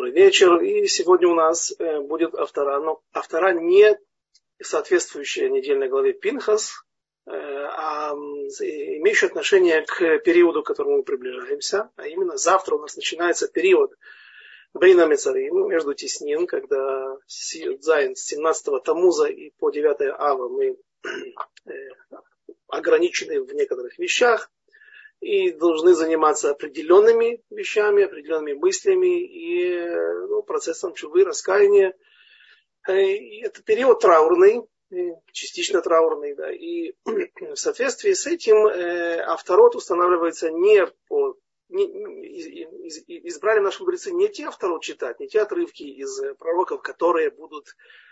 Добрый 0.00 0.14
вечер. 0.14 0.58
И 0.62 0.86
сегодня 0.86 1.28
у 1.28 1.34
нас 1.34 1.74
э, 1.78 2.00
будет 2.00 2.34
автора, 2.34 2.80
но 2.80 3.02
автора 3.12 3.52
не 3.52 3.98
соответствующая 4.58 5.50
недельной 5.50 5.90
главе 5.90 6.14
Пинхас, 6.14 6.72
э, 7.26 7.32
а 7.32 8.12
имеющая 8.14 9.26
отношение 9.26 9.82
к 9.82 10.20
периоду, 10.20 10.62
к 10.62 10.68
которому 10.68 10.96
мы 10.96 11.02
приближаемся. 11.02 11.90
А 11.96 12.06
именно 12.06 12.38
завтра 12.38 12.76
у 12.76 12.78
нас 12.78 12.96
начинается 12.96 13.46
период 13.46 13.92
Брина 14.72 15.04
Мецарим, 15.04 15.68
между 15.68 15.92
теснин, 15.92 16.46
когда 16.46 17.18
Зайн 17.26 18.16
с 18.16 18.24
17 18.24 18.82
Тамуза 18.82 19.26
и 19.26 19.50
по 19.58 19.68
9 19.68 20.14
Ава 20.18 20.48
мы 20.48 20.78
э, 21.66 21.72
ограничены 22.68 23.42
в 23.42 23.52
некоторых 23.52 23.98
вещах 23.98 24.50
и 25.20 25.52
должны 25.52 25.94
заниматься 25.94 26.50
определенными 26.50 27.42
вещами, 27.50 28.04
определенными 28.04 28.54
мыслями 28.54 29.22
и 29.22 29.86
ну, 30.28 30.42
процессом 30.42 30.94
чувы, 30.94 31.24
раскаяния. 31.24 31.94
Э, 32.88 33.00
и 33.00 33.42
это 33.42 33.62
период 33.62 34.00
траурный, 34.00 34.62
частично 35.32 35.82
траурный, 35.82 36.34
да, 36.34 36.50
и 36.50 36.94
в 37.04 37.56
соответствии 37.56 38.12
с 38.12 38.26
этим 38.26 38.66
э, 38.66 39.20
авторот 39.20 39.76
устанавливается 39.76 40.50
не 40.50 40.86
по 41.08 41.36
не, 41.68 41.84
из, 42.24 42.46
из, 42.96 43.04
избрали 43.06 43.60
наши 43.60 43.82
мудрецы 43.82 44.10
не 44.10 44.28
те 44.28 44.46
авторот 44.46 44.82
читать, 44.82 45.20
не 45.20 45.28
те 45.28 45.42
отрывки 45.42 45.84
из 45.84 46.20
пророков, 46.38 46.82
которые 46.82 47.30
будут 47.30 47.66
Э, 47.68 48.09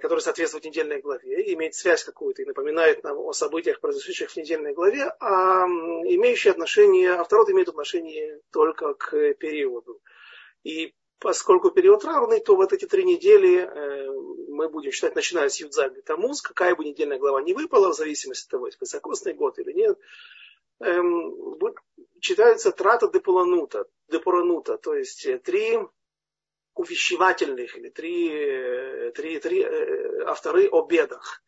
который 0.00 0.20
соответствует 0.20 0.64
недельной 0.64 1.00
главе, 1.00 1.52
имеет 1.54 1.74
связь 1.74 2.04
какую-то 2.04 2.42
и 2.42 2.46
напоминает 2.46 3.02
нам 3.02 3.18
о 3.18 3.32
событиях, 3.32 3.80
произошедших 3.80 4.30
в 4.30 4.36
недельной 4.36 4.74
главе, 4.74 5.12
а 5.18 5.66
имеющий 5.66 6.50
отношение, 6.50 7.12
авторот 7.14 7.50
имеет 7.50 7.68
отношение 7.68 8.40
только 8.52 8.94
к 8.94 9.34
периоду. 9.34 10.00
И 10.62 10.94
поскольку 11.18 11.70
период 11.70 12.04
равный, 12.04 12.40
то 12.40 12.54
вот 12.54 12.72
эти 12.72 12.86
три 12.86 13.04
недели 13.04 13.58
э, 13.58 14.10
мы 14.48 14.68
будем 14.68 14.92
считать, 14.92 15.16
начиная 15.16 15.48
с 15.48 15.60
Юдзаби 15.60 16.00
Тамуз, 16.02 16.42
какая 16.42 16.76
бы 16.76 16.84
недельная 16.84 17.18
глава 17.18 17.42
не 17.42 17.54
выпала, 17.54 17.92
в 17.92 17.96
зависимости 17.96 18.46
от 18.46 18.50
того, 18.50 18.68
высокосный 18.80 19.34
год 19.34 19.58
или 19.58 19.72
нет, 19.72 19.98
эм, 20.80 21.58
читается 22.20 22.70
трата 22.70 23.08
депуланута, 23.08 23.86
депуранута, 24.08 24.78
то 24.78 24.94
есть 24.94 25.26
три 25.42 25.78
увещевательных, 26.74 27.76
или 27.76 27.90
три, 27.90 28.30
э, 28.30 29.12
три, 29.12 29.38
три 29.38 29.62
э, 29.62 30.24
авторы 30.24 30.68
о 30.68 30.86
бедах. 30.86 31.42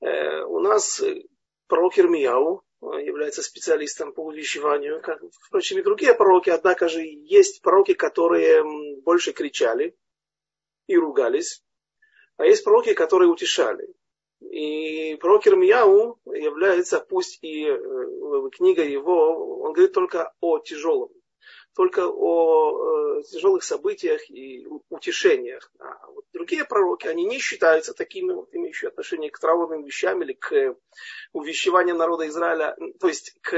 Э, 0.00 0.42
у 0.42 0.60
нас 0.60 1.02
пророк 1.66 1.98
Ирмияу 1.98 2.62
является 2.80 3.42
специалистом 3.42 4.12
по 4.12 4.20
увещеванию, 4.20 5.00
как, 5.02 5.20
впрочем, 5.46 5.78
и 5.78 5.82
другие 5.82 6.14
пророки, 6.14 6.50
однако 6.50 6.88
же 6.88 7.02
есть 7.02 7.62
пророки, 7.62 7.94
которые 7.94 8.62
больше 9.02 9.32
кричали 9.32 9.96
и 10.86 10.96
ругались, 10.96 11.62
а 12.36 12.44
есть 12.44 12.64
пророки, 12.64 12.94
которые 12.94 13.28
утешали. 13.28 13.94
И 14.40 15.16
пророк 15.16 15.46
Ирмияу 15.46 16.20
является, 16.26 17.00
пусть 17.00 17.38
и 17.42 17.64
книга 18.52 18.84
его, 18.84 19.62
он 19.62 19.72
говорит 19.72 19.94
только 19.94 20.32
о 20.40 20.58
тяжелом 20.58 21.10
только 21.76 22.08
о 22.08 23.18
э, 23.18 23.22
тяжелых 23.24 23.62
событиях 23.62 24.30
и 24.30 24.66
утешениях. 24.88 25.70
А 25.78 26.06
вот 26.06 26.24
другие 26.32 26.64
пророки, 26.64 27.06
они 27.06 27.26
не 27.26 27.38
считаются 27.38 27.92
такими, 27.92 28.32
вот, 28.32 28.48
имеющими 28.54 28.88
отношение 28.88 29.30
к 29.30 29.38
траурным 29.38 29.84
вещам 29.84 30.22
или 30.22 30.32
к 30.32 30.74
увещеванию 31.34 31.94
народа 31.94 32.26
Израиля, 32.28 32.74
то 32.98 33.08
есть 33.08 33.38
к, 33.42 33.50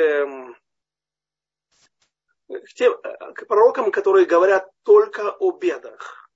к, 2.48 2.74
тем, 2.74 3.00
к 3.36 3.46
пророкам, 3.46 3.92
которые 3.92 4.26
говорят 4.26 4.68
только 4.82 5.30
о 5.30 5.52
бедах. 5.52 6.28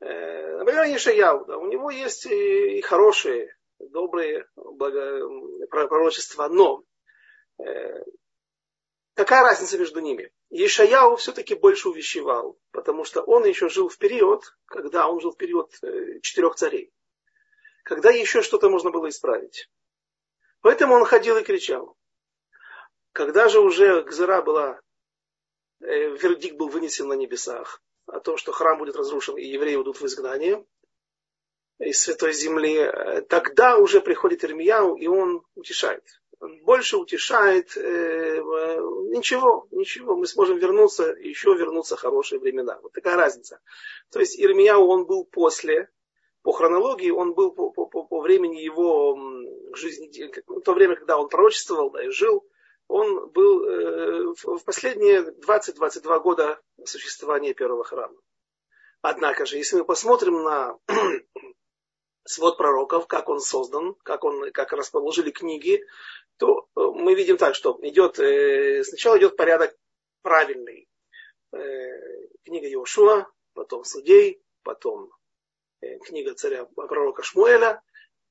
Э, 0.00 0.58
например, 0.58 0.84
Ешаяу, 0.84 1.46
да, 1.46 1.56
у 1.56 1.66
него 1.66 1.90
есть 1.90 2.26
и 2.26 2.82
хорошие, 2.82 3.56
добрые 3.78 4.46
благо, 4.54 5.26
пророчества, 5.70 6.48
но 6.48 6.84
э, 7.58 8.04
какая 9.14 9.44
разница 9.44 9.78
между 9.78 10.00
ними? 10.00 10.30
Ешаяу 10.50 11.16
все-таки 11.16 11.54
больше 11.54 11.90
увещевал, 11.90 12.58
потому 12.70 13.04
что 13.04 13.20
он 13.20 13.44
еще 13.44 13.68
жил 13.68 13.88
в 13.88 13.98
период, 13.98 14.56
когда 14.64 15.06
он 15.06 15.20
жил 15.20 15.32
в 15.32 15.36
период 15.36 15.72
э, 15.82 16.20
четырех 16.20 16.54
царей, 16.54 16.90
когда 17.84 18.10
еще 18.10 18.40
что-то 18.40 18.70
можно 18.70 18.90
было 18.90 19.10
исправить. 19.10 19.68
Поэтому 20.62 20.94
он 20.94 21.04
ходил 21.04 21.36
и 21.36 21.44
кричал. 21.44 21.96
Когда 23.12 23.48
же 23.48 23.60
уже 23.60 24.02
Гзера 24.02 24.40
была, 24.40 24.80
э, 25.80 26.16
вердикт 26.16 26.56
был 26.56 26.68
вынесен 26.68 27.08
на 27.08 27.14
небесах 27.14 27.82
о 28.06 28.18
том, 28.20 28.38
что 28.38 28.52
храм 28.52 28.78
будет 28.78 28.96
разрушен 28.96 29.36
и 29.36 29.44
евреи 29.44 29.76
уйдут 29.76 30.00
в 30.00 30.06
изгнание 30.06 30.64
из 31.78 32.00
святой 32.00 32.32
земли, 32.32 32.74
э, 32.74 33.20
тогда 33.22 33.76
уже 33.76 34.00
приходит 34.00 34.44
Ирмияу 34.44 34.96
и 34.96 35.06
он 35.08 35.44
утешает 35.54 36.04
больше 36.40 36.96
утешает, 36.96 37.76
э, 37.76 38.40
ничего, 39.10 39.66
ничего, 39.70 40.16
мы 40.16 40.26
сможем 40.26 40.58
вернуться, 40.58 41.04
еще 41.18 41.54
вернуться 41.54 41.96
хорошие 41.96 42.38
времена. 42.38 42.78
Вот 42.82 42.92
такая 42.92 43.16
разница. 43.16 43.60
То 44.10 44.20
есть 44.20 44.38
Ирмияу, 44.38 44.86
он 44.86 45.06
был 45.06 45.24
после, 45.24 45.88
по 46.42 46.52
хронологии, 46.52 47.10
он 47.10 47.34
был 47.34 47.52
по, 47.52 47.70
по, 47.70 47.86
по, 47.86 48.04
по 48.04 48.20
времени 48.20 48.60
его 48.60 49.18
жизни, 49.74 50.10
в 50.46 50.60
то 50.60 50.72
время, 50.72 50.96
когда 50.96 51.18
он 51.18 51.28
пророчествовал, 51.28 51.90
да, 51.90 52.04
и 52.04 52.10
жил, 52.10 52.46
он 52.86 53.30
был 53.30 53.64
э, 53.64 54.34
в 54.42 54.64
последние 54.64 55.22
20-22 55.22 56.20
года 56.20 56.60
существования 56.84 57.52
первого 57.52 57.84
храма. 57.84 58.16
Однако 59.02 59.46
же, 59.46 59.58
если 59.58 59.76
мы 59.76 59.84
посмотрим 59.84 60.42
на 60.42 60.76
свод 62.28 62.58
пророков, 62.58 63.06
как 63.06 63.28
он 63.28 63.40
создан, 63.40 63.94
как, 64.02 64.24
он, 64.24 64.50
как 64.52 64.72
расположили 64.72 65.30
книги, 65.30 65.84
то 66.36 66.68
э, 66.76 66.80
мы 66.80 67.14
видим 67.14 67.36
так, 67.36 67.54
что 67.54 67.78
идет, 67.82 68.18
э, 68.18 68.84
сначала 68.84 69.18
идет 69.18 69.36
порядок 69.36 69.76
правильный. 70.22 70.88
Э, 71.52 71.58
книга 72.44 72.68
Иошуа, 72.68 73.26
потом 73.54 73.84
судей, 73.84 74.42
потом 74.62 75.10
книга 76.04 76.34
царя 76.34 76.64
пророка 76.64 77.22
Шмуэля, 77.22 77.80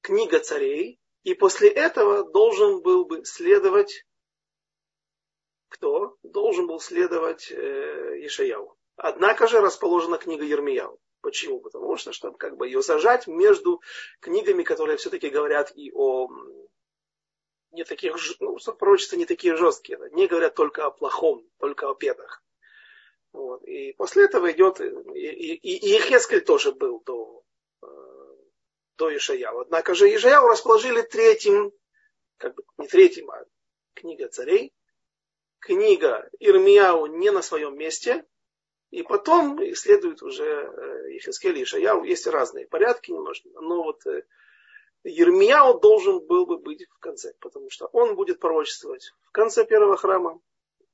книга 0.02 0.40
царей, 0.40 1.00
и 1.24 1.34
после 1.34 1.70
этого 1.70 2.30
должен 2.30 2.82
был 2.82 3.06
бы 3.06 3.24
следовать 3.26 4.06
кто? 5.70 6.18
Должен 6.24 6.68
был 6.68 6.80
следовать 6.80 7.52
э, 7.52 8.26
Ишаяу. 8.26 8.78
Однако 8.96 9.48
же 9.48 9.60
расположена 9.60 10.18
книга 10.18 10.44
Ермияу. 10.44 11.00
Почему? 11.28 11.60
Потому 11.60 11.98
что, 11.98 12.14
чтобы 12.14 12.38
как 12.38 12.56
бы 12.56 12.68
ее 12.68 12.82
сажать 12.82 13.28
между 13.28 13.82
книгами, 14.22 14.64
которые 14.64 14.96
все-таки 14.96 15.28
говорят 15.28 15.74
и 15.76 15.92
о 15.94 16.30
не 17.72 17.84
таких, 17.84 18.16
ну, 18.40 18.58
пророчества 18.80 19.18
не 19.18 19.26
такие 19.26 19.58
жесткие, 19.58 20.00
не 20.14 20.28
говорят 20.28 20.56
только 20.56 20.86
о 20.86 20.90
плохом, 20.90 21.46
только 21.60 21.90
о 21.90 21.96
бедах. 21.96 22.42
Вот. 23.34 23.62
И 23.66 23.92
после 23.98 24.24
этого 24.24 24.50
идет, 24.54 24.80
и, 24.80 24.86
и, 24.86 25.56
и 25.56 25.90
Ехескель 25.90 26.46
тоже 26.46 26.72
был 26.72 27.02
до, 27.02 27.44
э, 27.84 27.88
до 28.96 29.14
Ишаяу. 29.14 29.60
Однако 29.60 29.96
же 29.96 30.08
Ишаяу 30.08 30.48
расположили 30.48 31.02
третьим, 31.02 31.74
как 32.38 32.56
бы 32.56 32.64
не 32.78 32.88
третьим, 32.88 33.30
а 33.32 33.44
книга 33.96 34.30
царей, 34.30 34.74
книга 35.60 36.30
Ирмияу 36.40 37.08
не 37.08 37.32
на 37.32 37.42
своем 37.42 37.78
месте, 37.78 38.26
и 38.92 39.04
потом 39.04 39.60
следует 39.76 40.22
уже 40.22 41.08
Ехескель 41.10 41.58
и 41.58 41.64
Ишаяу. 41.64 42.04
Есть 42.04 42.28
разные 42.28 42.68
порядки 42.68 43.12
немножко, 43.12 43.50
но 43.50 43.84
вот 43.84 44.06
э, 44.06 44.24
Ермияу 45.04 45.80
должен 45.80 46.26
был 46.26 46.46
бы 46.46 46.58
быть 46.58 46.86
в 46.90 47.00
конце, 47.00 47.34
потому 47.40 47.70
что 47.70 47.88
он 47.88 48.16
будет 48.16 48.40
пророчествовать 48.40 49.12
в 49.26 49.32
конце 49.32 49.66
первого 49.66 49.98
храма 49.98 50.40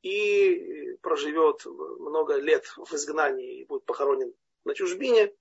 и 0.01 0.97
проживет 1.01 1.65
много 1.65 2.35
лет 2.35 2.65
в 2.77 2.93
изгнании 2.93 3.59
и 3.59 3.65
будет 3.65 3.85
похоронен 3.85 4.33
на 4.65 4.73
чужбине. 4.73 5.33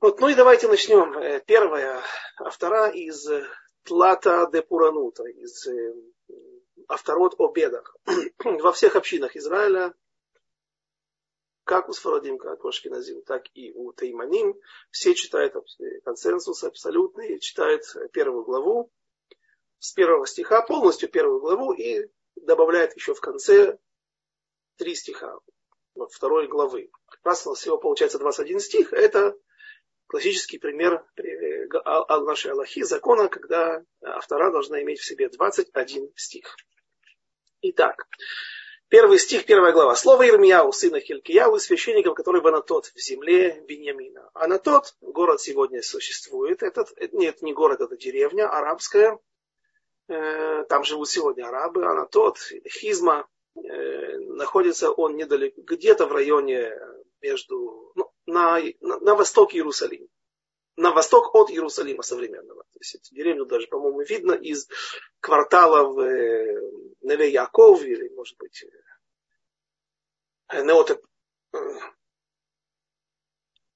Вот, 0.00 0.20
ну 0.20 0.28
и 0.28 0.34
давайте 0.34 0.66
начнем. 0.66 1.12
Э, 1.18 1.40
первая 1.46 2.02
автора 2.38 2.88
из 2.88 3.28
Тлата 3.84 4.48
де 4.52 4.62
Пуранута, 4.62 5.24
из 5.24 5.66
э, 5.66 5.94
авторот 6.88 7.34
о 7.38 7.52
бедах. 7.52 7.96
Во 8.44 8.72
всех 8.72 8.96
общинах 8.96 9.36
Израиля 9.36 9.94
как 11.70 11.88
у 11.88 11.92
Сфарадим, 11.92 12.36
как 12.36 12.64
у 12.64 12.68
Ашкиназим, 12.68 13.22
так 13.22 13.44
и 13.54 13.70
у 13.72 13.92
Тайманим. 13.92 14.56
Все 14.90 15.14
читают 15.14 15.54
консенсус 16.04 16.64
абсолютный, 16.64 17.38
читают 17.38 17.84
первую 18.12 18.42
главу 18.42 18.90
с 19.78 19.92
первого 19.92 20.26
стиха, 20.26 20.62
полностью 20.62 21.08
первую 21.08 21.38
главу 21.38 21.72
и 21.72 22.08
добавляет 22.34 22.96
еще 22.96 23.14
в 23.14 23.20
конце 23.20 23.78
три 24.78 24.96
стиха 24.96 25.38
второй 26.10 26.48
главы. 26.48 26.90
Раз 27.22 27.46
у 27.46 27.50
нас 27.50 27.60
всего 27.60 27.78
получается 27.78 28.18
21 28.18 28.58
стих, 28.58 28.92
это 28.92 29.38
классический 30.08 30.58
пример 30.58 31.06
нашей 32.08 32.50
Аллахи, 32.50 32.82
закона, 32.82 33.28
когда 33.28 33.84
автора 34.02 34.50
должна 34.50 34.82
иметь 34.82 34.98
в 34.98 35.06
себе 35.06 35.28
21 35.28 36.10
стих. 36.16 36.56
Итак, 37.60 38.08
Первый 38.90 39.20
стих, 39.20 39.46
первая 39.46 39.72
глава. 39.72 39.94
Слово 39.94 40.28
Ирмияу, 40.28 40.72
сына 40.72 40.98
Хилкияу, 40.98 41.60
священников, 41.60 42.16
который 42.16 42.40
в 42.40 42.46
Анатот, 42.48 42.86
в 42.86 42.98
земле 42.98 43.62
Беньямина. 43.68 44.28
Анатот, 44.34 44.96
город 45.00 45.40
сегодня 45.40 45.80
существует. 45.80 46.64
Этот, 46.64 46.88
нет, 47.12 47.40
не 47.40 47.52
город, 47.52 47.80
это 47.82 47.96
деревня 47.96 48.48
арабская. 48.48 49.20
Э, 50.08 50.64
там 50.68 50.82
живут 50.82 51.08
сегодня 51.08 51.46
арабы. 51.46 51.86
Анатот, 51.86 52.38
Хизма, 52.68 53.28
э, 53.54 54.18
находится 54.18 54.90
он 54.90 55.14
недалеко, 55.14 55.62
где-то 55.62 56.06
в 56.06 56.12
районе 56.12 56.72
между, 57.20 57.92
ну, 57.94 58.10
на, 58.26 58.60
на, 58.80 58.98
на 58.98 59.14
востоке 59.14 59.58
Иерусалима 59.58 60.08
на 60.80 60.92
восток 60.92 61.34
от 61.34 61.50
Иерусалима 61.50 62.02
современного. 62.02 62.64
То 62.64 62.78
есть 62.80 62.94
эту 62.94 63.14
деревню 63.14 63.44
даже, 63.44 63.66
по-моему, 63.66 64.00
видно 64.00 64.32
из 64.32 64.66
кварталов 65.20 65.98
э, 65.98 66.60
Неве 67.02 67.30
Яков 67.30 67.82
или, 67.82 68.08
может 68.14 68.38
быть, 68.38 68.64
э, 70.48 70.62
Неота, 70.62 70.98
э, 71.52 71.58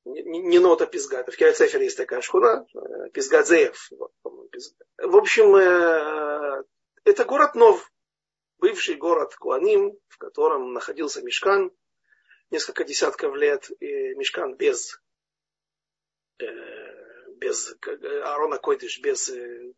не, 0.07 0.41
не 0.41 0.59
Нота 0.59 0.87
Пизгат, 0.87 1.29
в 1.29 1.37
Кирацефере 1.37 1.85
есть 1.85 1.99
такая 1.99 2.23
шхуна, 2.23 2.67
э, 2.75 3.11
Пизгадзеев. 3.11 3.91
Вот, 3.93 4.13
в 4.97 5.17
общем, 5.17 5.55
э, 5.57 6.65
это 7.05 7.25
город 7.27 7.55
Нов, 7.55 7.93
бывший 8.59 8.95
город 8.95 9.35
Куаним, 9.35 9.93
в 10.09 10.17
котором 10.17 10.73
находился 10.73 11.23
Мешкан 11.23 11.71
несколько 12.51 12.85
десятков 12.85 13.35
лет, 13.35 13.71
и 13.81 14.15
Мешкан 14.15 14.57
без 14.57 14.99
э, 16.39 16.84
без 17.39 17.77
Аарона 18.25 18.59
Койдыш, 18.59 19.01
без 19.01 19.29
э, 19.29 19.73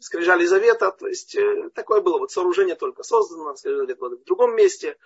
скрижали 0.00 0.44
завета, 0.44 0.90
то 0.90 1.06
есть 1.06 1.34
э, 1.36 1.70
такое 1.74 2.00
было 2.00 2.18
вот 2.18 2.30
сооружение 2.30 2.76
только 2.76 3.02
создано, 3.02 3.54
скрижали 3.56 3.86
завета 3.86 4.22
в 4.22 4.24
другом 4.24 4.54
месте. 4.54 4.96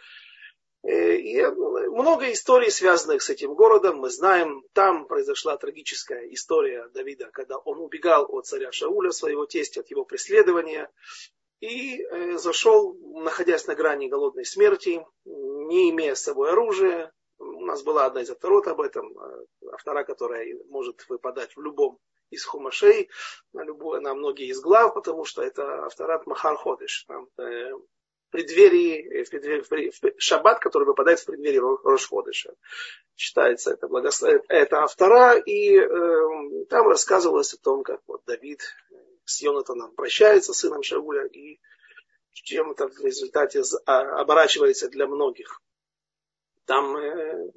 Э, 0.82 1.16
и 1.16 1.44
много 1.46 2.30
историй, 2.32 2.70
связанных 2.70 3.22
с 3.22 3.30
этим 3.30 3.54
городом. 3.54 3.98
Мы 3.98 4.10
знаем, 4.10 4.62
там 4.72 5.06
произошла 5.06 5.56
трагическая 5.56 6.26
история 6.32 6.88
Давида, 6.94 7.30
когда 7.32 7.56
он 7.58 7.78
убегал 7.78 8.26
от 8.28 8.46
царя 8.46 8.72
Шауля, 8.72 9.10
своего 9.10 9.46
тестя, 9.46 9.80
от 9.80 9.90
его 9.90 10.04
преследования. 10.04 10.90
И 11.60 12.06
зашел, 12.36 12.94
находясь 13.22 13.66
на 13.66 13.74
грани 13.74 14.08
голодной 14.08 14.44
смерти, 14.44 15.02
не 15.24 15.90
имея 15.90 16.14
с 16.14 16.22
собой 16.22 16.50
оружия, 16.50 17.13
нас 17.74 17.82
была 17.82 18.06
одна 18.06 18.22
из 18.22 18.30
авторот 18.30 18.66
об 18.68 18.80
этом, 18.80 19.16
а 19.18 19.76
вторая, 19.76 20.04
которая 20.04 20.46
может 20.68 21.04
выпадать 21.08 21.56
в 21.56 21.60
любом 21.60 21.98
из 22.30 22.44
хумашей, 22.44 23.10
на, 23.52 23.64
любую, 23.64 24.00
на 24.00 24.14
многие 24.14 24.46
из 24.46 24.60
глав, 24.60 24.94
потому 24.94 25.24
что 25.24 25.42
это 25.42 25.84
авторат 25.84 26.26
Махар 26.26 26.56
Ходыш. 26.56 27.04
Там, 27.06 27.28
э, 27.38 27.72
преддверии, 28.30 29.24
в, 29.24 29.30
преддверии, 29.30 29.90
в 29.90 30.20
шаббат, 30.20 30.60
который 30.60 30.84
выпадает 30.84 31.20
в 31.20 31.26
преддверии 31.26 31.58
Рошходыша. 31.58 32.54
Считается 33.16 33.72
это, 33.72 33.86
благослов... 33.88 34.42
это 34.48 34.82
автора, 34.82 35.36
и 35.36 35.76
э, 35.76 36.64
там 36.68 36.88
рассказывалось 36.88 37.54
о 37.54 37.58
том, 37.62 37.82
как 37.82 38.00
вот 38.06 38.22
Давид 38.24 38.60
с 39.24 39.42
Йонатаном 39.42 39.94
прощается, 39.94 40.52
сыном 40.52 40.82
Шауля, 40.82 41.26
и 41.26 41.60
чем 42.32 42.72
это 42.72 42.88
в 42.88 42.98
результате 43.00 43.62
а, 43.86 44.20
оборачивается 44.20 44.88
для 44.88 45.06
многих 45.06 45.60
там 46.66 46.96
э, 46.96 47.50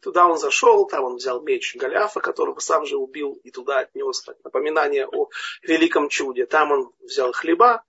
туда 0.00 0.26
он 0.26 0.38
зашел, 0.38 0.86
там 0.86 1.04
он 1.04 1.16
взял 1.16 1.42
меч 1.42 1.76
Голиафа, 1.76 2.20
которого 2.20 2.58
сам 2.60 2.86
же 2.86 2.96
убил, 2.96 3.38
и 3.44 3.50
туда 3.50 3.80
отнес 3.80 4.26
напоминание 4.42 5.06
о 5.06 5.28
великом 5.62 6.08
чуде. 6.08 6.46
Там 6.46 6.72
он 6.72 6.92
взял 7.00 7.32
хлеба, 7.32 7.84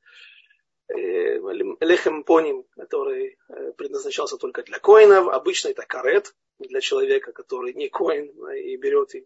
э, 0.90 1.40
лехем 1.80 2.24
поним, 2.24 2.66
который 2.76 3.38
э, 3.50 3.72
предназначался 3.74 4.38
только 4.38 4.64
для 4.64 4.80
коинов. 4.80 5.30
Обычно 5.30 5.70
это 5.70 5.84
карет 5.84 6.36
для 6.60 6.82
человека, 6.82 7.32
который 7.32 7.74
не 7.74 7.88
коин 7.88 8.34
и 8.52 8.76
берет 8.78 9.16
и 9.16 9.26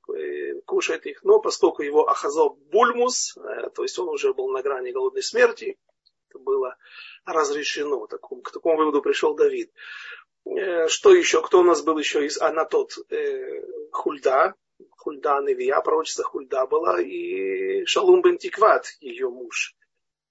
кушает 0.65 1.05
их. 1.05 1.23
Но 1.23 1.39
поскольку 1.39 1.81
его 1.81 2.07
ахазо 2.07 2.49
бульмус, 2.49 3.37
то 3.73 3.83
есть 3.83 3.97
он 3.97 4.09
уже 4.09 4.33
был 4.33 4.49
на 4.49 4.61
грани 4.61 4.91
голодной 4.91 5.23
смерти, 5.23 5.77
это 6.29 6.39
было 6.39 6.75
разрешено. 7.25 8.07
К 8.07 8.51
такому 8.51 8.77
выводу 8.77 9.01
пришел 9.01 9.33
Давид. 9.33 9.71
Э, 10.45 10.87
что 10.87 11.13
еще? 11.13 11.41
Кто 11.41 11.59
у 11.59 11.63
нас 11.63 11.81
был 11.81 11.97
еще 11.97 12.25
из 12.25 12.39
Анатот? 12.41 12.93
Э, 13.09 13.61
Хульда. 13.91 14.55
Хульда 14.97 15.41
Невия, 15.41 15.79
пророчество 15.81 16.23
Хульда 16.23 16.65
была. 16.65 17.01
И 17.01 17.85
Шалум 17.85 18.21
бен 18.21 18.37
Тикват, 18.37 18.87
ее 18.99 19.29
муж. 19.29 19.75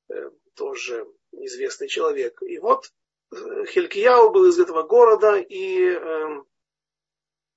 Э, 0.08 0.30
тоже 0.56 1.06
известный 1.32 1.88
человек. 1.88 2.42
И 2.42 2.58
вот 2.58 2.92
Хелькияу 3.32 4.30
был 4.30 4.46
из 4.46 4.58
этого 4.58 4.82
города, 4.82 5.36
и 5.36 5.84
э, 5.84 6.42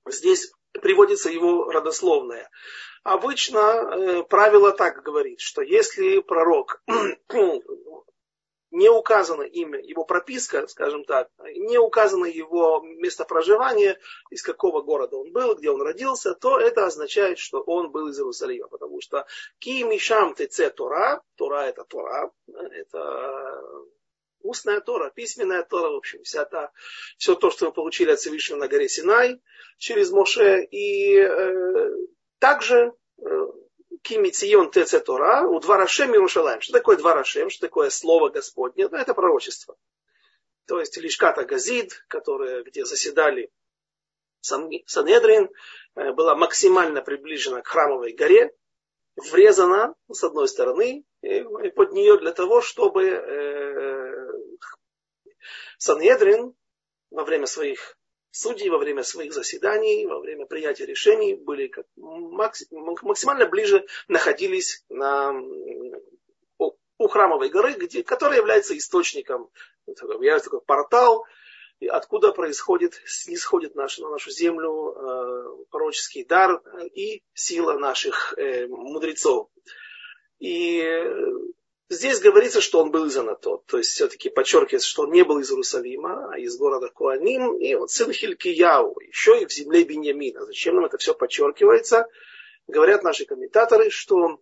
здесь 0.08 0.52
приводится 0.82 1.32
его 1.32 1.72
родословное. 1.72 2.50
Обычно 3.04 4.24
правило 4.30 4.72
так 4.72 5.04
говорит, 5.04 5.42
что 5.42 5.62
если 5.62 6.20
пророк 6.20 6.82
не 8.74 8.90
указано 8.90 9.44
имя, 9.44 9.80
его 9.80 10.04
прописка, 10.04 10.68
скажем 10.68 11.06
так, 11.06 11.30
не 11.56 11.78
указано 11.78 12.26
его 12.26 12.82
место 12.82 13.24
проживания, 13.24 14.00
из 14.32 14.42
какого 14.42 14.82
города 14.82 15.16
он 15.16 15.32
был, 15.32 15.56
где 15.56 15.70
он 15.70 15.82
родился, 15.82 16.34
то 16.34 16.60
это 16.60 16.88
означает, 16.88 17.38
что 17.38 17.62
он 17.62 17.92
был 17.92 18.08
из 18.08 18.18
Иерусалима. 18.18 18.68
Потому 18.68 19.00
что 19.00 19.28
ки 19.60 19.84
мишам 19.84 20.34
теце 20.34 20.72
Тора, 20.72 21.22
Тора 21.36 21.68
это 21.68 21.84
Тора, 21.84 22.32
это 22.48 23.62
устная 24.40 24.82
Тора, 24.82 25.12
письменная 25.12 25.64
Тора, 25.64 25.92
в 25.92 25.98
общем, 25.98 26.24
вся 26.24 26.44
та, 26.46 26.72
все 27.18 27.36
то, 27.36 27.52
что 27.52 27.68
мы 27.68 27.74
получили 27.74 28.10
от 28.10 28.20
Всевышнего 28.20 28.58
на 28.58 28.68
горе 28.68 28.90
Синай 28.90 29.40
через 29.78 30.10
Моше. 30.12 30.64
И 30.64 31.16
э, 31.18 31.90
также 32.40 32.94
э, 33.22 33.24
Кимицион 34.04 34.70
Теце 34.70 35.00
Тора, 35.00 35.48
у 35.48 35.60
Дварашем 35.60 36.12
Иерушалаем. 36.12 36.62
Что 36.62 36.74
такое 36.74 36.98
Дварашем? 36.98 37.50
Что 37.50 37.68
такое 37.68 37.90
Слово 37.90 38.30
Господне? 38.30 38.88
Ну, 38.88 38.98
это 38.98 39.14
пророчество. 39.14 39.76
То 40.68 40.80
есть 40.80 40.98
Лишката 40.98 41.46
Газид, 41.46 42.04
которая, 42.08 42.64
где 42.64 42.86
заседали 42.86 43.50
Санедрин, 44.42 45.50
э, 45.96 46.12
была 46.12 46.36
максимально 46.36 47.02
приближена 47.02 47.62
к 47.62 47.68
храмовой 47.68 48.14
горе, 48.14 48.54
врезана 49.16 49.96
с 50.12 50.24
одной 50.24 50.48
стороны 50.48 51.06
под 51.22 51.94
нее 51.94 52.18
для 52.18 52.34
того, 52.34 52.62
чтобы 52.62 53.06
э, 53.06 54.32
Санедрин 55.78 56.54
во 57.10 57.24
время 57.24 57.46
своих 57.46 57.98
судьи 58.34 58.68
во 58.70 58.80
время 58.80 59.04
своих 59.04 59.32
заседаний, 59.32 60.08
во 60.08 60.20
время 60.20 60.46
принятия 60.46 60.86
решений 60.86 61.36
были 61.36 61.68
как 61.68 61.86
максимально 61.96 63.46
ближе 63.46 63.86
находились 64.08 64.84
на, 64.90 65.34
у 66.58 67.08
храмовой 67.08 67.50
горы, 67.50 67.74
где, 67.74 68.04
которая 68.04 68.40
является 68.40 68.76
источником, 68.76 69.50
является 69.86 70.50
такой 70.50 70.62
портал, 70.62 71.26
откуда 71.90 72.32
происходит, 72.32 73.00
снисходит 73.06 73.76
наш, 73.76 74.00
на 74.00 74.10
нашу 74.10 74.32
землю 74.32 74.96
э, 74.96 75.66
пророческий 75.70 76.26
дар 76.26 76.60
и 76.96 77.22
сила 77.34 77.78
наших 77.78 78.34
э, 78.38 78.66
мудрецов. 78.68 79.50
И 80.40 80.82
Здесь 81.94 82.20
говорится, 82.20 82.60
что 82.60 82.82
он 82.82 82.90
был 82.90 83.06
из 83.06 83.16
Анатот. 83.18 83.68
То 83.68 83.78
есть 83.78 83.92
все-таки 83.92 84.30
подчеркивается, 84.30 84.90
что 84.90 85.04
он 85.04 85.12
не 85.12 85.24
был 85.24 85.38
из 85.38 85.52
Иерусалима, 85.52 86.34
а 86.34 86.40
из 86.40 86.58
города 86.58 86.90
Куаним. 86.90 87.56
И 87.58 87.76
вот 87.76 87.92
сын 87.92 88.12
Хилькияу, 88.12 89.00
еще 89.00 89.40
и 89.40 89.46
в 89.46 89.52
земле 89.52 89.84
Беньямина. 89.84 90.44
Зачем 90.46 90.76
нам 90.76 90.86
это 90.86 90.98
все 90.98 91.14
подчеркивается? 91.14 92.08
Говорят 92.66 93.04
наши 93.04 93.26
комментаторы, 93.26 93.92
что 93.92 94.40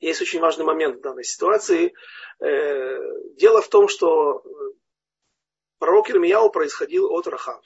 есть 0.00 0.20
очень 0.20 0.40
важный 0.40 0.66
момент 0.66 0.98
в 0.98 1.00
данной 1.00 1.24
ситуации. 1.24 1.94
Э, 2.40 2.98
дело 3.36 3.62
в 3.62 3.68
том, 3.68 3.88
что 3.88 4.44
пророк 5.78 6.10
Ирмияу 6.10 6.50
происходил 6.50 7.10
от 7.10 7.26
Рахав. 7.26 7.64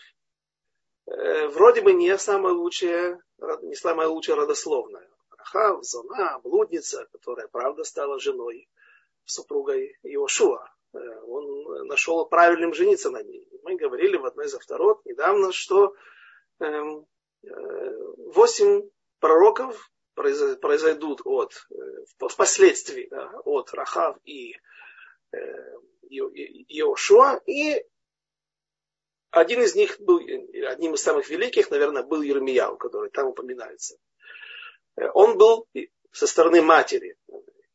Э, 1.07 1.49
вроде 1.49 1.81
бы 1.81 1.93
не 1.93 2.17
самое 2.17 2.55
лучшее, 2.55 3.21
не 3.63 3.75
самое 3.75 4.09
лучшее 4.09 4.37
родословное. 4.37 5.11
Рахав, 5.37 5.85
Зона, 5.85 6.39
блудница, 6.45 7.09
которая, 7.11 7.49
правда, 7.49 7.83
стала 7.83 8.21
женой 8.21 8.69
супругой 9.25 9.97
Иошуа. 10.03 10.69
Э, 10.95 10.99
он 11.27 11.87
нашел 11.87 12.25
правильным 12.27 12.75
жениться 12.75 13.11
на 13.11 13.23
ней. 13.23 13.49
Мы 13.63 13.77
говорили 13.77 14.17
в 14.17 14.25
одной 14.25 14.47
из 14.47 14.55
авторот 14.55 15.05
недавно, 15.05 15.53
что 15.53 15.95
эм, 16.61 17.07
э, 17.43 17.51
восемь 18.33 18.89
пророков 19.21 19.91
произойдут 20.15 21.23
от, 21.25 21.67
э, 21.71 21.75
впоследствии 22.29 23.09
да, 23.11 23.31
от 23.45 23.73
Рахав 23.75 24.17
и 24.25 24.55
Иошуа, 26.09 27.41
и 27.47 27.85
один 29.31 29.63
из 29.63 29.75
них 29.75 29.99
был, 29.99 30.21
одним 30.69 30.95
из 30.95 31.03
самых 31.03 31.29
великих, 31.29 31.71
наверное, 31.73 32.05
был 32.05 32.23
Ермияу, 32.23 32.77
который 32.77 33.11
там 33.11 33.27
упоминается. 33.29 33.97
Он 35.13 35.37
был 35.37 35.67
со 36.13 36.29
стороны 36.29 36.63
матери. 36.63 37.17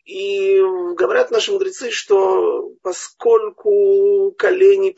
И 0.10 0.60
говорят 0.96 1.30
наши 1.30 1.52
мудрецы, 1.52 1.92
что 1.92 2.74
поскольку 2.82 4.32
колени 4.32 4.90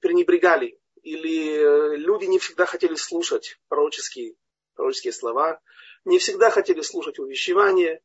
пренебрегали, 0.00 0.80
или 1.02 1.96
люди 1.96 2.24
не 2.24 2.38
всегда 2.38 2.64
хотели 2.64 2.94
слушать 2.94 3.58
пророческие, 3.68 4.36
пророческие 4.76 5.12
слова, 5.12 5.60
не 6.06 6.18
всегда 6.18 6.48
хотели 6.48 6.80
слушать 6.80 7.18
увещевания, 7.18 8.00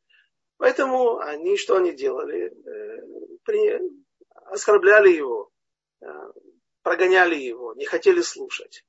поэтому 0.58 1.20
они 1.20 1.56
что 1.56 1.78
они 1.78 1.94
делали? 1.94 2.54
При, 3.46 3.80
оскорбляли 4.48 5.12
его, 5.14 5.50
прогоняли 6.82 7.36
его, 7.36 7.76
не 7.76 7.86
хотели 7.86 8.20
слушать. 8.20 8.84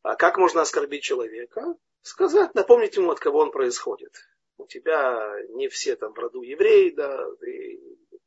А 0.00 0.16
как 0.16 0.38
можно 0.38 0.62
оскорбить 0.62 1.02
человека? 1.02 1.76
Сказать, 2.00 2.54
напомнить 2.54 2.96
ему, 2.96 3.10
от 3.10 3.20
кого 3.20 3.40
он 3.40 3.50
происходит. 3.50 4.14
У 4.56 4.66
тебя 4.66 5.34
не 5.50 5.68
все 5.68 5.96
там 5.96 6.12
в 6.12 6.18
роду 6.18 6.42
евреи, 6.42 6.90
да, 6.90 7.26
и 7.46 7.80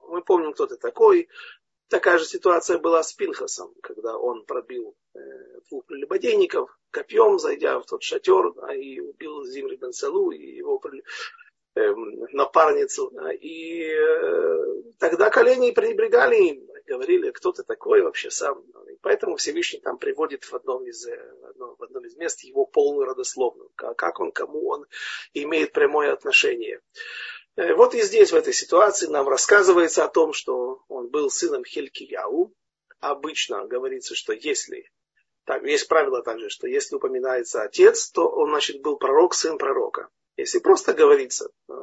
мы 0.08 0.22
помним, 0.24 0.54
кто 0.54 0.68
ты 0.68 0.78
такой. 0.78 1.30
Такая 1.90 2.18
же 2.18 2.26
ситуация 2.26 2.80
была 2.80 3.02
с 3.02 3.14
Пинхасом, 3.14 3.74
когда 3.82 4.18
он 4.18 4.46
пробил 4.46 4.96
э, 5.16 5.20
двух 5.70 5.86
прелюбодейников 5.86 6.78
копьем, 6.92 7.40
зайдя 7.40 7.80
в 7.80 7.86
тот 7.86 8.04
шатер, 8.04 8.54
а, 8.62 8.76
и 8.76 9.00
убил 9.00 9.46
Зимри 9.46 9.78
Бен 9.78 9.92
и 10.32 10.56
его 10.58 10.82
э, 11.76 11.94
напарницу. 12.34 13.14
И 13.40 13.84
э, 13.84 14.82
тогда 15.00 15.30
колени 15.30 15.72
пренебрегали 15.72 16.36
им, 16.36 16.68
говорили, 16.88 17.32
кто 17.32 17.52
ты 17.52 17.64
такой 17.64 18.02
вообще 18.02 18.32
сам. 18.32 18.62
И 18.92 18.98
поэтому 19.02 19.36
Всевышний 19.36 19.80
там 19.80 19.98
приводит 19.98 20.44
в 20.44 20.54
одном 20.54 20.86
из, 20.88 21.06
э, 21.06 21.34
в 21.56 21.84
одном 21.84 22.06
из 22.06 22.16
мест 22.16 22.44
его 22.44 22.66
полную 22.66 23.06
родословную, 23.06 23.70
как 23.76 24.20
он, 24.20 24.32
кому 24.32 24.68
он 24.70 24.86
имеет 25.34 25.74
прямое 25.74 26.14
отношение. 26.14 26.82
Э, 27.56 27.74
вот 27.74 27.94
и 27.94 28.02
здесь, 28.02 28.32
в 28.32 28.36
этой 28.36 28.54
ситуации, 28.54 29.08
нам 29.08 29.28
рассказывается 29.28 30.04
о 30.04 30.10
том, 30.10 30.34
что 30.34 30.84
он 30.88 31.10
был 31.10 31.30
сыном 31.30 31.64
Хелькияу. 31.64 32.54
Обычно 33.00 33.68
говорится, 33.68 34.16
что 34.16 34.34
если 34.34 34.90
так, 35.48 35.64
есть 35.64 35.88
правило 35.88 36.22
также, 36.22 36.50
что 36.50 36.68
если 36.68 36.98
упоминается 36.98 37.62
отец, 37.62 38.12
то 38.12 38.28
он, 38.28 38.50
значит, 38.50 38.82
был 38.82 38.98
пророк, 38.98 39.34
сын 39.34 39.58
пророка. 39.58 40.10
Если 40.36 40.60
просто 40.60 40.94
говорится, 40.94 41.50
э, 41.70 41.74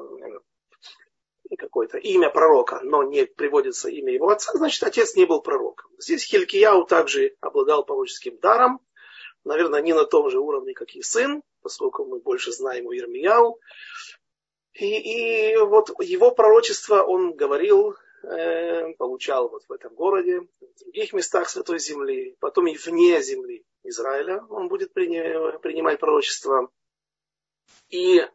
какое-то 1.59 1.99
имя 1.99 2.31
пророка, 2.31 2.81
но 2.83 3.03
не 3.03 3.27
приводится 3.27 3.89
имя 3.89 4.13
его 4.13 4.29
отца, 4.31 4.53
значит, 4.55 4.83
отец 4.83 5.15
не 5.15 5.25
был 5.25 5.43
пророком. 5.43 5.91
Здесь 5.99 6.25
Хилькияу 6.25 6.85
также 6.85 7.37
обладал 7.41 7.85
пророческим 7.85 8.39
даром, 8.39 8.81
наверное, 9.45 9.83
не 9.83 9.93
на 9.93 10.05
том 10.05 10.31
же 10.31 10.39
уровне, 10.39 10.75
как 10.75 10.91
и 10.95 11.03
сын, 11.03 11.43
поскольку 11.63 12.05
мы 12.05 12.21
больше 12.21 12.53
знаем 12.53 12.89
о 12.89 12.97
Ирмияу. 12.97 13.59
И, 14.73 15.53
и 15.53 15.57
вот 15.57 15.91
его 16.01 16.33
пророчество 16.33 17.03
он 17.03 17.35
говорил, 17.35 17.95
э, 18.25 18.93
получал 18.95 19.49
вот 19.49 19.63
в 19.69 19.73
этом 19.73 19.95
городе, 19.95 20.41
в 20.41 20.79
других 20.81 21.13
местах 21.13 21.49
Святой 21.49 21.79
Земли, 21.79 22.37
потом 22.41 22.67
и 22.67 22.77
вне 22.77 23.23
земли 23.23 23.65
Израиля 23.85 24.45
он 24.49 24.69
будет 24.69 24.93
принимать 24.93 26.01
пророчество. 26.01 26.71
И 27.89 28.19
э, 28.19 28.27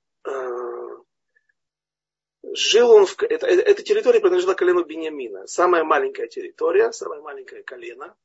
Жил 2.60 2.92
он 2.92 3.06
в... 3.06 3.16
Это, 3.24 3.48
эта 3.48 3.84
территория 3.84 4.20
принадлежала 4.20 4.54
колену 4.54 4.84
Бениамина. 4.84 5.48
Самая 5.48 5.86
маленькая 5.86 6.28
территория, 6.28 6.92
самое 6.92 7.22
маленькое 7.22 7.64
колено. 7.64 8.18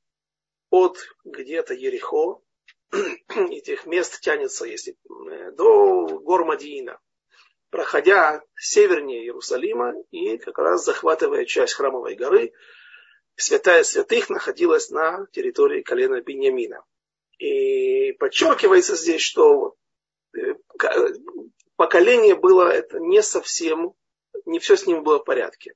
От 0.70 0.98
где-то 1.24 1.72
Ерехо, 1.72 2.42
этих 3.28 3.86
мест 3.86 4.20
тянется, 4.20 4.64
если 4.64 4.96
э, 5.30 5.52
до 5.52 6.18
гор 6.18 6.44
Мадиина, 6.44 6.98
проходя 7.70 8.42
севернее 8.56 9.22
Иерусалима 9.22 9.94
и 10.10 10.36
как 10.38 10.58
раз 10.58 10.84
захватывая 10.84 11.44
часть 11.44 11.74
храмовой 11.74 12.16
горы, 12.16 12.52
святая 13.36 13.84
святых 13.84 14.30
находилась 14.30 14.90
на 14.90 15.28
территории 15.30 15.82
колена 15.82 16.20
Бениамина. 16.20 16.82
И 17.38 18.12
подчеркивается 18.18 18.96
здесь, 18.96 19.22
что 19.22 19.76
э, 20.36 20.54
поколение 21.76 22.34
было 22.34 22.68
это 22.68 22.98
не 22.98 23.22
совсем 23.22 23.94
не 24.44 24.58
все 24.58 24.76
с 24.76 24.86
ним 24.86 25.02
было 25.02 25.18
в 25.18 25.24
порядке. 25.24 25.74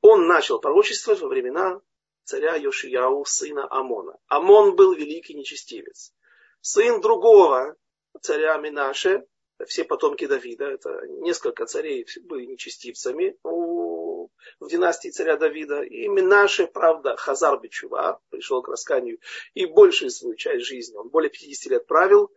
Он 0.00 0.26
начал 0.26 0.60
пророчествовать 0.60 1.20
во 1.20 1.28
времена 1.28 1.80
царя 2.24 2.56
Йошияу, 2.56 3.24
сына 3.24 3.66
Амона. 3.70 4.18
Амон 4.28 4.76
был 4.76 4.94
великий 4.94 5.34
нечестивец. 5.34 6.12
Сын 6.60 7.00
другого 7.00 7.76
царя 8.20 8.56
Минаше, 8.56 9.26
все 9.66 9.84
потомки 9.84 10.26
Давида, 10.26 10.64
это 10.64 11.06
несколько 11.20 11.66
царей 11.66 12.06
были 12.22 12.46
нечестивцами 12.46 13.36
в 13.42 14.68
династии 14.68 15.10
царя 15.10 15.36
Давида. 15.36 15.82
И 15.82 16.08
Минаше, 16.08 16.66
правда, 16.66 17.16
Хазар 17.16 17.60
Бичува, 17.60 18.20
пришел 18.30 18.62
к 18.62 18.68
расканию, 18.68 19.18
и 19.54 19.66
большую 19.66 20.10
свою 20.10 20.36
часть 20.36 20.64
жизни, 20.64 20.96
он 20.96 21.08
более 21.08 21.30
50 21.30 21.70
лет 21.70 21.86
правил, 21.86 22.32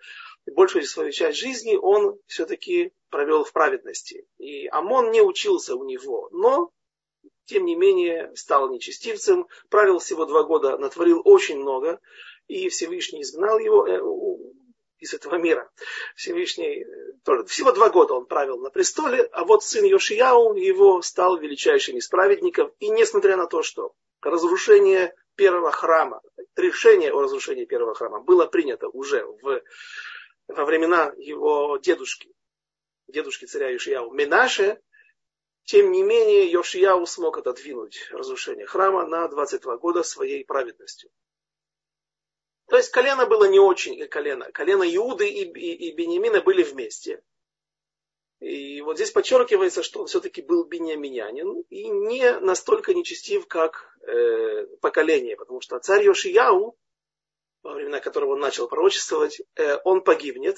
большую 0.52 0.86
свою 0.86 1.12
часть 1.12 1.38
жизни 1.38 1.76
он 1.76 2.20
все-таки 2.26 2.94
провел 3.10 3.44
в 3.44 3.52
праведности. 3.52 4.28
И 4.38 4.68
Амон 4.68 5.12
не 5.12 5.22
учился 5.22 5.76
у 5.76 5.84
него, 5.84 6.30
но, 6.32 6.72
тем 7.46 7.66
не 7.66 7.76
менее, 7.76 8.32
стал 8.36 8.70
нечестивцем, 8.70 9.48
правил 9.70 10.00
всего 10.00 10.26
два 10.26 10.44
года, 10.44 10.78
натворил 10.78 11.22
очень 11.24 11.60
много, 11.60 12.00
и 12.48 12.70
Всевышний 12.70 13.22
изгнал 13.22 13.60
его 13.60 13.88
э, 13.88 14.00
из 15.00 15.14
этого 15.14 15.36
мира. 15.36 15.70
Всевышний, 16.16 16.84
э, 16.84 17.44
всего 17.46 17.72
два 17.72 17.90
года 17.90 18.14
он 18.14 18.26
правил 18.26 18.58
на 18.60 18.70
престоле, 18.70 19.24
а 19.32 19.46
вот 19.46 19.64
сын 19.64 19.84
Йошияу 19.86 20.56
его 20.56 21.02
стал 21.02 21.38
величайшим 21.38 21.98
из 21.98 22.08
праведников, 22.08 22.72
и 22.80 22.90
несмотря 22.90 23.38
на 23.38 23.48
то, 23.48 23.64
что 23.64 23.94
разрушение 24.22 25.14
первого 25.36 25.72
храма, 25.72 26.22
решение 26.56 27.12
о 27.12 27.22
разрушении 27.22 27.66
первого 27.66 27.94
храма 27.94 28.20
было 28.20 28.46
принято 28.46 28.88
уже 28.90 29.26
в 29.26 29.62
во 30.48 30.66
времена 30.66 31.14
его 31.18 31.78
дедушки, 31.78 32.34
дедушки 33.08 33.46
царя 33.46 33.76
Ишияу 33.76 34.12
Менаше, 34.12 34.82
тем 35.64 35.92
не 35.92 36.02
менее 36.02 36.50
Йошияу 36.50 37.06
смог 37.06 37.38
отодвинуть 37.38 38.08
разрушение 38.12 38.66
храма 38.66 39.06
на 39.06 39.28
22 39.28 39.78
года 39.78 40.04
своей 40.04 40.46
праведностью. 40.46 41.10
То 42.68 42.78
есть 42.78 42.90
колено 42.92 43.26
было 43.26 43.46
не 43.46 43.60
очень 43.60 44.08
колено. 44.08 44.52
Колено 44.52 44.84
Иуды 44.84 45.28
и, 45.30 45.44
и, 45.44 45.90
и 45.90 45.96
Бениамина 45.96 46.42
были 46.42 46.64
вместе. 46.64 47.22
И 48.40 48.82
вот 48.82 48.98
здесь 48.98 49.12
подчеркивается, 49.12 49.84
что 49.84 50.02
он 50.02 50.08
все-таки 50.08 50.42
был 50.42 50.66
бениаминянин 50.66 51.64
и 51.70 51.90
не 51.90 52.40
настолько 52.40 52.94
нечестив, 52.94 53.48
как 53.48 53.98
э, 54.02 54.68
поколение. 54.80 55.36
Потому 55.36 55.60
что 55.60 55.80
царь 55.80 56.06
Йошияу 56.06 56.78
во 57.68 57.74
времена 57.74 58.00
которого 58.00 58.32
он 58.32 58.40
начал 58.40 58.70
пророчествовать, 58.70 59.42
э, 59.56 59.78
он 59.84 60.02
погибнет. 60.02 60.56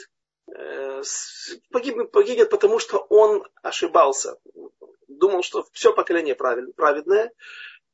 Э, 0.55 1.01
погибнет, 1.71 2.11
погибнет, 2.11 2.51
потому 2.51 2.77
что 2.77 2.99
он 3.09 3.47
ошибался. 3.63 4.37
Думал, 5.07 5.41
что 5.41 5.65
все 5.73 5.91
поколение 5.91 6.35
праведное, 6.35 7.33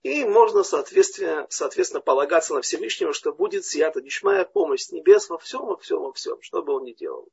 и 0.03 0.25
можно, 0.25 0.63
соответственно, 0.63 1.47
соответственно, 1.49 2.01
полагаться 2.01 2.53
на 2.53 2.61
Всевышнего, 2.61 3.13
что 3.13 3.31
будет 3.31 3.65
сията 3.65 4.01
дишмая 4.01 4.43
помощь 4.43 4.89
небес 4.89 5.29
во 5.29 5.37
всем, 5.37 5.65
во 5.65 5.77
всем, 5.77 6.01
во 6.01 6.11
всем, 6.11 6.41
что 6.41 6.61
бы 6.61 6.73
он 6.73 6.83
ни 6.83 6.91
делал. 6.91 7.29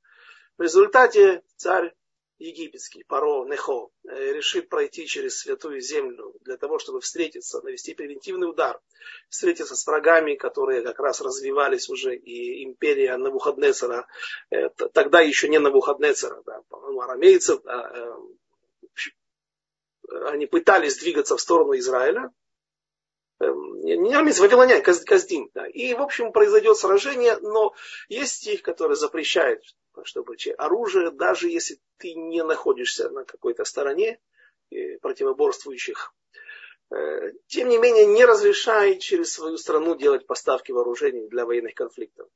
В 0.59 0.62
результате 0.62 1.43
царь 1.57 1.93
египетский, 2.42 3.04
Паро 3.04 3.44
Нехо, 3.44 3.88
э, 4.04 4.32
решит 4.32 4.68
пройти 4.68 5.06
через 5.06 5.38
святую 5.38 5.80
землю 5.80 6.34
для 6.40 6.56
того, 6.56 6.78
чтобы 6.78 7.00
встретиться, 7.00 7.61
навести 7.62 7.94
превентивный 7.94 8.49
удар, 8.49 8.80
встретиться 9.28 9.76
с 9.76 9.87
врагами, 9.87 10.34
которые 10.34 10.82
как 10.82 10.99
раз 10.99 11.20
развивались 11.20 11.88
уже, 11.88 12.16
и 12.16 12.64
империя 12.64 13.16
Навуходнецера, 13.16 14.06
э, 14.50 14.68
тогда 14.70 15.20
еще 15.20 15.49
не 15.49 15.58
Навуходнецера, 15.58 16.42
да, 16.44 16.61
по-моему, 16.68 17.00
арамейцев, 17.00 17.61
э, 17.64 18.16
они 20.26 20.46
пытались 20.46 20.99
двигаться 20.99 21.37
в 21.37 21.40
сторону 21.40 21.76
Израиля, 21.76 22.30
не 23.40 24.14
армейцы, 24.14 24.40
вавилоняне, 24.40 24.82
Каздим. 24.82 25.50
Да. 25.52 25.66
И, 25.66 25.94
в 25.94 26.00
общем, 26.00 26.30
произойдет 26.30 26.76
сражение, 26.76 27.38
но 27.38 27.75
есть 28.08 28.37
стих, 28.37 28.62
который 28.62 28.94
запрещает 28.94 29.62
чтобы 30.04 30.37
оружие, 30.58 31.11
даже 31.11 31.49
если 31.49 31.78
ты 31.99 32.14
не 32.14 32.42
находишься 32.42 33.11
на 33.11 33.25
какой-то 33.25 33.64
стороне 33.64 34.20
э, 34.70 34.99
противоборствующих, 34.99 36.14
э, 36.90 37.32
тем 37.46 37.68
не 37.68 37.78
менее 37.78 38.06
не 38.06 38.25
разрешает 38.25 39.00
через 39.00 39.32
свою 39.32 39.56
страну 39.56 39.94
делать 39.96 40.26
поставки 40.26 40.72
вооружений 40.72 41.28
для 41.28 41.44
военных 41.44 41.75
конфликтов. 41.75 42.28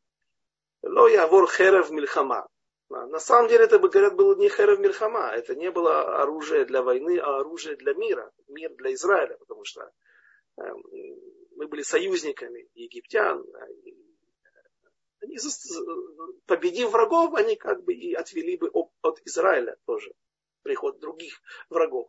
Но 0.83 1.09
я 1.09 1.27
вор 1.27 1.51
херев 1.51 1.91
мильхама. 1.91 2.49
На 2.89 3.19
самом 3.19 3.49
деле 3.49 3.65
это, 3.65 3.81
говорят, 3.81 4.15
было 4.15 4.37
не 4.37 4.49
херев 4.49 4.79
мильхама. 4.79 5.31
Это 5.35 5.57
не 5.57 5.71
было 5.71 6.23
оружие 6.23 6.65
для 6.65 6.83
войны, 6.83 7.19
а 7.19 7.41
оружие 7.41 7.77
для 7.77 7.95
мира. 7.95 8.31
Мир 8.47 8.73
для 8.77 8.95
Израиля. 8.95 9.37
Потому 9.39 9.65
что 9.65 9.91
эм, 10.59 10.83
мы 11.57 11.67
были 11.67 11.83
союзниками 11.83 12.69
египтян, 12.75 13.45
они, 13.55 14.06
победив 16.47 16.91
врагов, 16.91 17.35
они 17.35 17.57
как 17.57 17.85
бы 17.85 17.95
и 17.95 18.15
отвели 18.15 18.57
бы 18.57 18.71
от 19.03 19.21
Израиля 19.25 19.77
тоже 19.87 20.13
приход 20.63 20.99
других 20.99 21.41
врагов. 21.71 22.09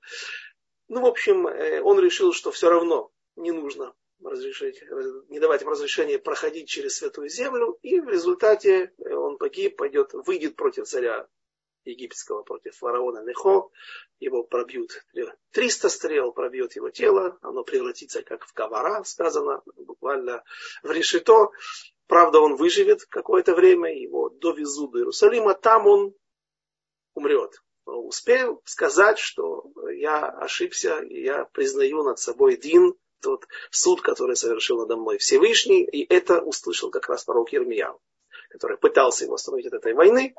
Ну, 0.88 1.02
в 1.02 1.06
общем, 1.06 1.48
э, 1.48 1.82
он 1.82 2.00
решил, 2.00 2.34
что 2.34 2.52
все 2.52 2.70
равно 2.70 3.12
не 3.36 3.52
нужно 3.52 3.94
разрешить, 4.24 4.82
не 5.30 5.40
давать 5.40 5.62
им 5.62 5.70
разрешения 5.70 6.18
проходить 6.18 6.68
через 6.68 6.98
Святую 6.98 7.30
Землю, 7.30 7.78
и 7.84 8.00
в 8.00 8.10
результате 8.10 8.94
он 8.98 9.38
погиб, 9.38 9.78
пойдет, 9.78 10.14
выйдет 10.14 10.56
против 10.56 10.88
царя 10.88 11.28
египетского, 11.86 12.44
против 12.44 12.76
фараона 12.76 13.24
Нехо, 13.24 13.70
его 14.20 14.44
пробьют 14.44 15.06
300 15.52 15.90
стрел, 15.90 16.32
пробьет 16.32 16.76
его 16.76 16.90
тело, 16.90 17.38
оно 17.42 17.64
превратится 17.64 18.24
как 18.24 18.46
в 18.46 18.54
ковара, 18.54 19.04
сказано 19.04 19.62
буквально 19.76 20.44
в 20.84 20.92
решето. 20.92 21.52
Правда, 22.08 22.40
он 22.40 22.56
выживет 22.56 23.06
какое-то 23.06 23.54
время, 23.54 23.94
его 23.94 24.30
довезут 24.30 24.92
до 24.92 25.00
Иерусалима, 25.00 25.54
там 25.54 25.88
он 25.88 26.14
умрет. 27.14 27.62
Успел 27.86 28.62
сказать, 28.66 29.20
что 29.20 29.66
я 29.94 30.26
ошибся, 30.26 31.00
и 31.00 31.24
я 31.24 31.46
признаю 31.46 32.04
над 32.04 32.20
собой 32.20 32.58
Дин, 32.58 32.94
тот 33.22 33.46
суд, 33.72 34.02
который 34.02 34.36
совершил 34.36 34.80
надо 34.80 34.96
мной 34.96 35.18
Всевышний, 35.18 35.84
и 35.84 36.06
это 36.14 36.42
услышал 36.42 36.92
как 36.92 37.10
раз 37.10 37.24
пророк 37.24 37.52
Ермияу, 37.52 38.00
который 38.50 38.78
пытался 38.78 39.26
его 39.26 39.36
остановить 39.36 39.68
от 39.68 39.74
этой 39.74 39.94
войны. 39.94 40.36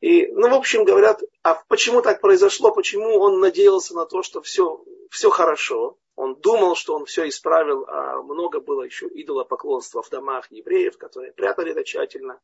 И, 0.00 0.26
ну, 0.28 0.48
в 0.48 0.54
общем, 0.54 0.84
говорят, 0.84 1.20
а 1.42 1.62
почему 1.68 2.02
так 2.02 2.20
произошло, 2.20 2.72
почему 2.72 3.18
он 3.18 3.40
надеялся 3.40 3.94
на 3.94 4.06
то, 4.06 4.22
что 4.22 4.40
все, 4.40 4.84
все 5.10 5.30
хорошо. 5.30 5.98
Он 6.18 6.34
думал, 6.34 6.74
что 6.74 6.96
он 6.96 7.04
все 7.04 7.28
исправил, 7.28 7.84
а 7.86 8.20
много 8.22 8.58
было 8.58 8.82
еще 8.82 9.06
идолопоклонства 9.06 10.02
в 10.02 10.10
домах 10.10 10.50
евреев, 10.50 10.98
которые 10.98 11.32
прятали 11.32 11.70
это 11.70 11.84
тщательно. 11.84 12.40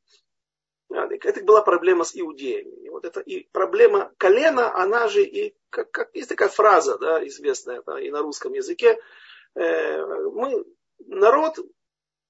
Это 0.89 1.43
была 1.43 1.61
проблема 1.61 2.05
с 2.05 2.15
иудеями. 2.15 2.71
И 2.87 2.89
вот 2.89 3.05
эта 3.05 3.19
и 3.19 3.49
проблема 3.51 4.15
колена, 4.17 4.73
она 4.77 5.09
же 5.09 5.25
и, 5.25 5.57
как, 5.71 5.91
как 5.91 6.15
есть 6.15 6.29
такая 6.29 6.51
фраза, 6.51 6.99
да, 6.99 7.27
известная 7.27 7.83
да, 7.85 8.01
и 8.01 8.11
на 8.11 8.23
русском 8.23 8.53
языке, 8.53 8.97
э, 9.57 10.07
мы, 10.07 10.65
народ 11.01 11.59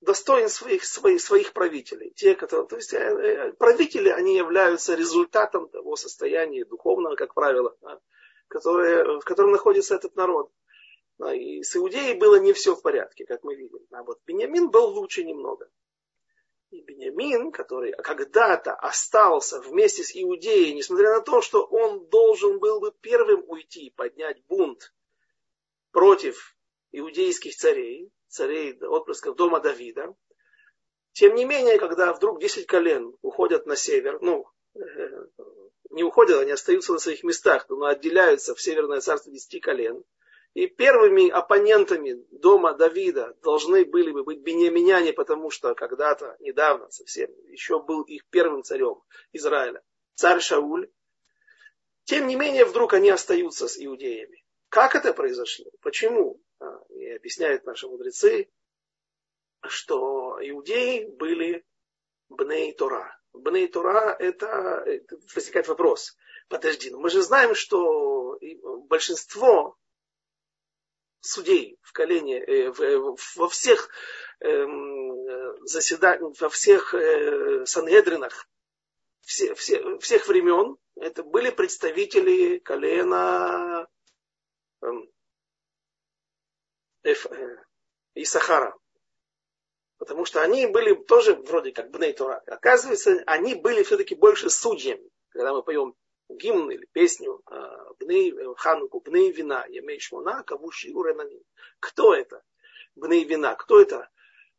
достоин 0.00 0.48
своих, 0.48 0.82
своих, 0.82 1.20
своих 1.20 1.52
правителей. 1.52 2.14
Те, 2.16 2.36
которые, 2.36 2.68
то 2.68 2.76
есть 2.76 2.94
э, 2.94 2.98
э, 2.98 3.52
правители, 3.52 4.08
они 4.08 4.34
являются 4.34 4.94
результатом 4.94 5.68
того 5.68 5.96
состояния 5.96 6.64
духовного, 6.64 7.16
как 7.16 7.34
правило, 7.34 7.76
да, 7.82 8.00
которое, 8.48 9.20
в 9.20 9.24
котором 9.24 9.52
находится 9.52 9.94
этот 9.94 10.16
народ. 10.16 10.50
Да, 11.18 11.32
и 11.32 11.62
с 11.62 11.76
Иудеей 11.76 12.18
было 12.18 12.36
не 12.36 12.52
все 12.52 12.74
в 12.74 12.82
порядке, 12.82 13.24
как 13.24 13.44
мы 13.44 13.54
видим. 13.54 13.80
А 13.92 14.02
вот 14.02 14.20
Бениамин 14.26 14.70
был 14.70 14.88
лучше 14.88 15.24
немного. 15.24 15.70
И 16.70 16.80
Бениамин, 16.80 17.52
который 17.52 17.92
когда-то 17.92 18.74
остался 18.74 19.60
вместе 19.60 20.02
с 20.02 20.10
Иудеей, 20.14 20.74
несмотря 20.74 21.14
на 21.14 21.20
то, 21.20 21.40
что 21.40 21.64
он 21.64 22.08
должен 22.08 22.58
был 22.58 22.80
бы 22.80 22.92
первым 23.00 23.44
уйти, 23.48 23.90
поднять 23.94 24.44
бунт 24.46 24.92
против 25.92 26.56
иудейских 26.90 27.54
царей, 27.54 28.10
царей, 28.26 28.76
отпрысков 28.80 29.36
дома 29.36 29.60
Давида. 29.60 30.16
Тем 31.12 31.36
не 31.36 31.44
менее, 31.44 31.78
когда 31.78 32.12
вдруг 32.12 32.40
10 32.40 32.66
колен 32.66 33.16
уходят 33.22 33.66
на 33.66 33.76
север, 33.76 34.18
ну, 34.20 34.48
э, 34.74 34.80
не 35.90 36.02
уходят, 36.02 36.40
они 36.40 36.50
остаются 36.50 36.92
на 36.92 36.98
своих 36.98 37.22
местах, 37.22 37.66
но 37.68 37.84
отделяются 37.84 38.56
в 38.56 38.60
Северное 38.60 39.00
царство 39.00 39.30
10 39.30 39.60
колен. 39.60 40.04
И 40.54 40.68
первыми 40.68 41.28
оппонентами 41.30 42.24
дома 42.30 42.74
Давида 42.74 43.36
должны 43.42 43.84
были 43.84 44.12
бы 44.12 44.22
быть 44.22 44.40
бенеминяне, 44.40 45.12
потому 45.12 45.50
что 45.50 45.74
когда-то, 45.74 46.36
недавно 46.38 46.88
совсем, 46.90 47.28
еще 47.48 47.82
был 47.82 48.02
их 48.02 48.24
первым 48.30 48.62
царем 48.62 49.02
Израиля, 49.32 49.82
царь 50.14 50.40
Шауль. 50.40 50.88
Тем 52.04 52.28
не 52.28 52.36
менее, 52.36 52.64
вдруг 52.64 52.92
они 52.92 53.10
остаются 53.10 53.66
с 53.66 53.84
иудеями. 53.84 54.44
Как 54.68 54.94
это 54.94 55.12
произошло? 55.12 55.72
Почему? 55.80 56.40
А, 56.60 56.78
и 56.90 57.10
объясняют 57.10 57.64
наши 57.64 57.88
мудрецы, 57.88 58.48
что 59.62 60.38
иудеи 60.40 61.06
были 61.06 61.66
бней 62.28 62.72
Тора. 62.74 63.20
Бней 63.32 63.66
Тора 63.66 64.14
это, 64.20 64.84
возникает 65.34 65.66
вопрос. 65.66 66.16
Подожди, 66.48 66.90
но 66.90 67.00
мы 67.00 67.10
же 67.10 67.22
знаем, 67.22 67.56
что 67.56 68.38
большинство 68.88 69.76
судей 71.24 71.78
в 71.82 71.92
колене, 71.92 72.38
э, 72.38 72.70
в, 72.70 73.16
во 73.36 73.48
всех 73.48 73.88
э, 74.40 74.66
заседаниях, 75.62 76.40
во 76.40 76.48
всех 76.48 76.94
э, 76.94 77.64
санедринах 77.66 78.48
все, 79.22 79.54
все, 79.54 79.98
всех 79.98 80.28
времен, 80.28 80.76
это 80.96 81.22
были 81.22 81.50
представители 81.50 82.58
колена 82.58 83.88
э, 84.82 84.86
Исахара. 88.14 88.76
Потому 89.98 90.26
что 90.26 90.42
они 90.42 90.66
были 90.66 90.94
тоже 90.94 91.34
вроде 91.34 91.72
как 91.72 91.90
Бней 91.90 92.12
Тора. 92.12 92.42
Оказывается, 92.46 93.22
они 93.26 93.54
были 93.54 93.82
все-таки 93.82 94.14
больше 94.14 94.50
судьями. 94.50 95.08
Когда 95.30 95.52
мы 95.52 95.62
поем 95.62 95.94
гимн 96.28 96.70
или 96.70 96.86
песню 96.92 97.40
а, 97.46 97.92
Бней, 98.00 98.32
э, 98.32 98.54
Хануку, 98.56 99.00
Бней 99.00 99.32
Вина, 99.32 99.64
Емей 99.68 100.00
Шмона, 100.00 100.42
Кавуши 100.42 100.92
Уренанин. 100.92 101.42
Кто 101.80 102.14
это? 102.14 102.42
Бней 102.94 103.24
Вина. 103.24 103.54
Кто 103.54 103.80
это? 103.80 104.08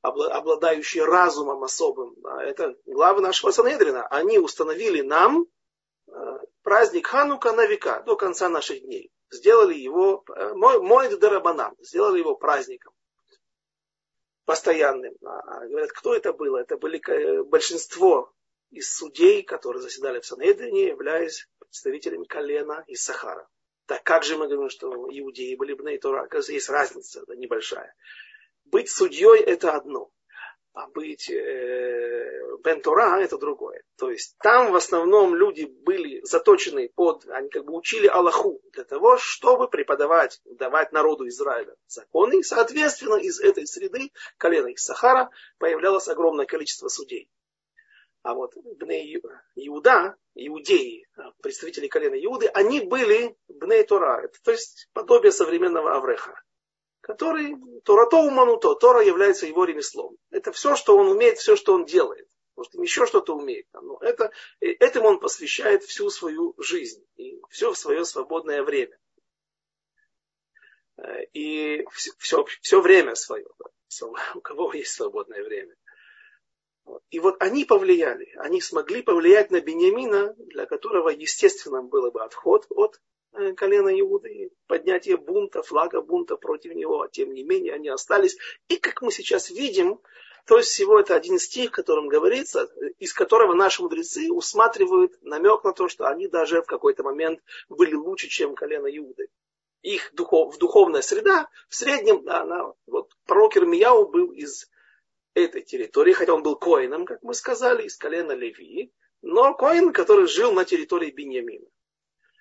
обладающие 0.02 1.04
разумом 1.04 1.64
особым. 1.64 2.16
А, 2.26 2.44
это 2.44 2.76
главы 2.86 3.22
нашего 3.22 3.50
Санедрина. 3.50 4.06
Они 4.08 4.38
установили 4.38 5.02
нам 5.02 5.48
а, 6.08 6.40
праздник 6.62 7.08
Ханука 7.08 7.54
на 7.54 7.66
века, 7.66 8.04
до 8.06 8.16
конца 8.16 8.48
наших 8.48 8.82
дней 8.82 9.12
сделали 9.32 9.76
его, 9.76 10.24
э, 10.36 10.54
мой, 10.54 11.16
Дарабанан, 11.18 11.76
сделали 11.80 12.20
его 12.20 12.36
праздником 12.36 12.94
постоянным. 14.46 15.16
Говорят, 15.22 15.92
кто 15.92 16.14
это 16.14 16.32
было? 16.32 16.60
Это 16.60 16.78
были 16.78 17.02
э, 17.10 17.44
большинство 17.44 18.32
из 18.76 18.94
судей, 18.94 19.44
которые 19.44 19.82
заседали 19.82 20.20
в 20.20 20.26
Санедрине, 20.26 20.88
являясь 20.88 21.48
представителями 21.60 22.26
колена 22.26 22.84
из 22.88 23.04
Сахара. 23.04 23.48
Так 23.86 24.04
как 24.04 24.24
же 24.24 24.38
мы 24.38 24.48
говорим, 24.48 24.70
что 24.70 24.92
иудеи 25.12 25.56
были 25.56 25.74
бы 25.74 25.84
на 25.84 25.98
Тора? 25.98 26.24
Оказывается, 26.24 26.54
есть 26.54 26.70
разница, 26.70 27.24
да, 27.28 27.36
небольшая. 27.36 27.94
Быть 28.66 28.90
судьей 28.90 29.42
это 29.42 29.74
одно 29.74 30.12
а 30.76 30.88
быть 30.88 31.30
э, 31.30 32.58
Бентора 32.64 33.22
это 33.22 33.38
другое. 33.38 33.82
То 33.98 34.12
есть 34.12 34.36
там 34.44 34.74
в 34.74 34.76
основном 34.76 35.34
люди 35.34 35.64
были 35.64 36.20
заточены 36.24 36.92
под, 36.94 37.26
они 37.30 37.50
как 37.50 37.64
бы 37.64 37.74
учили 37.74 38.08
Аллаху 38.08 38.62
для 38.74 38.84
того, 38.84 39.18
чтобы 39.18 39.70
преподавать, 39.70 40.42
давать 40.44 40.92
народу 40.92 41.28
Израиля 41.30 41.76
законы. 41.88 42.40
И, 42.40 42.44
соответственно, 42.44 43.16
из 43.16 43.40
этой 43.40 43.66
среды, 43.66 44.12
колена 44.38 44.68
из 44.68 44.84
Сахара, 44.84 45.30
появлялось 45.60 46.10
огромное 46.10 46.46
количество 46.46 46.90
судей. 46.90 47.30
А 48.26 48.34
вот 48.34 48.56
Бней 48.80 49.22
Иуда, 49.54 50.16
иудеи, 50.34 51.08
представители 51.44 51.88
колена 51.88 52.16
Иуды, 52.16 52.48
они 52.48 52.80
были 52.80 53.38
Бней 53.48 53.84
Тора, 53.84 54.28
то 54.44 54.50
есть 54.50 54.90
подобие 54.94 55.32
современного 55.32 55.96
Авреха 55.96 56.34
который 57.02 57.56
Торато 57.84 58.18
умануто, 58.18 58.74
Тора 58.74 59.04
является 59.04 59.46
его 59.46 59.64
ремеслом. 59.64 60.18
Это 60.32 60.52
все, 60.52 60.76
что 60.76 60.98
он 60.98 61.10
умеет, 61.10 61.38
все, 61.38 61.56
что 61.56 61.76
он 61.76 61.86
делает. 61.86 62.28
Может, 62.56 62.74
еще 62.74 63.06
что-то 63.06 63.36
умеет. 63.36 63.68
Но 63.74 64.00
это, 64.02 64.32
этим 64.60 65.06
он 65.06 65.20
посвящает 65.20 65.84
всю 65.84 66.10
свою 66.10 66.56
жизнь 66.58 67.06
и 67.18 67.40
все 67.52 67.76
свое 67.76 68.06
свободное 68.06 68.64
время. 68.64 68.98
И 71.34 71.86
все, 72.18 72.44
все 72.62 72.82
время 72.82 73.14
свое. 73.14 73.46
У 74.34 74.42
кого 74.42 74.74
есть 74.74 74.96
свободное 74.96 75.44
время. 75.44 75.76
И 77.10 77.20
вот 77.20 77.36
они 77.40 77.66
повлияли, 77.66 78.34
они 78.38 78.62
смогли 78.62 79.02
повлиять 79.02 79.52
на 79.52 79.62
Бениамина, 79.62 80.36
для 80.38 80.66
которого 80.66 81.10
естественным 81.10 81.88
было 81.88 82.12
бы 82.12 82.24
отход 82.24 82.66
от 82.70 83.00
Э, 83.38 83.54
колена 83.54 83.90
Иуды, 84.00 84.52
поднятие 84.68 85.18
бунта, 85.18 85.62
флага 85.62 86.02
бунта 86.02 86.38
против 86.38 86.74
него, 86.74 87.02
а 87.02 87.10
тем 87.10 87.34
не 87.34 87.44
менее 87.44 87.74
они 87.74 87.90
остались. 87.90 88.38
И 88.70 88.78
как 88.78 89.02
мы 89.02 89.12
сейчас 89.12 89.50
видим, 89.50 90.00
то 90.46 90.58
есть 90.58 90.70
всего 90.70 91.00
это 91.00 91.16
один 91.16 91.38
стих, 91.38 91.70
в 91.70 91.74
котором 91.74 92.08
говорится, 92.08 92.70
из 92.98 93.14
которого 93.14 93.54
наши 93.54 93.82
мудрецы 93.82 94.32
усматривают 94.32 95.22
намек 95.22 95.66
на 95.66 95.74
то, 95.74 95.90
что 95.90 96.08
они 96.08 96.28
даже 96.30 96.62
в 96.62 96.66
какой-то 96.66 97.04
момент 97.04 97.42
были 97.68 97.96
лучше, 97.96 98.30
чем 98.30 98.56
колено 98.56 98.88
Иуды. 98.88 99.28
Их 99.82 100.14
духов, 100.14 100.58
духовная 100.58 101.02
среда 101.02 101.50
в 101.68 101.76
среднем, 101.76 102.24
да, 102.24 102.42
она, 102.42 102.74
вот 102.88 103.12
пророк 103.26 103.58
Ирмияу 103.58 104.08
был 104.08 104.32
из 104.32 104.70
этой 105.36 105.62
территории, 105.62 106.14
хотя 106.14 106.34
он 106.34 106.42
был 106.42 106.56
коином, 106.56 107.06
как 107.06 107.22
мы 107.22 107.34
сказали, 107.34 107.84
из 107.84 107.96
колена 107.98 108.32
Леви, 108.32 108.92
но 109.22 109.54
коин, 109.54 109.94
который 109.94 110.28
жил 110.28 110.54
на 110.54 110.66
территории 110.66 111.12
Беньямина. 111.12 111.68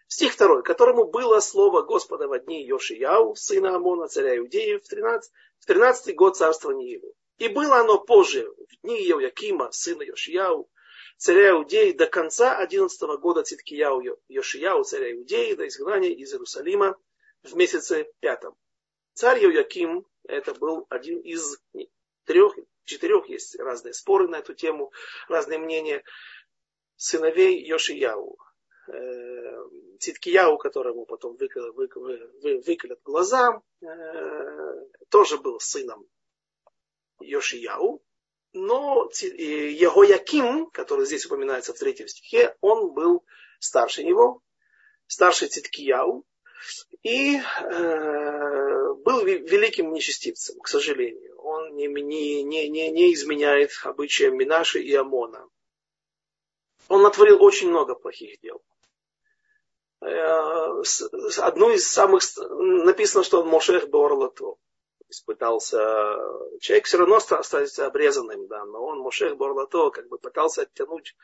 Стих 0.07 0.33
второй, 0.33 0.62
которому 0.62 1.11
было 1.11 1.40
слово 1.40 1.83
Господа 1.83 2.28
во 2.28 2.38
дни 2.38 2.64
Йошияу, 2.64 3.35
сына 3.35 3.74
Амона, 3.74 4.07
царя 4.07 4.37
Иудеев, 4.38 4.85
в 4.85 4.88
13, 4.88 5.33
в 5.59 5.66
13 5.66 6.14
год 6.14 6.37
царствования 6.37 6.88
его. 6.88 7.12
И 7.38 7.48
было 7.48 7.78
оно 7.78 7.98
позже, 7.98 8.48
в 8.48 8.83
дни 8.83 9.02
Евякима, 9.02 9.72
сына 9.72 10.02
Йошияу, 10.02 10.70
царя 11.16 11.50
Иудеи, 11.50 11.92
до 11.92 12.07
конца 12.07 12.57
11 12.57 13.00
года 13.18 13.42
Циткияу 13.42 14.02
Йошияу, 14.28 14.85
царя 14.85 15.12
Иудеи, 15.12 15.54
до 15.54 15.66
изгнания 15.66 16.11
из 16.11 16.33
Иерусалима 16.33 16.96
в 17.42 17.57
месяце 17.57 18.07
пятом. 18.20 18.54
Царь 19.14 19.42
Йоаким, 19.42 20.07
это 20.24 20.54
был 20.54 20.87
один 20.90 21.18
из 21.20 21.59
трех, 22.24 22.57
четырех, 22.85 23.29
есть 23.29 23.59
разные 23.59 23.94
споры 23.94 24.29
на 24.29 24.37
эту 24.37 24.55
тему, 24.55 24.92
разные 25.29 25.59
мнения, 25.59 26.03
сыновей 26.97 27.64
Йошияу. 27.64 28.38
Э, 28.88 29.64
Циткияу, 30.01 30.59
которому 30.59 31.07
потом 31.07 31.37
выколят, 31.37 31.75
выколят 32.66 33.01
глаза, 33.03 33.62
э, 33.81 33.87
тоже 35.09 35.38
был 35.38 35.59
сыном 35.61 36.07
Йошияу. 37.20 38.03
Но 38.53 39.11
Егояким, 39.11 40.70
который 40.70 41.07
здесь 41.07 41.27
упоминается 41.27 41.73
в 41.73 41.79
третьем 41.79 42.07
стихе, 42.07 42.57
он 42.61 42.92
был 42.92 43.25
старше 43.59 44.05
него, 44.05 44.42
старший 45.07 45.49
Циткияу, 45.49 46.25
и 47.03 47.37
э, 47.37 48.94
был 49.05 49.25
великим 49.25 49.92
нечестивцем, 49.92 50.61
к 50.61 50.68
сожалению. 50.68 51.34
Он 51.75 51.93
не, 51.93 52.43
не, 52.45 52.69
не, 52.69 52.91
не 52.91 53.15
изменяет 53.15 53.71
обычаям 53.83 54.37
Минаши 54.37 54.81
и 54.81 54.95
Амона. 54.95 55.49
Он 56.89 57.03
натворил 57.03 57.43
очень 57.43 57.71
много 57.71 57.95
плохих 57.95 58.39
дел. 58.41 58.63
Э, 60.01 60.83
одну 61.39 61.71
из 61.71 61.91
самых... 61.91 62.23
Написано, 62.37 63.25
что 63.25 63.41
он 63.41 63.49
Мошех 63.49 63.89
Борлато. 63.89 64.55
Пытался... 65.27 66.19
Человек 66.61 66.87
все 66.87 66.99
равно 66.99 67.17
остается 67.17 67.87
обрезанным, 67.87 68.47
да, 68.47 68.65
но 68.67 68.85
он 68.85 68.99
Мошех 69.01 69.37
Борлато 69.37 69.91
как 69.91 70.09
бы 70.09 70.19
пытался 70.19 70.63
оттянуть 70.63 71.17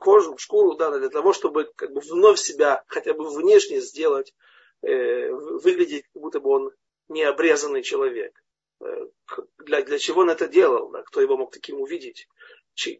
кожу, 0.00 0.36
шкуру, 0.38 0.74
да, 0.74 0.96
для 0.98 1.08
того, 1.08 1.32
чтобы 1.32 1.72
как 1.76 1.92
бы 1.92 2.00
вновь 2.00 2.38
себя 2.38 2.84
хотя 2.86 3.14
бы 3.14 3.28
внешне 3.30 3.80
сделать, 3.80 4.34
э, 4.82 5.30
выглядеть, 5.30 6.04
как 6.12 6.22
будто 6.22 6.40
бы 6.40 6.50
он 6.50 6.72
не 7.08 7.22
обрезанный 7.22 7.82
человек. 7.82 8.32
Э, 8.80 9.06
для, 9.58 9.82
для 9.82 9.98
чего 9.98 10.22
он 10.22 10.30
это 10.30 10.48
делал? 10.48 10.90
Да? 10.90 11.02
Кто 11.02 11.20
его 11.20 11.36
мог 11.36 11.52
таким 11.52 11.80
увидеть? 11.80 12.28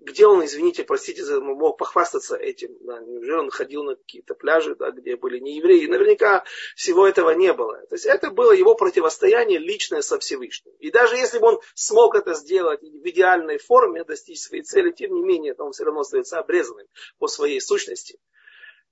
где 0.00 0.26
он, 0.26 0.44
извините, 0.44 0.84
простите, 0.84 1.22
мог 1.38 1.76
похвастаться 1.76 2.36
этим? 2.36 2.76
Да? 2.80 2.98
Неужели 3.00 3.36
он 3.36 3.50
ходил 3.50 3.84
на 3.84 3.94
какие-то 3.94 4.34
пляжи, 4.34 4.74
да, 4.74 4.90
где 4.90 5.16
были 5.16 5.38
не 5.38 5.56
евреи? 5.56 5.86
Наверняка 5.86 6.44
всего 6.74 7.06
этого 7.06 7.30
не 7.30 7.52
было. 7.52 7.78
То 7.88 7.94
есть 7.94 8.06
это 8.06 8.30
было 8.30 8.52
его 8.52 8.74
противостояние 8.74 9.58
личное 9.58 10.00
со 10.00 10.18
Всевышним. 10.18 10.72
И 10.78 10.90
даже 10.90 11.16
если 11.16 11.38
бы 11.38 11.48
он 11.48 11.60
смог 11.74 12.14
это 12.14 12.32
сделать 12.34 12.80
в 12.82 13.08
идеальной 13.08 13.58
форме, 13.58 14.04
достичь 14.04 14.40
своей 14.40 14.62
цели, 14.62 14.92
тем 14.92 15.14
не 15.14 15.22
менее, 15.22 15.54
он 15.58 15.72
все 15.72 15.84
равно 15.84 16.00
остается 16.00 16.38
обрезанным 16.38 16.86
по 17.18 17.28
своей 17.28 17.60
сущности. 17.60 18.18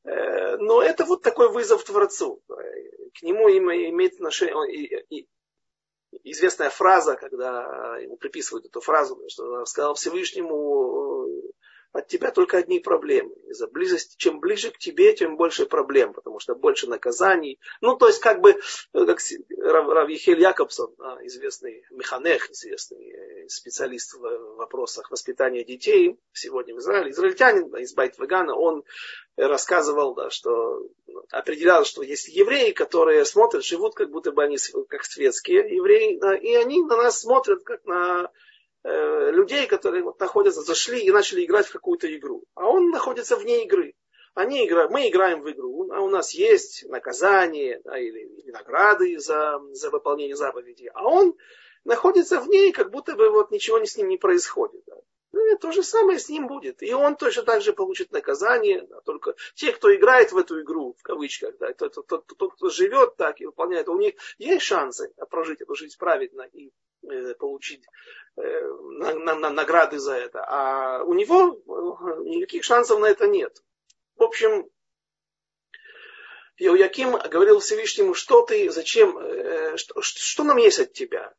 Э, 0.04 0.56
но 0.58 0.82
это 0.82 1.04
вот 1.04 1.22
такой 1.22 1.50
вызов 1.50 1.84
Творцу. 1.84 2.42
К 2.48 3.22
нему 3.22 3.48
имеет 3.48 4.14
отношение, 4.14 5.04
известная 6.22 6.70
фраза, 6.70 7.16
когда 7.16 7.96
ему 7.98 8.16
приписывают 8.16 8.66
эту 8.66 8.80
фразу, 8.80 9.20
что 9.28 9.64
сказал 9.64 9.94
Всевышнему, 9.94 11.23
от 11.94 12.08
тебя 12.08 12.32
только 12.32 12.58
одни 12.58 12.80
проблемы. 12.80 13.32
Из-за 13.46 13.68
близости, 13.68 14.16
чем 14.18 14.40
ближе 14.40 14.72
к 14.72 14.78
тебе, 14.78 15.14
тем 15.14 15.36
больше 15.36 15.64
проблем, 15.64 16.12
потому 16.12 16.40
что 16.40 16.56
больше 16.56 16.88
наказаний. 16.88 17.60
Ну, 17.80 17.96
то 17.96 18.08
есть, 18.08 18.18
как 18.18 18.40
бы, 18.40 18.60
как 18.92 19.20
Рав, 19.58 20.08
Якобсон, 20.08 20.92
известный 21.22 21.84
механех, 21.92 22.50
известный 22.50 23.12
э, 23.12 23.48
специалист 23.48 24.12
в 24.14 24.56
вопросах 24.56 25.12
воспитания 25.12 25.64
детей 25.64 26.18
сегодня 26.32 26.74
в 26.74 26.78
Израиле, 26.78 27.12
израильтянин 27.12 27.74
из 27.76 27.94
Байт-Вегана, 27.94 28.56
он 28.56 28.82
рассказывал, 29.36 30.14
да, 30.14 30.30
что 30.30 30.88
определял, 31.30 31.84
что 31.84 32.02
есть 32.02 32.26
евреи, 32.26 32.72
которые 32.72 33.24
смотрят, 33.24 33.64
живут 33.64 33.94
как 33.94 34.10
будто 34.10 34.32
бы 34.32 34.42
они 34.42 34.56
как 34.88 35.04
светские 35.04 35.76
евреи, 35.76 36.18
да, 36.18 36.34
и 36.34 36.54
они 36.54 36.82
на 36.82 36.96
нас 36.96 37.20
смотрят 37.20 37.62
как 37.62 37.84
на 37.84 38.30
Э, 38.84 39.30
людей, 39.30 39.66
которые 39.66 40.02
вот 40.02 40.20
находятся, 40.20 40.60
зашли 40.60 41.00
и 41.00 41.10
начали 41.10 41.42
играть 41.42 41.66
в 41.66 41.72
какую-то 41.72 42.14
игру. 42.14 42.44
А 42.54 42.68
он 42.68 42.90
находится 42.90 43.36
вне 43.36 43.64
игры. 43.64 43.94
Они 44.34 44.66
играют, 44.66 44.90
мы 44.90 45.08
играем 45.08 45.40
в 45.40 45.50
игру, 45.50 45.90
а 45.90 46.00
у 46.00 46.08
нас 46.08 46.32
есть 46.32 46.84
наказание 46.88 47.80
да, 47.84 47.98
или, 47.98 48.18
или 48.18 48.50
награды 48.50 49.18
за, 49.18 49.58
за 49.72 49.88
выполнение 49.88 50.36
заповедей. 50.36 50.90
А 50.92 51.06
он 51.08 51.34
находится 51.84 52.40
в 52.40 52.48
ней, 52.48 52.72
как 52.72 52.90
будто 52.90 53.14
бы 53.14 53.30
вот 53.30 53.50
ничего 53.50 53.82
с 53.82 53.96
ним 53.96 54.08
не 54.08 54.18
происходит. 54.18 54.82
Да. 54.86 54.96
Ну, 55.32 55.56
то 55.58 55.72
же 55.72 55.82
самое 55.82 56.18
с 56.18 56.28
ним 56.28 56.46
будет. 56.46 56.82
И 56.82 56.92
он 56.92 57.16
точно 57.16 57.42
так 57.42 57.62
же 57.62 57.72
получит 57.72 58.12
наказание. 58.12 58.82
Да, 58.82 59.00
только 59.00 59.34
те, 59.54 59.72
кто 59.72 59.94
играет 59.94 60.32
в 60.32 60.36
эту 60.36 60.60
игру, 60.60 60.94
в 60.98 61.02
кавычках, 61.02 61.56
да, 61.58 61.72
тот, 61.72 61.94
тот, 61.94 62.06
тот, 62.06 62.26
тот, 62.26 62.54
кто 62.54 62.68
живет 62.68 63.16
так 63.16 63.40
и 63.40 63.46
выполняет, 63.46 63.88
у 63.88 63.98
них 63.98 64.14
есть 64.36 64.64
шансы 64.64 65.10
прожить 65.30 65.62
эту 65.62 65.74
жизнь 65.74 65.96
праведно 65.98 66.42
и 66.52 66.70
получить 67.38 67.84
Э, 68.36 68.68
на, 68.98 69.34
на, 69.36 69.50
награды 69.50 69.98
за 69.98 70.14
это. 70.14 70.44
А 70.48 71.04
у 71.04 71.14
него 71.14 71.52
э, 71.54 72.22
никаких 72.24 72.64
шансов 72.64 72.98
на 72.98 73.06
это 73.06 73.28
нет. 73.28 73.62
В 74.16 74.24
общем, 74.24 74.68
Иояким 76.56 77.12
говорил 77.12 77.60
Всевышнему, 77.60 78.14
что 78.14 78.42
ты, 78.42 78.70
зачем, 78.70 79.16
э, 79.18 79.76
что, 79.76 80.02
что 80.02 80.42
нам 80.42 80.56
есть 80.56 80.80
от 80.80 80.92
тебя? 80.92 81.32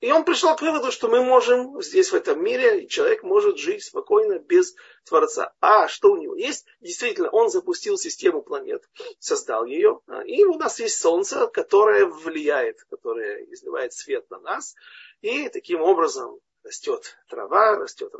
И 0.00 0.12
он 0.12 0.24
пришел 0.24 0.54
к 0.54 0.62
выводу, 0.62 0.92
что 0.92 1.08
мы 1.08 1.24
можем 1.24 1.82
здесь, 1.82 2.12
в 2.12 2.14
этом 2.14 2.42
мире, 2.42 2.86
человек 2.86 3.24
может 3.24 3.58
жить 3.58 3.82
спокойно 3.82 4.38
без 4.38 4.74
Творца. 5.04 5.52
А 5.60 5.88
что 5.88 6.12
у 6.12 6.16
него 6.16 6.36
есть? 6.36 6.66
Действительно, 6.80 7.30
он 7.30 7.50
запустил 7.50 7.98
систему 7.98 8.42
планет, 8.42 8.88
создал 9.18 9.64
ее. 9.64 10.00
И 10.26 10.44
у 10.44 10.54
нас 10.54 10.78
есть 10.78 11.00
Солнце, 11.00 11.48
которое 11.48 12.06
влияет, 12.06 12.84
которое 12.88 13.44
изливает 13.52 13.92
свет 13.92 14.30
на 14.30 14.38
нас. 14.38 14.76
И 15.20 15.48
таким 15.48 15.82
образом 15.82 16.38
растет 16.68 17.16
трава, 17.28 17.76
растет, 17.76 18.12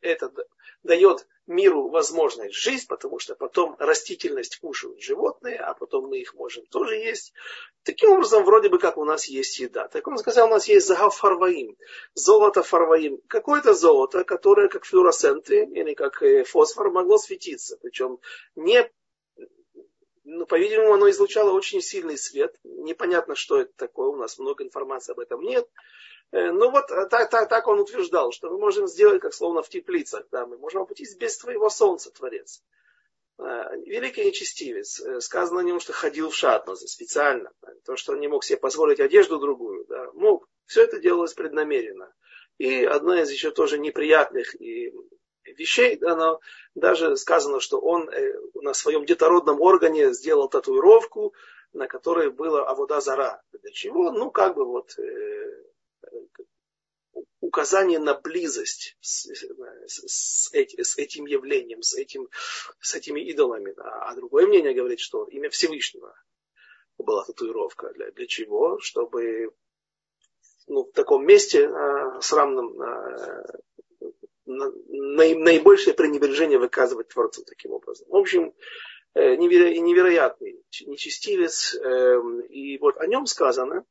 это 0.00 0.32
дает 0.82 1.26
миру 1.46 1.88
возможность 1.90 2.54
жить, 2.54 2.88
потому 2.88 3.18
что 3.18 3.34
потом 3.34 3.76
растительность 3.78 4.58
кушают 4.58 5.00
животные, 5.02 5.58
а 5.58 5.74
потом 5.74 6.08
мы 6.08 6.18
их 6.18 6.34
можем 6.34 6.64
тоже 6.66 6.96
есть. 6.96 7.34
Таким 7.82 8.12
образом, 8.12 8.44
вроде 8.44 8.70
бы 8.70 8.78
как 8.78 8.96
у 8.96 9.04
нас 9.04 9.26
есть 9.26 9.58
еда. 9.58 9.88
Так 9.88 10.08
он 10.08 10.16
сказал, 10.16 10.46
у 10.46 10.50
нас 10.50 10.66
есть 10.68 10.86
загав 10.86 11.14
фарваим, 11.16 11.76
золото 12.14 12.62
фарваим. 12.62 13.20
Какое-то 13.28 13.74
золото, 13.74 14.24
которое 14.24 14.68
как 14.68 14.86
флуоресценты 14.86 15.64
или 15.64 15.92
как 15.92 16.22
э, 16.22 16.44
фосфор 16.44 16.90
могло 16.90 17.18
светиться. 17.18 17.76
Причем 17.82 18.20
не 18.56 18.90
ну, 20.24 20.46
по-видимому, 20.46 20.94
оно 20.94 21.10
излучало 21.10 21.52
очень 21.52 21.82
сильный 21.82 22.16
свет. 22.16 22.56
Непонятно, 22.64 23.34
что 23.34 23.60
это 23.60 23.72
такое, 23.76 24.08
у 24.08 24.16
нас 24.16 24.38
много 24.38 24.64
информации 24.64 25.12
об 25.12 25.20
этом 25.20 25.42
нет. 25.42 25.68
Э, 26.34 26.50
ну 26.50 26.70
вот 26.70 26.90
э, 26.90 27.06
так, 27.06 27.30
так, 27.30 27.48
так 27.48 27.68
он 27.68 27.78
утверждал, 27.78 28.32
что 28.32 28.50
мы 28.50 28.58
можем 28.58 28.88
сделать, 28.88 29.22
как 29.22 29.32
словно 29.32 29.62
в 29.62 29.68
теплицах, 29.68 30.26
да, 30.32 30.46
мы 30.46 30.58
можем 30.58 30.82
обойтись 30.82 31.14
без 31.14 31.38
твоего 31.38 31.70
солнца, 31.70 32.10
Творец. 32.10 32.60
Э, 33.38 33.76
великий 33.86 34.24
нечестивец. 34.24 35.00
Сказано 35.20 35.60
о 35.60 35.62
нем, 35.62 35.78
что 35.78 35.92
ходил 35.92 36.30
в 36.30 36.34
шатнозы 36.34 36.88
специально. 36.88 37.52
То, 37.84 37.94
что 37.94 38.12
он 38.14 38.20
не 38.20 38.26
мог 38.26 38.42
себе 38.42 38.58
позволить 38.58 38.98
одежду 38.98 39.38
другую, 39.38 39.84
да, 39.86 40.10
мог. 40.14 40.48
Все 40.66 40.82
это 40.82 40.98
делалось 40.98 41.34
преднамеренно. 41.34 42.12
И 42.58 42.84
одна 42.84 43.22
из 43.22 43.30
еще 43.30 43.52
тоже 43.52 43.78
неприятных 43.78 44.60
и 44.60 44.92
вещей, 45.44 45.96
но 46.00 46.40
даже 46.74 47.16
сказано, 47.16 47.60
что 47.60 47.78
он 47.78 48.10
на 48.54 48.74
своем 48.74 49.04
детородном 49.04 49.60
органе 49.60 50.12
сделал 50.12 50.48
татуировку, 50.48 51.32
на 51.72 51.86
которой 51.86 52.30
было 52.30 52.66
авода 52.66 53.00
зара. 53.00 53.42
Для 53.52 53.70
чего? 53.72 54.10
Ну, 54.10 54.30
как 54.30 54.56
бы 54.56 54.64
вот 54.64 54.96
указание 57.40 57.98
на 57.98 58.14
близость 58.14 58.96
с, 59.00 59.26
с, 59.86 60.50
с 60.52 60.98
этим 60.98 61.26
явлением, 61.26 61.82
с, 61.82 61.94
этим, 61.94 62.28
с 62.80 62.94
этими 62.94 63.20
идолами. 63.20 63.74
А 63.78 64.14
другое 64.14 64.46
мнение 64.46 64.74
говорит, 64.74 65.00
что 65.00 65.24
имя 65.26 65.50
Всевышнего 65.50 66.14
была 66.98 67.24
татуировка. 67.24 67.92
Для, 67.92 68.10
для 68.10 68.26
чего? 68.26 68.78
Чтобы 68.80 69.52
ну, 70.66 70.84
в 70.84 70.92
таком 70.92 71.26
месте 71.26 71.68
а, 71.68 72.20
срамном 72.20 72.80
а, 72.80 73.44
на, 74.46 74.70
наибольшее 74.90 75.94
пренебрежение 75.94 76.58
выказывать 76.58 77.08
Творцу 77.08 77.44
таким 77.44 77.72
образом. 77.72 78.06
В 78.08 78.16
общем, 78.16 78.54
э, 79.14 79.36
неверо, 79.36 79.68
невероятный 79.70 80.62
нечестивец. 80.86 81.74
Э, 81.74 82.20
и 82.48 82.78
вот 82.78 82.96
о 82.98 83.06
нем 83.06 83.26
сказано, 83.26 83.84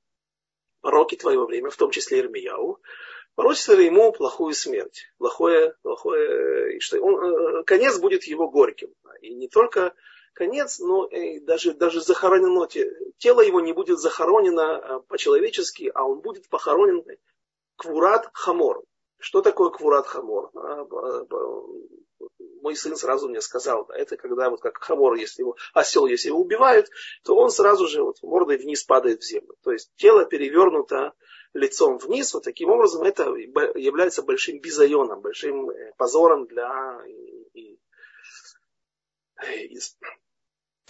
пророки 0.83 1.15
твоего 1.15 1.45
времени, 1.45 1.71
в 1.71 1.77
том 1.77 1.89
числе 1.89 2.19
Ирмияу, 2.19 2.79
пророчествовали 3.35 3.85
ему 3.85 4.11
плохую 4.11 4.53
смерть, 4.53 5.05
плохое, 5.17 5.75
плохое, 5.81 6.75
и 6.75 6.79
что 6.79 6.99
он, 7.01 7.15
э, 7.15 7.63
конец 7.63 7.97
будет 7.97 8.25
его 8.25 8.49
горьким. 8.49 8.93
И 9.21 9.33
не 9.33 9.47
только 9.47 9.93
конец, 10.33 10.79
но 10.79 11.05
и 11.05 11.39
даже, 11.39 11.73
даже 11.73 12.01
захоронено, 12.01 12.67
тело 13.17 13.41
его 13.41 13.61
не 13.61 13.73
будет 13.73 13.99
захоронено 13.99 14.61
э, 14.61 14.99
по-человечески, 15.07 15.89
а 15.95 16.03
он 16.03 16.19
будет 16.19 16.49
похоронен 16.49 17.03
קבורת 17.77 18.29
חמור. 18.33 18.83
Что 19.19 19.41
такое 19.41 19.69
קבורת 19.69 20.05
חמור? 20.05 20.51
Мой 22.61 22.75
сын 22.75 22.95
сразу 22.95 23.29
мне 23.29 23.41
сказал, 23.41 23.85
да, 23.85 23.97
это 23.97 24.17
когда 24.17 24.49
вот 24.49 24.61
как 24.61 24.77
хамор, 24.77 25.15
если 25.15 25.41
его, 25.41 25.55
осел, 25.73 26.05
если 26.05 26.29
его 26.29 26.39
убивают, 26.39 26.89
то 27.23 27.35
он 27.35 27.49
сразу 27.49 27.87
же 27.87 28.03
вот 28.03 28.21
мордой 28.21 28.57
вниз 28.57 28.83
падает 28.83 29.21
в 29.21 29.27
землю. 29.27 29.55
То 29.63 29.71
есть 29.71 29.91
тело 29.95 30.25
перевернуто 30.25 31.13
лицом 31.53 31.97
вниз, 31.97 32.33
вот 32.33 32.43
таким 32.43 32.69
образом 32.69 33.03
это 33.03 33.23
является 33.35 34.23
большим 34.23 34.59
бизайоном, 34.59 35.21
большим 35.21 35.69
э, 35.69 35.93
позором 35.97 36.47
для 36.47 36.99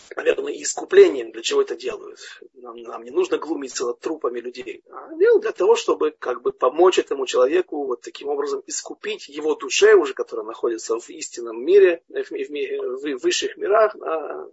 и, 0.09 0.13
и, 0.13 0.15
наверное, 0.15 0.53
искуплением, 0.53 1.31
для 1.31 1.41
чего 1.41 1.61
это 1.61 1.75
делают. 1.75 2.19
Нам, 2.53 2.77
нам 2.77 3.03
не 3.03 3.11
нужно 3.11 3.37
глумиться 3.37 3.85
над 3.85 3.99
трупами 3.99 4.39
людей, 4.39 4.83
а 4.89 5.15
делают 5.15 5.43
для 5.43 5.51
того, 5.51 5.75
чтобы 5.75 6.11
как 6.11 6.41
бы 6.41 6.51
помочь 6.51 6.99
этому 6.99 7.25
человеку 7.25 7.85
вот 7.85 8.01
таким 8.01 8.29
образом 8.29 8.63
искупить 8.67 9.27
его 9.27 9.55
душе, 9.55 9.95
уже 9.95 10.13
которая 10.13 10.45
находится 10.45 10.99
в 10.99 11.09
истинном 11.09 11.63
мире, 11.63 12.03
в, 12.09 12.29
в, 12.29 13.19
в 13.19 13.23
высших 13.23 13.57
мирах, 13.57 13.95
а, 14.01 14.47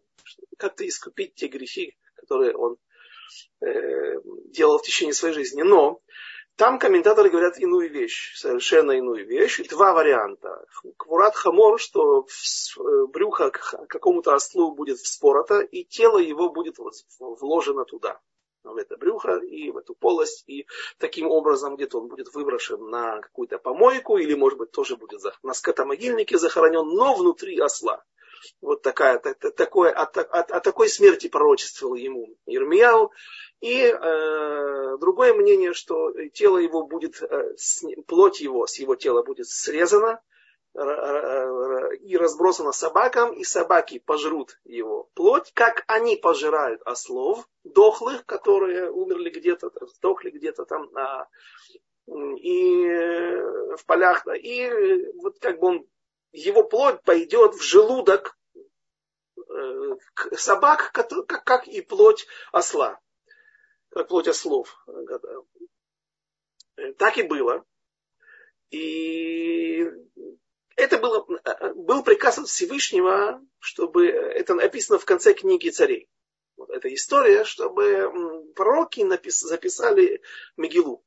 как-то 0.58 0.86
искупить 0.86 1.34
те 1.34 1.48
грехи, 1.48 1.96
которые 2.14 2.54
он 2.56 2.76
э, 3.60 4.20
делал 4.46 4.78
в 4.78 4.82
течение 4.82 5.14
своей 5.14 5.34
жизни. 5.34 5.62
Но 5.62 6.00
там 6.60 6.78
комментаторы 6.78 7.30
говорят 7.30 7.56
иную 7.56 7.88
вещь, 7.88 8.36
совершенно 8.36 8.92
иную 8.92 9.26
вещь. 9.26 9.62
Два 9.70 9.94
варианта. 9.94 10.66
Квурат 10.98 11.34
хамор, 11.34 11.80
что 11.80 12.26
э, 12.26 13.06
брюхо 13.06 13.50
какому-то 13.88 14.34
ослу 14.34 14.72
будет 14.72 14.98
вспорото, 14.98 15.60
и 15.60 15.84
тело 15.84 16.18
его 16.18 16.50
будет 16.50 16.76
вложено 17.18 17.86
туда, 17.86 18.20
в 18.62 18.76
это 18.76 18.98
брюхо 18.98 19.38
и 19.38 19.70
в 19.70 19.78
эту 19.78 19.94
полость, 19.94 20.44
и 20.48 20.66
таким 20.98 21.28
образом 21.28 21.76
где-то 21.76 21.98
он 21.98 22.08
будет 22.08 22.34
выброшен 22.34 22.90
на 22.90 23.22
какую-то 23.22 23.58
помойку, 23.58 24.18
или, 24.18 24.34
может 24.34 24.58
быть, 24.58 24.70
тоже 24.70 24.98
будет 24.98 25.22
на 25.42 25.54
скотомогильнике 25.54 26.36
захоронен, 26.36 26.86
но 26.86 27.14
внутри 27.14 27.58
осла. 27.58 28.04
Вот 28.60 28.82
такая, 28.82 29.18
такое, 29.18 29.90
о, 29.90 30.04
о, 30.04 30.40
о 30.40 30.60
такой 30.60 30.88
смерти 30.88 31.28
пророчествовал 31.28 31.94
ему 31.94 32.36
Ирмияу. 32.46 33.12
И 33.60 33.82
э, 33.82 34.96
другое 34.98 35.34
мнение, 35.34 35.74
что 35.74 36.12
тело 36.32 36.58
его 36.58 36.86
будет, 36.86 37.22
э, 37.22 37.54
плоть 38.06 38.40
его 38.40 38.66
с 38.66 38.78
его 38.78 38.96
тела 38.96 39.22
будет 39.22 39.48
срезана 39.48 40.20
э, 40.74 41.96
и 41.96 42.16
разбросана 42.16 42.72
собакам, 42.72 43.34
и 43.34 43.44
собаки 43.44 43.98
пожрут 43.98 44.58
его 44.64 45.10
плоть, 45.14 45.52
как 45.52 45.84
они 45.88 46.16
пожирают 46.16 46.80
ослов, 46.86 47.46
дохлых, 47.64 48.24
которые 48.24 48.90
умерли 48.90 49.28
где-то, 49.28 49.70
сдохли 49.96 50.30
где-то 50.30 50.64
там 50.64 50.88
а, 50.96 51.26
и 52.36 52.86
э, 52.86 53.76
в 53.76 53.84
полях, 53.86 54.26
и 54.36 54.70
вот 55.16 55.38
как 55.38 55.60
бы 55.60 55.66
он, 55.66 55.86
его 56.32 56.62
плоть 56.62 57.02
пойдет 57.02 57.54
в 57.54 57.62
желудок 57.62 58.38
э, 59.36 59.96
собак, 60.36 60.92
как, 60.92 61.68
и 61.68 61.80
плоть 61.80 62.26
осла 62.52 63.00
как 63.90 64.08
плоть 64.08 64.28
ослов. 64.28 64.84
Так 66.98 67.18
и 67.18 67.22
было. 67.22 67.64
И 68.70 69.84
это 70.76 70.98
было, 70.98 71.26
был 71.74 72.02
приказ 72.02 72.38
от 72.38 72.48
Всевышнего, 72.48 73.44
чтобы 73.58 74.06
это 74.06 74.54
написано 74.54 74.98
в 74.98 75.04
конце 75.04 75.34
книги 75.34 75.68
царей. 75.68 76.08
Вот 76.56 76.70
эта 76.70 76.92
история, 76.94 77.44
чтобы 77.44 78.52
пророки 78.54 79.00
напис, 79.00 79.40
записали 79.40 80.22
Мегилу. 80.56 81.04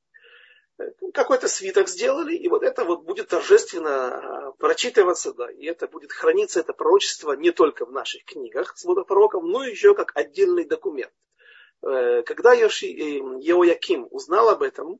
Какой-то 1.13 1.47
свиток 1.47 1.87
сделали, 1.87 2.35
и 2.35 2.47
вот 2.49 2.63
это 2.63 2.83
вот 2.83 3.03
будет 3.03 3.27
торжественно 3.27 4.53
прочитываться, 4.57 5.33
да, 5.33 5.51
и 5.51 5.65
это 5.65 5.87
будет 5.87 6.11
храниться, 6.11 6.59
это 6.59 6.73
пророчество 6.73 7.33
не 7.33 7.51
только 7.51 7.85
в 7.85 7.91
наших 7.91 8.25
книгах 8.25 8.75
с 8.75 8.83
пророков, 8.83 9.43
но 9.43 9.63
еще 9.63 9.93
как 9.93 10.11
отдельный 10.15 10.65
документ. 10.65 11.13
Э, 11.83 12.23
когда 12.23 12.53
Йоши, 12.53 12.87
Еояким 12.87 14.07
узнал 14.09 14.49
об 14.49 14.63
этом, 14.63 14.99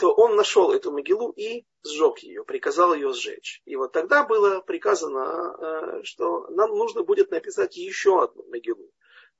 то 0.00 0.12
он 0.12 0.34
нашел 0.34 0.72
эту 0.72 0.90
могилу 0.90 1.30
и 1.30 1.64
сжег 1.84 2.18
ее, 2.18 2.44
приказал 2.44 2.94
ее 2.94 3.12
сжечь. 3.12 3.62
И 3.64 3.76
вот 3.76 3.92
тогда 3.92 4.24
было 4.24 4.60
приказано, 4.60 6.00
э, 6.00 6.02
что 6.02 6.48
нам 6.48 6.70
нужно 6.70 7.04
будет 7.04 7.30
написать 7.30 7.76
еще 7.76 8.22
одну 8.22 8.44
могилу. 8.48 8.90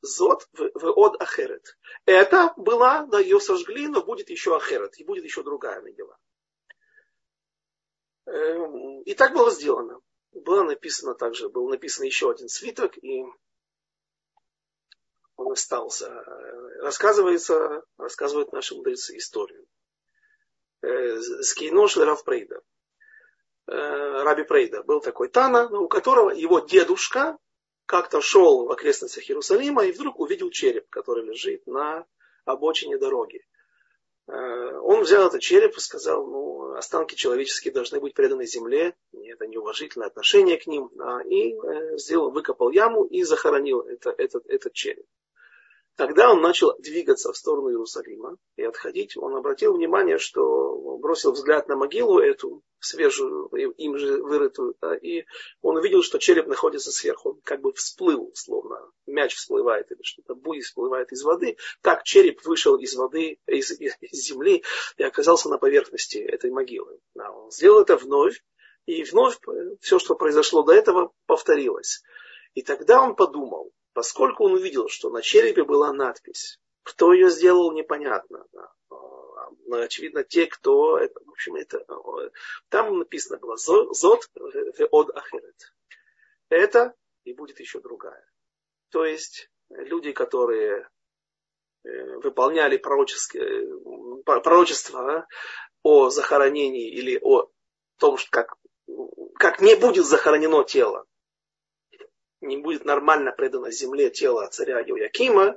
Зод 0.00 0.48
в 0.52 0.90
от 0.96 1.20
Ахерет. 1.20 1.76
Это 2.06 2.52
была, 2.56 3.06
да, 3.06 3.18
ее 3.18 3.40
сожгли, 3.40 3.88
но 3.88 4.02
будет 4.04 4.30
еще 4.30 4.56
Ахерет, 4.56 4.98
и 4.98 5.04
будет 5.04 5.24
еще 5.24 5.42
другая 5.42 5.80
могила. 5.80 6.16
Эм, 8.26 9.02
и 9.02 9.14
так 9.14 9.32
было 9.32 9.50
сделано. 9.50 10.00
Было 10.32 10.62
написано 10.62 11.14
также, 11.14 11.48
был 11.48 11.68
написан 11.68 12.04
еще 12.04 12.30
один 12.30 12.48
свиток, 12.48 12.96
и 12.98 13.24
он 15.36 15.52
остался. 15.52 16.08
Рассказывается, 16.80 17.82
рассказывают 17.96 18.52
наши 18.52 18.74
мудрецы 18.74 19.16
историю. 19.16 19.66
Э, 20.82 21.20
Скейнош 21.42 21.96
Рав 21.96 22.22
Прейда. 22.24 22.60
Э, 23.66 24.22
Раби 24.22 24.44
Прейда 24.44 24.82
был 24.82 25.00
такой 25.00 25.28
Тана, 25.28 25.68
у 25.68 25.88
которого 25.88 26.30
его 26.30 26.60
дедушка 26.60 27.38
как-то 27.88 28.20
шел 28.20 28.66
в 28.66 28.70
окрестностях 28.70 29.28
Иерусалима 29.30 29.86
и 29.86 29.92
вдруг 29.92 30.20
увидел 30.20 30.50
череп, 30.50 30.90
который 30.90 31.24
лежит 31.24 31.66
на 31.66 32.04
обочине 32.44 32.98
дороги. 32.98 33.40
Э, 34.26 34.78
он 34.82 35.00
взял 35.00 35.26
этот 35.26 35.40
череп 35.40 35.74
и 35.74 35.80
сказал, 35.80 36.26
ну, 36.26 36.74
останки 36.74 37.14
человеческие 37.14 37.72
должны 37.72 37.98
быть 37.98 38.12
преданы 38.12 38.44
земле, 38.44 38.94
это 39.12 39.46
неуважительное 39.46 40.08
отношение 40.08 40.58
к 40.58 40.66
ним, 40.66 40.90
и 41.30 41.56
сделал, 41.96 42.30
выкопал 42.30 42.70
яму 42.70 43.04
и 43.04 43.22
захоронил 43.22 43.80
это, 43.80 44.10
этот, 44.10 44.46
этот 44.46 44.74
череп. 44.74 45.06
Тогда 45.98 46.30
он 46.30 46.40
начал 46.40 46.78
двигаться 46.78 47.32
в 47.32 47.36
сторону 47.36 47.70
Иерусалима 47.70 48.36
и 48.54 48.62
отходить. 48.62 49.16
Он 49.16 49.34
обратил 49.34 49.74
внимание, 49.74 50.18
что 50.18 50.96
бросил 50.98 51.32
взгляд 51.32 51.66
на 51.66 51.74
могилу 51.74 52.20
эту, 52.20 52.62
свежую, 52.78 53.48
им 53.48 53.98
же 53.98 54.22
вырытую, 54.22 54.76
да, 54.80 54.94
и 54.94 55.24
он 55.60 55.76
увидел, 55.76 56.04
что 56.04 56.20
череп 56.20 56.46
находится 56.46 56.92
сверху. 56.92 57.30
Он 57.30 57.40
как 57.42 57.62
бы 57.62 57.72
всплыл, 57.72 58.30
словно 58.34 58.78
мяч 59.06 59.34
всплывает 59.34 59.90
или 59.90 60.00
что-то, 60.02 60.36
буй 60.36 60.60
всплывает 60.60 61.10
из 61.10 61.24
воды. 61.24 61.56
Так 61.82 62.04
череп 62.04 62.44
вышел 62.44 62.76
из 62.76 62.94
воды, 62.94 63.40
из, 63.48 63.72
из, 63.72 63.96
из 64.00 64.24
земли 64.24 64.62
и 64.98 65.02
оказался 65.02 65.48
на 65.48 65.58
поверхности 65.58 66.18
этой 66.18 66.52
могилы. 66.52 67.00
Да, 67.16 67.28
он 67.32 67.50
сделал 67.50 67.80
это 67.80 67.96
вновь, 67.96 68.40
и 68.86 69.02
вновь 69.02 69.36
все, 69.80 69.98
что 69.98 70.14
произошло 70.14 70.62
до 70.62 70.74
этого, 70.74 71.10
повторилось. 71.26 72.02
И 72.54 72.62
тогда 72.62 73.02
он 73.02 73.16
подумал, 73.16 73.72
поскольку 73.98 74.44
он 74.44 74.52
увидел, 74.52 74.88
что 74.88 75.10
на 75.10 75.22
черепе 75.22 75.64
была 75.64 75.92
надпись. 75.92 76.60
Кто 76.84 77.12
ее 77.12 77.30
сделал, 77.30 77.72
непонятно. 77.72 78.46
Да. 78.52 78.72
Но, 79.66 79.80
очевидно, 79.80 80.22
те, 80.22 80.46
кто... 80.46 80.92
В 80.92 81.30
общем, 81.30 81.56
это, 81.56 81.84
там 82.68 82.96
написано 82.96 83.38
было 83.38 83.56
«Зот 83.56 84.30
от 84.92 85.16
ахерет». 85.16 85.74
Это 86.48 86.94
и 87.24 87.32
будет 87.32 87.58
еще 87.58 87.80
другая. 87.80 88.24
То 88.90 89.04
есть 89.04 89.50
люди, 89.68 90.12
которые 90.12 90.88
э, 91.82 92.18
выполняли 92.18 92.76
пророчество 92.76 95.26
о 95.82 96.10
захоронении 96.10 96.88
или 96.88 97.18
о 97.20 97.50
том, 97.98 98.16
как, 98.30 98.54
как 99.40 99.60
не 99.60 99.74
будет 99.74 100.06
захоронено 100.06 100.62
тело, 100.62 101.04
не 102.40 102.58
будет 102.58 102.84
нормально 102.84 103.32
предано 103.32 103.70
земле 103.70 104.10
тело 104.10 104.46
царя 104.48 104.80
Йоякима, 104.80 105.56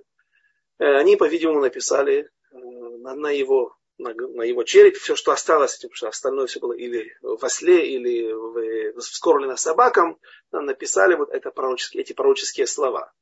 э, 0.80 0.86
они, 0.86 1.16
по-видимому, 1.16 1.62
написали 1.62 2.30
э, 2.52 2.58
на 2.58 3.30
его, 3.30 3.76
на, 3.98 4.14
на 4.14 4.44
его 4.44 4.64
череп 4.64 4.98
все, 4.98 5.16
что 5.16 5.32
осталось, 5.32 5.76
потому 5.78 5.94
что 5.94 6.08
остальное 6.08 6.48
все 6.48 6.60
было 6.60 6.74
или 6.74 7.16
в 7.22 7.44
осле, 7.44 7.88
или 7.88 8.32
в, 8.32 9.00
вскормлено 9.02 9.58
собакам, 9.58 10.18
написали 10.52 11.16
вот 11.16 11.30
это 11.30 11.52
пророческие, 11.52 12.02
эти 12.02 12.14
пророческие 12.14 12.68
слова. 12.68 13.14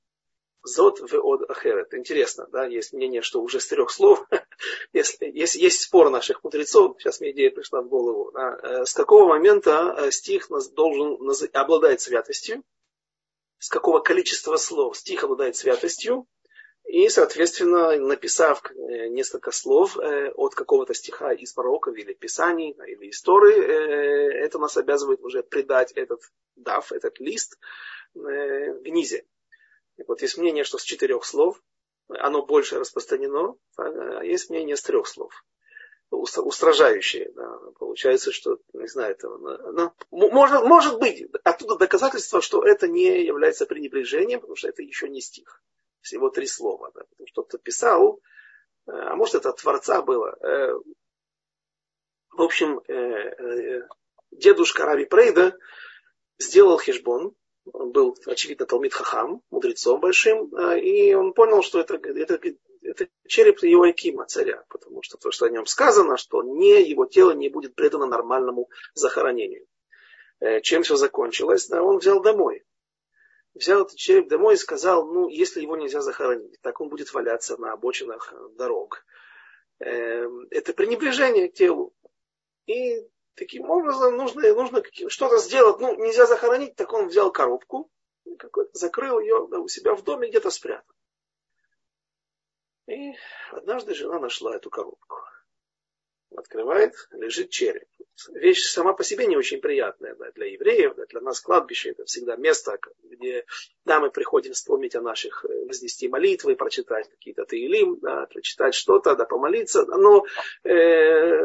Зод 0.61 0.99
в 0.99 1.15
от 1.15 1.49
ахерет. 1.49 1.93
Интересно, 1.93 2.45
да, 2.51 2.65
есть 2.65 2.91
мнение, 2.91 3.21
что 3.21 3.41
уже 3.41 3.61
с 3.61 3.67
трех 3.67 3.91
слов, 3.91 4.25
если, 4.93 5.25
есть, 5.25 5.55
есть 5.55 5.81
спор 5.81 6.09
наших 6.09 6.43
мудрецов, 6.43 6.97
сейчас 6.99 7.21
мне 7.21 7.31
идея 7.31 7.49
пришла 7.49 7.81
в 7.81 7.87
голову, 7.87 8.31
да, 8.33 8.59
э, 8.61 8.85
с 8.85 8.93
какого 8.93 9.27
момента 9.27 10.09
стих 10.11 10.47
должен 10.73 11.17
обладать 11.53 12.01
святостью, 12.01 12.63
с 13.59 13.69
какого 13.69 13.99
количества 13.99 14.55
слов 14.57 14.97
стих 14.97 15.23
обладает 15.23 15.55
святостью, 15.55 16.27
и, 16.85 17.07
соответственно, 17.09 17.95
написав 17.97 18.63
э, 18.65 19.09
несколько 19.09 19.51
слов 19.51 19.95
э, 19.97 20.31
от 20.31 20.55
какого-то 20.55 20.95
стиха 20.95 21.33
из 21.33 21.53
пророков 21.53 21.95
или 21.95 22.13
писаний, 22.13 22.71
или 22.71 23.11
истории, 23.11 23.59
э, 23.61 24.45
это 24.45 24.57
нас 24.57 24.75
обязывает 24.75 25.21
уже 25.21 25.43
придать 25.43 25.91
этот 25.91 26.21
дав, 26.55 26.91
этот 26.91 27.19
лист 27.19 27.59
в 28.15 28.89
низе. 28.89 29.25
И 29.97 30.03
вот 30.07 30.23
есть 30.23 30.39
мнение, 30.39 30.63
что 30.63 30.79
с 30.79 30.83
четырех 30.83 31.25
слов 31.25 31.61
оно 32.07 32.43
больше 32.43 32.79
распространено, 32.79 33.55
а 33.77 34.23
есть 34.23 34.49
мнение 34.49 34.75
с 34.75 34.81
трех 34.81 35.05
слов. 35.05 35.31
Устражающее. 36.11 37.31
Да. 37.35 37.57
Получается, 37.79 38.31
что, 38.31 38.59
не 38.73 38.87
знаю, 38.87 39.11
это, 39.11 39.29
ну, 39.29 39.93
может, 40.11 40.63
может 40.63 40.99
быть, 40.99 41.25
оттуда 41.43 41.77
доказательство, 41.77 42.41
что 42.41 42.63
это 42.63 42.87
не 42.87 43.23
является 43.23 43.65
пренебрежением, 43.65 44.39
потому 44.41 44.55
что 44.55 44.69
это 44.69 44.81
еще 44.81 45.07
не 45.09 45.21
стих. 45.21 45.61
Всего 46.01 46.29
три 46.29 46.47
слова. 46.47 46.91
Да. 46.93 47.01
Кто-то 47.31 47.57
писал, 47.57 48.19
э, 48.87 48.91
а 48.91 49.15
может 49.15 49.35
это 49.35 49.49
от 49.49 49.57
Творца 49.57 50.01
было. 50.01 50.35
Э, 50.41 50.73
в 52.31 52.41
общем, 52.41 52.79
э, 52.87 53.87
дедушка 54.31 54.85
Раби 54.85 55.05
Прейда 55.05 55.57
сделал 56.37 56.77
хешбон, 56.77 57.35
он 57.71 57.91
был, 57.91 58.17
очевидно, 58.25 58.65
Талмит 58.65 58.93
Хахам, 58.93 59.43
мудрецом 59.51 59.99
большим, 59.99 60.49
и 60.77 61.13
он 61.13 61.33
понял, 61.33 61.61
что 61.61 61.79
это, 61.79 61.95
это 61.95 62.39
это 62.89 63.07
череп 63.27 63.63
Иоакима, 63.63 64.25
царя, 64.25 64.63
потому 64.69 65.01
что 65.01 65.17
то, 65.17 65.31
что 65.31 65.45
о 65.45 65.49
нем 65.49 65.65
сказано, 65.65 66.17
что 66.17 66.43
не, 66.43 66.81
его 66.81 67.05
тело 67.05 67.31
не 67.31 67.49
будет 67.49 67.75
предано 67.75 68.05
нормальному 68.05 68.69
захоронению. 68.93 69.65
Э, 70.39 70.61
чем 70.61 70.83
все 70.83 70.95
закончилось? 70.95 71.67
Да, 71.67 71.83
он 71.83 71.97
взял 71.97 72.21
домой. 72.21 72.65
Взял 73.53 73.81
этот 73.81 73.95
череп 73.95 74.29
домой 74.29 74.53
и 74.53 74.57
сказал, 74.57 75.05
ну, 75.05 75.27
если 75.27 75.61
его 75.61 75.75
нельзя 75.75 76.01
захоронить, 76.01 76.59
так 76.61 76.79
он 76.81 76.89
будет 76.89 77.13
валяться 77.13 77.57
на 77.57 77.73
обочинах 77.73 78.33
дорог. 78.55 79.05
Эм, 79.79 80.47
это 80.51 80.73
пренебрежение 80.73 81.49
к 81.49 81.53
телу. 81.53 81.93
И 82.67 83.07
таким 83.35 83.69
образом 83.69 84.15
нужно, 84.15 84.53
нужно 84.53 84.83
что-то 85.07 85.37
сделать. 85.37 85.79
Ну, 85.79 85.95
нельзя 85.95 86.25
захоронить, 86.25 86.75
так 86.75 86.93
он 86.93 87.07
взял 87.07 87.31
коробку, 87.31 87.89
закрыл 88.73 89.19
ее 89.19 89.47
да, 89.49 89.59
у 89.59 89.67
себя 89.67 89.95
в 89.95 90.03
доме, 90.03 90.29
где-то 90.29 90.51
спрятал. 90.51 90.95
И 92.89 93.13
однажды 93.51 93.93
жена 93.93 94.19
нашла 94.19 94.55
эту 94.55 94.69
коробку. 94.69 95.17
Открывает, 96.35 96.93
лежит 97.11 97.49
череп. 97.49 97.87
Вещь 98.33 98.63
сама 98.63 98.93
по 98.93 99.03
себе 99.03 99.25
не 99.27 99.37
очень 99.37 99.61
приятная 99.61 100.15
да, 100.15 100.31
для 100.31 100.47
евреев, 100.47 100.95
да, 100.95 101.05
для 101.05 101.21
нас 101.21 101.39
кладбище 101.39 101.91
это 101.91 102.05
всегда 102.05 102.35
место, 102.35 102.77
где 103.03 103.45
да, 103.85 103.99
мы 103.99 104.11
приходим 104.11 104.53
вспомнить 104.53 104.95
о 104.95 105.01
наших, 105.01 105.45
э, 105.45 105.65
вознести 105.65 106.07
молитвы, 106.07 106.55
прочитать 106.55 107.09
какие-то 107.09 107.45
таилим, 107.45 107.99
да, 107.99 108.25
прочитать 108.25 108.75
что-то, 108.75 109.15
да, 109.15 109.25
помолиться. 109.25 109.85
Но 109.85 110.25
э, 110.63 111.39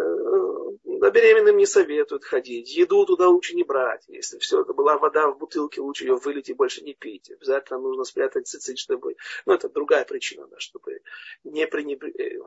да, 1.04 1.10
беременным 1.10 1.58
не 1.58 1.66
советуют 1.66 2.24
ходить, 2.24 2.74
еду 2.74 3.04
туда 3.04 3.28
лучше 3.28 3.54
не 3.54 3.62
брать. 3.62 4.04
Если 4.08 4.38
все 4.38 4.62
это 4.62 4.72
была 4.72 4.96
вода 4.96 5.28
в 5.28 5.36
бутылке, 5.36 5.82
лучше 5.82 6.04
ее 6.04 6.16
вылить 6.16 6.48
и 6.48 6.54
больше 6.54 6.82
не 6.82 6.94
пить. 6.94 7.30
Обязательно 7.30 7.78
нужно 7.78 8.04
спрятать 8.04 8.46
цицит, 8.46 8.78
чтобы... 8.78 9.16
Ну, 9.44 9.52
это 9.52 9.68
другая 9.68 10.06
причина, 10.06 10.46
да, 10.46 10.58
чтобы 10.58 11.02
не 11.44 11.66
пренебрегать 11.66 12.18
э, 12.18 12.38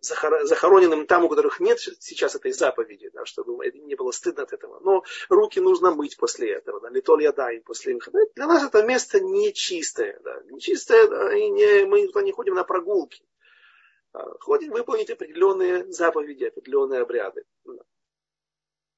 захороненным 0.00 1.06
там, 1.06 1.24
у 1.24 1.28
которых 1.28 1.60
нет 1.60 1.78
сейчас 1.80 2.34
этой 2.34 2.52
заповеди, 2.52 3.10
да, 3.12 3.26
чтобы 3.26 3.62
не 3.74 3.94
было 3.94 4.10
стыдно 4.10 4.44
от 4.44 4.54
этого. 4.54 4.80
Но 4.80 5.04
руки 5.28 5.60
нужно 5.60 5.90
мыть 5.90 6.16
после 6.16 6.50
этого, 6.50 6.80
да, 6.80 6.88
литол 6.88 7.18
ядай 7.18 7.60
после 7.60 7.92
них. 7.92 8.08
Для 8.36 8.46
нас 8.46 8.64
это 8.64 8.82
место 8.82 9.20
нечистое, 9.20 10.18
да, 10.24 10.40
нечистое, 10.48 11.06
да, 11.08 11.36
и 11.36 11.50
не, 11.50 11.84
мы 11.84 12.06
туда 12.06 12.22
не 12.22 12.32
ходим 12.32 12.54
на 12.54 12.64
прогулки. 12.64 13.22
Ходим 14.40 14.70
выполнить 14.70 15.10
определенные 15.10 15.90
заповеди, 15.90 16.44
определенные 16.44 17.00
обряды. 17.00 17.44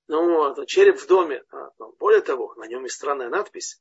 Ну, 0.09 0.65
череп 0.67 0.99
в 0.99 1.07
доме. 1.07 1.43
А, 1.51 1.71
более 1.99 2.21
того, 2.21 2.55
на 2.57 2.67
нем 2.67 2.85
есть 2.85 2.97
странная 2.97 3.29
надпись. 3.29 3.81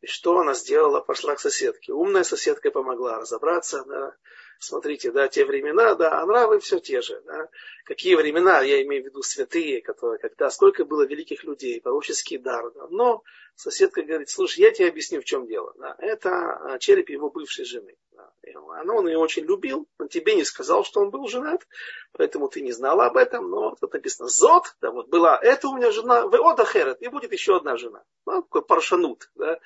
И 0.00 0.06
что 0.06 0.38
она 0.38 0.54
сделала? 0.54 1.00
Пошла 1.00 1.36
к 1.36 1.40
соседке. 1.40 1.92
Умная 1.92 2.24
соседка 2.24 2.70
помогла 2.70 3.20
разобраться. 3.20 3.84
Смотрите, 4.58 5.10
да, 5.10 5.28
те 5.28 5.44
времена, 5.44 5.94
да, 5.94 6.20
а 6.20 6.26
нравы 6.26 6.60
все 6.60 6.78
те 6.78 7.00
же. 7.00 7.20
Да. 7.26 7.48
Какие 7.84 8.14
времена, 8.14 8.62
я 8.62 8.82
имею 8.82 9.02
в 9.02 9.06
виду 9.06 9.22
святые, 9.22 9.82
которые, 9.82 10.18
когда 10.18 10.50
сколько 10.50 10.84
было 10.84 11.06
великих 11.06 11.44
людей, 11.44 11.80
пророческий 11.80 12.38
дар. 12.38 12.72
Да. 12.72 12.86
Но 12.90 13.22
соседка 13.56 14.02
говорит, 14.02 14.30
слушай, 14.30 14.60
я 14.60 14.70
тебе 14.70 14.88
объясню, 14.88 15.20
в 15.20 15.24
чем 15.24 15.46
дело. 15.46 15.74
Да. 15.78 15.96
Это 15.98 16.30
а, 16.30 16.78
череп 16.78 17.10
его 17.10 17.30
бывшей 17.30 17.64
жены. 17.64 17.96
Да. 18.12 18.32
Она, 18.80 18.94
он 18.94 19.06
ее 19.06 19.18
очень 19.18 19.44
любил, 19.44 19.88
он 19.98 20.08
тебе 20.08 20.34
не 20.34 20.44
сказал, 20.44 20.84
что 20.84 21.00
он 21.00 21.10
был 21.10 21.28
женат, 21.28 21.66
поэтому 22.12 22.48
ты 22.48 22.60
не 22.60 22.72
знала 22.72 23.06
об 23.06 23.16
этом, 23.16 23.48
но 23.48 23.76
тут 23.80 23.92
написано 23.92 24.28
Зод, 24.28 24.74
да, 24.80 24.90
вот 24.90 25.08
была 25.08 25.38
эта 25.40 25.68
у 25.68 25.76
меня 25.76 25.90
жена, 25.90 26.26
в 26.26 26.34
Одахерет, 26.34 27.00
и 27.00 27.08
будет 27.08 27.32
еще 27.32 27.56
одна 27.56 27.76
жена. 27.76 28.02
Ну, 28.26 28.42
такой 28.42 28.62
паршанут, 28.62 29.30
да 29.34 29.60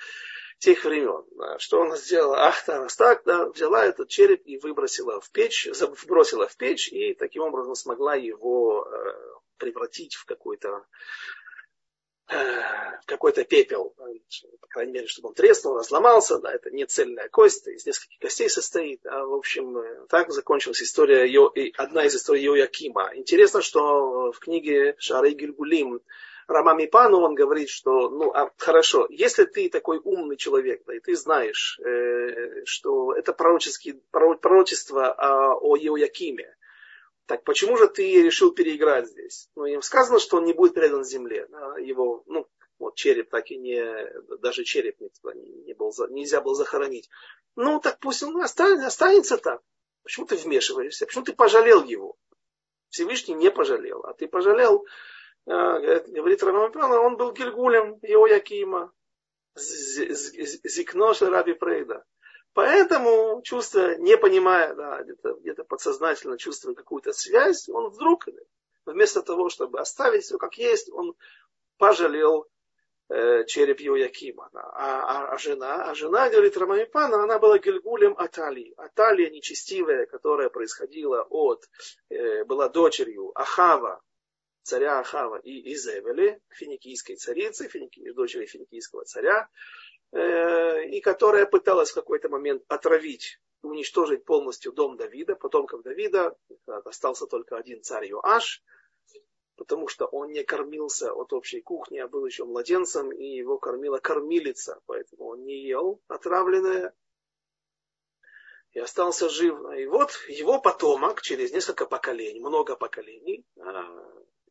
тех 0.59 0.85
времен. 0.85 1.25
Что 1.59 1.83
она 1.83 1.97
сделала? 1.97 2.47
Ах, 2.49 2.67
раз 2.67 2.97
так, 2.97 3.23
да, 3.25 3.49
взяла 3.49 3.85
этот 3.85 4.09
череп 4.09 4.43
и 4.45 4.59
выбросила 4.59 5.21
в 5.21 5.31
печь, 5.31 5.69
вбросила 6.03 6.49
в 6.49 6.57
печь 6.57 6.89
и 6.93 7.15
таким 7.15 7.43
образом 7.43 7.75
смогла 7.75 8.15
его 8.15 8.87
э, 8.87 9.13
превратить 9.57 10.15
в 10.15 10.25
какой-то 10.25 10.85
э, 12.29 12.61
какой-то 13.07 13.45
пепел, 13.45 13.95
по 14.61 14.67
крайней 14.69 14.93
мере, 14.93 15.07
чтобы 15.07 15.29
он 15.29 15.35
треснул, 15.35 15.79
разломался, 15.79 16.39
да, 16.39 16.53
это 16.53 16.71
не 16.71 16.85
цельная 16.87 17.29
кость, 17.29 17.67
из 17.69 17.87
нескольких 17.87 18.19
костей 18.19 18.51
состоит, 18.51 19.07
а, 19.07 19.25
в 19.25 19.35
общем, 19.35 19.79
э, 19.79 20.07
так 20.09 20.31
закончилась 20.33 20.83
история, 20.83 21.25
одна 21.77 22.05
из 22.05 22.17
историй 22.17 22.45
Йоакима. 22.45 23.13
Интересно, 23.15 23.63
что 23.63 24.33
в 24.33 24.39
книге 24.41 24.97
Шары 24.99 25.31
Гильгулим 25.31 26.01
Рамами 26.49 26.87
Пану 26.87 27.21
он 27.21 27.35
говорит, 27.35 27.69
что, 27.69 28.09
ну, 28.09 28.33
а, 28.33 28.51
хорошо, 28.57 29.07
если 29.11 29.45
ты 29.45 29.69
такой 29.69 30.01
умный 30.03 30.37
человек, 30.37 30.83
да, 30.87 30.95
и 30.95 31.01
ты 31.01 31.15
знаешь, 31.15 31.79
э, 31.81 32.65
что 32.65 33.13
это 33.13 33.35
пророческий, 33.35 34.01
пророчество 34.11 35.13
а, 35.13 35.55
о 35.55 35.77
Еоякиме, 35.77 36.57
так 37.27 37.45
почему 37.45 37.77
же 37.77 37.87
ты 37.87 38.23
решил 38.23 38.53
переиграть 38.53 39.09
здесь? 39.09 39.51
Ну, 39.55 39.67
им 39.67 39.83
сказано, 39.83 40.19
что 40.19 40.39
он 40.39 40.45
не 40.45 40.55
будет 40.55 40.73
предан 40.73 41.05
земле. 41.05 41.47
Да, 41.51 41.77
его, 41.77 42.23
ну, 42.27 42.47
вот 42.79 42.95
череп 42.95 43.29
так 43.29 43.51
и 43.51 43.59
не, 43.59 43.85
даже 44.39 44.65
череп 44.65 44.99
не, 45.01 45.53
не 45.67 45.75
был, 45.75 45.93
нельзя 46.09 46.41
было 46.41 46.55
захоронить. 46.55 47.11
Ну, 47.57 47.81
так 47.81 47.99
пусть 48.01 48.23
он 48.23 48.41
останется, 48.41 48.87
останется 48.87 49.37
так. 49.37 49.61
Почему 50.03 50.25
ты 50.25 50.37
вмешиваешься? 50.37 51.05
Почему 51.05 51.25
ты 51.25 51.35
пожалел 51.35 51.85
его? 51.85 52.17
Всевышний 52.89 53.35
не 53.35 53.51
пожалел, 53.51 54.01
а 54.07 54.15
ты 54.15 54.27
пожалел 54.27 54.87
говорит 55.49 56.43
Рамапана, 56.43 57.01
он 57.01 57.17
был 57.17 57.33
Гильгулем 57.33 57.99
Иоякима, 58.03 58.93
Зикноша 59.57 61.31
Раби 61.31 61.55
Прейда. 61.55 62.05
Поэтому, 62.53 63.41
чувствуя, 63.43 63.97
не 63.97 64.17
понимая, 64.17 64.75
да, 64.75 65.03
где-то, 65.03 65.35
где 65.35 65.55
подсознательно 65.55 66.39
чувствуя 66.39 66.75
какую-то 66.75 67.13
связь, 67.13 67.69
он 67.69 67.91
вдруг, 67.91 68.27
вместо 68.85 69.23
того, 69.23 69.49
чтобы 69.49 69.81
оставить 69.81 70.25
все 70.25 70.39
как 70.39 70.59
есть, 70.59 70.91
он 70.93 71.15
пожалел 71.77 72.47
э, 73.09 73.45
череп 73.45 73.81
Йоякима. 73.81 74.51
А, 74.53 74.61
а, 74.75 75.29
а 75.29 75.39
жена, 75.39 75.85
а 75.85 75.95
жена, 75.95 76.31
говорит 76.31 76.57
Рамамипана, 76.57 77.23
она 77.23 77.39
была 77.39 77.59
гильгулем 77.59 78.15
Аталии. 78.19 78.75
Аталия 78.77 79.31
нечестивая, 79.31 80.07
которая 80.07 80.49
происходила 80.49 81.23
от, 81.31 81.65
э, 82.11 82.45
была 82.45 82.69
дочерью 82.69 83.31
Ахава, 83.35 84.03
царя 84.63 84.99
Ахава 84.99 85.39
и 85.39 85.73
Изевели, 85.73 86.41
финикийской 86.51 87.17
царицы, 87.17 87.69
финики, 87.69 88.13
дочери 88.13 88.47
финикийского 88.47 89.05
царя, 89.05 89.49
э, 90.13 90.85
и 90.87 91.01
которая 91.01 91.47
пыталась 91.47 91.91
в 91.91 91.95
какой-то 91.95 92.29
момент 92.29 92.63
отравить, 92.69 93.41
уничтожить 93.63 94.25
полностью 94.25 94.73
дом 94.73 94.97
Давида, 94.97 95.37
потомков 95.37 95.83
Давида. 95.83 96.37
Остался 96.85 97.27
только 97.27 97.57
один 97.57 97.83
царь 97.83 98.07
Йоаш, 98.07 98.63
потому 99.57 99.89
что 99.89 100.07
он 100.07 100.31
не 100.31 100.45
кормился 100.45 101.13
от 101.13 101.33
общей 101.33 101.61
кухни, 101.61 101.99
а 101.99 102.09
был 102.09 102.25
еще 102.25 102.45
младенцем, 102.45 103.11
и 103.11 103.25
его 103.25 103.59
кормила 103.59 103.99
кормилица, 103.99 104.81
поэтому 104.87 105.27
он 105.27 105.45
не 105.45 105.67
ел 105.67 106.01
отравленное, 106.09 106.95
и 108.73 108.79
остался 108.81 109.29
жив. 109.29 109.59
И 109.77 109.87
вот 109.87 110.13
его 110.29 110.61
потомок 110.61 111.23
через 111.23 111.53
несколько 111.53 111.87
поколений, 111.87 112.41
много 112.41 112.77
поколений, 112.77 113.45
а, 113.61 113.83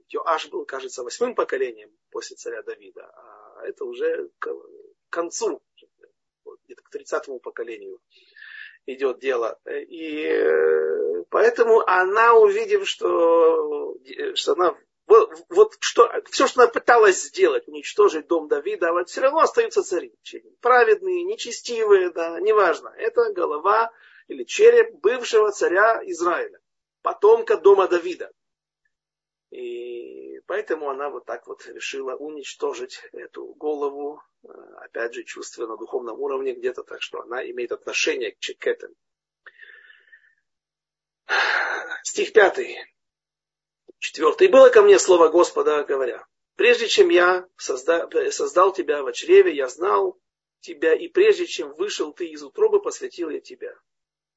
Йоаш 0.09 0.49
был, 0.49 0.65
кажется, 0.65 1.03
восьмым 1.03 1.35
поколением 1.35 1.91
после 2.11 2.35
царя 2.35 2.63
Давида, 2.63 3.05
а 3.05 3.65
это 3.65 3.85
уже 3.85 4.29
к 4.39 4.49
концу, 5.09 5.61
где-то 6.65 6.81
к 6.83 6.89
тридцатому 6.89 7.39
поколению 7.39 7.99
идет 8.85 9.19
дело. 9.19 9.59
И 9.67 10.23
э, 10.23 11.23
поэтому 11.29 11.81
она, 11.87 12.35
увидев, 12.35 12.87
что, 12.87 13.97
что 14.35 14.53
она 14.53 14.77
вот, 15.07 15.31
вот 15.49 15.77
что, 15.79 16.11
все, 16.29 16.47
что 16.47 16.63
она 16.63 16.71
пыталась 16.71 17.23
сделать, 17.23 17.67
уничтожить 17.67 18.27
дом 18.27 18.49
Давида, 18.49 18.91
вот 18.91 19.09
все 19.09 19.21
равно 19.21 19.39
остаются 19.39 19.81
цари. 19.81 20.13
Праведные, 20.59 21.23
нечестивые, 21.23 22.09
да, 22.09 22.39
неважно. 22.41 22.93
Это 22.97 23.31
голова 23.31 23.91
или 24.27 24.43
череп 24.43 24.95
бывшего 24.95 25.51
царя 25.51 26.01
Израиля, 26.03 26.59
потомка 27.01 27.57
дома 27.57 27.87
Давида. 27.87 28.31
И 29.49 30.41
поэтому 30.45 30.89
она 30.89 31.09
вот 31.09 31.25
так 31.25 31.47
вот 31.47 31.65
решила 31.67 32.15
уничтожить 32.15 33.01
эту 33.13 33.45
голову, 33.53 34.21
э, 34.43 34.47
опять 34.81 35.13
же, 35.13 35.23
чувствуя 35.23 35.67
на 35.67 35.77
духовном 35.77 36.19
уровне 36.19 36.53
где-то, 36.53 36.83
так 36.83 37.01
что 37.01 37.21
она 37.21 37.49
имеет 37.49 37.71
отношение 37.71 38.31
к, 38.31 38.67
этому. 38.67 38.95
Стих 42.03 42.33
пятый. 42.33 42.77
Четвертое. 43.99 44.47
И 44.47 44.51
было 44.51 44.69
ко 44.69 44.81
мне 44.81 44.99
слово 44.99 45.29
Господа, 45.29 45.83
говоря, 45.83 46.25
прежде 46.55 46.87
чем 46.87 47.09
я 47.09 47.47
созда, 47.55 48.09
создал 48.31 48.73
тебя 48.73 49.01
в 49.01 49.11
чреве, 49.13 49.55
я 49.55 49.69
знал 49.69 50.19
тебя, 50.59 50.93
и 50.93 51.07
прежде 51.07 51.45
чем 51.45 51.73
вышел 51.73 52.13
ты 52.13 52.27
из 52.27 52.43
утробы, 52.43 52.81
посвятил 52.81 53.29
я 53.29 53.39
тебя. 53.39 53.73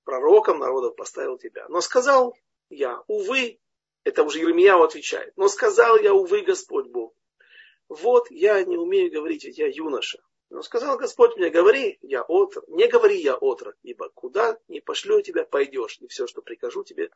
Пророком 0.04 0.60
народов 0.60 0.96
поставил 0.96 1.36
тебя. 1.36 1.68
Но 1.68 1.80
сказал 1.80 2.36
я, 2.68 3.02
увы, 3.08 3.58
это 4.04 4.24
уже 4.24 4.38
Еремияу 4.40 4.82
отвечает, 4.82 5.32
но 5.36 5.48
сказал 5.48 5.98
я, 5.98 6.14
увы, 6.14 6.42
Господь 6.42 6.88
Бог, 6.88 7.14
вот 7.88 8.30
я 8.30 8.62
не 8.64 8.76
умею 8.76 9.10
говорить, 9.10 9.44
ведь 9.44 9.58
я 9.58 9.66
юноша. 9.66 10.20
Но 10.48 10.62
сказал 10.62 10.98
Господь 10.98 11.36
мне, 11.36 11.48
говори, 11.48 11.98
я 12.02 12.22
отрок, 12.22 12.66
не 12.68 12.88
говори 12.88 13.20
я 13.20 13.36
отрок, 13.36 13.76
ибо 13.82 14.08
куда 14.08 14.58
не 14.66 14.80
пошлю 14.80 15.22
тебя, 15.22 15.44
пойдешь, 15.44 15.98
и 16.00 16.08
все, 16.08 16.26
что 16.26 16.42
прикажу 16.42 16.82
тебе, 16.82 17.10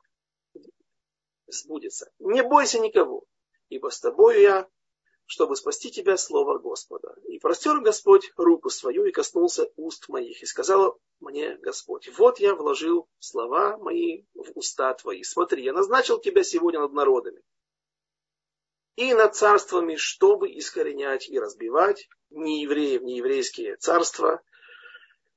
сбудется. 1.48 2.12
Не 2.20 2.42
бойся 2.42 2.78
никого, 2.78 3.24
ибо 3.70 3.88
с 3.90 4.00
тобою 4.00 4.40
я, 4.40 4.68
чтобы 5.26 5.56
спасти 5.56 5.90
тебя, 5.90 6.16
слово 6.16 6.58
Господа. 6.58 7.14
И 7.28 7.38
простер 7.38 7.80
Господь 7.80 8.30
руку 8.36 8.70
свою 8.70 9.04
и 9.04 9.12
коснулся 9.12 9.70
уст 9.76 10.08
моих, 10.08 10.42
и 10.42 10.46
сказал 10.46 10.98
мне 11.20 11.56
Господь, 11.56 12.10
вот 12.18 12.38
я 12.40 12.54
вложил 12.54 13.08
слова 13.18 13.78
мои 13.78 14.24
в 14.34 14.52
уста 14.54 14.92
твои. 14.94 15.22
Смотри, 15.22 15.64
я 15.64 15.72
назначил 15.72 16.18
тебя 16.20 16.44
сегодня 16.44 16.80
над 16.80 16.92
народами, 16.92 17.42
и 18.96 19.12
над 19.14 19.34
царствами, 19.34 19.96
чтобы 19.96 20.50
искоренять 20.52 21.28
и 21.28 21.38
разбивать 21.38 22.08
неевреев, 22.30 23.02
нееврейские 23.02 23.76
царства, 23.76 24.40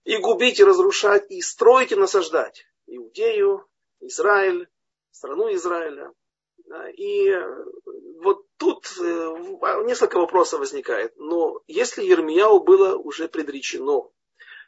и 0.03 0.17
губить 0.17 0.59
и 0.59 0.63
разрушать, 0.63 1.29
и 1.31 1.41
строить 1.41 1.91
и 1.91 1.95
насаждать 1.95 2.65
Иудею, 2.85 3.65
Израиль, 3.99 4.67
страну 5.11 5.53
Израиля. 5.53 6.13
И 6.95 7.33
тут 8.57 8.85
э, 8.99 9.83
несколько 9.85 10.19
вопросов 10.19 10.59
возникает. 10.59 11.13
Но 11.17 11.61
если 11.67 12.03
Ермияу 12.03 12.59
было 12.59 12.95
уже 12.95 13.27
предречено 13.27 14.09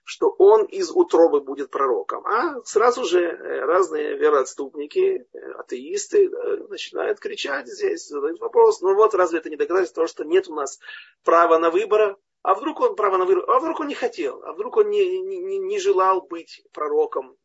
что 0.05 0.33
он 0.39 0.65
из 0.65 0.89
утробы 0.89 1.39
будет 1.39 1.69
пророком. 1.69 2.25
А 2.25 2.63
сразу 2.65 3.03
же 3.03 3.21
э, 3.21 3.65
разные 3.65 4.17
вероотступники, 4.17 5.27
э, 5.31 5.51
атеисты 5.51 6.31
начинают 6.67 7.19
кричать 7.19 7.67
здесь, 7.67 8.07
задают 8.07 8.39
вопрос, 8.39 8.81
ну 8.81 8.95
вот 8.95 9.13
разве 9.13 9.37
это 9.37 9.51
не 9.51 9.55
доказательство 9.55 10.01
того, 10.01 10.07
что 10.07 10.23
нет 10.23 10.47
у 10.47 10.55
нас 10.55 10.79
права 11.23 11.59
на 11.59 11.69
выбора? 11.69 12.17
А 12.41 12.55
вдруг 12.55 12.79
он 12.79 12.95
право 12.95 13.17
на 13.17 13.25
выбор, 13.25 13.47
а 13.51 13.59
вдруг 13.59 13.81
он 13.81 13.87
не 13.87 13.93
хотел, 13.93 14.41
а 14.43 14.53
вдруг 14.53 14.77
он 14.77 14.89
не, 14.89 15.19
не, 15.19 15.59
не 15.59 15.79
желал 15.79 16.21
быть 16.21 16.63
пророком? 16.73 17.37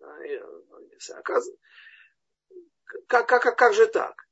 Как, 1.23 3.29
как, 3.29 3.43
как, 3.43 3.59
как 3.59 3.75
же 3.75 3.87
так? 3.87 4.24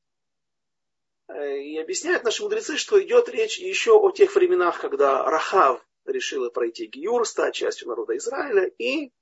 И 1.35 1.79
объясняют 1.79 2.25
наши 2.25 2.43
мудрецы, 2.43 2.77
что 2.77 3.03
идет 3.03 3.29
речь 3.29 3.59
еще 3.59 3.93
о 3.93 4.11
тех 4.11 4.35
временах, 4.35 4.81
когда 4.81 5.25
Рахав, 5.25 5.85
решила 6.05 6.51
пройти 6.51 6.87
Гиюр, 6.87 7.27
стать 7.27 7.55
частью 7.55 7.89
народа 7.89 8.17
Израиля, 8.17 8.67
и 8.79 9.13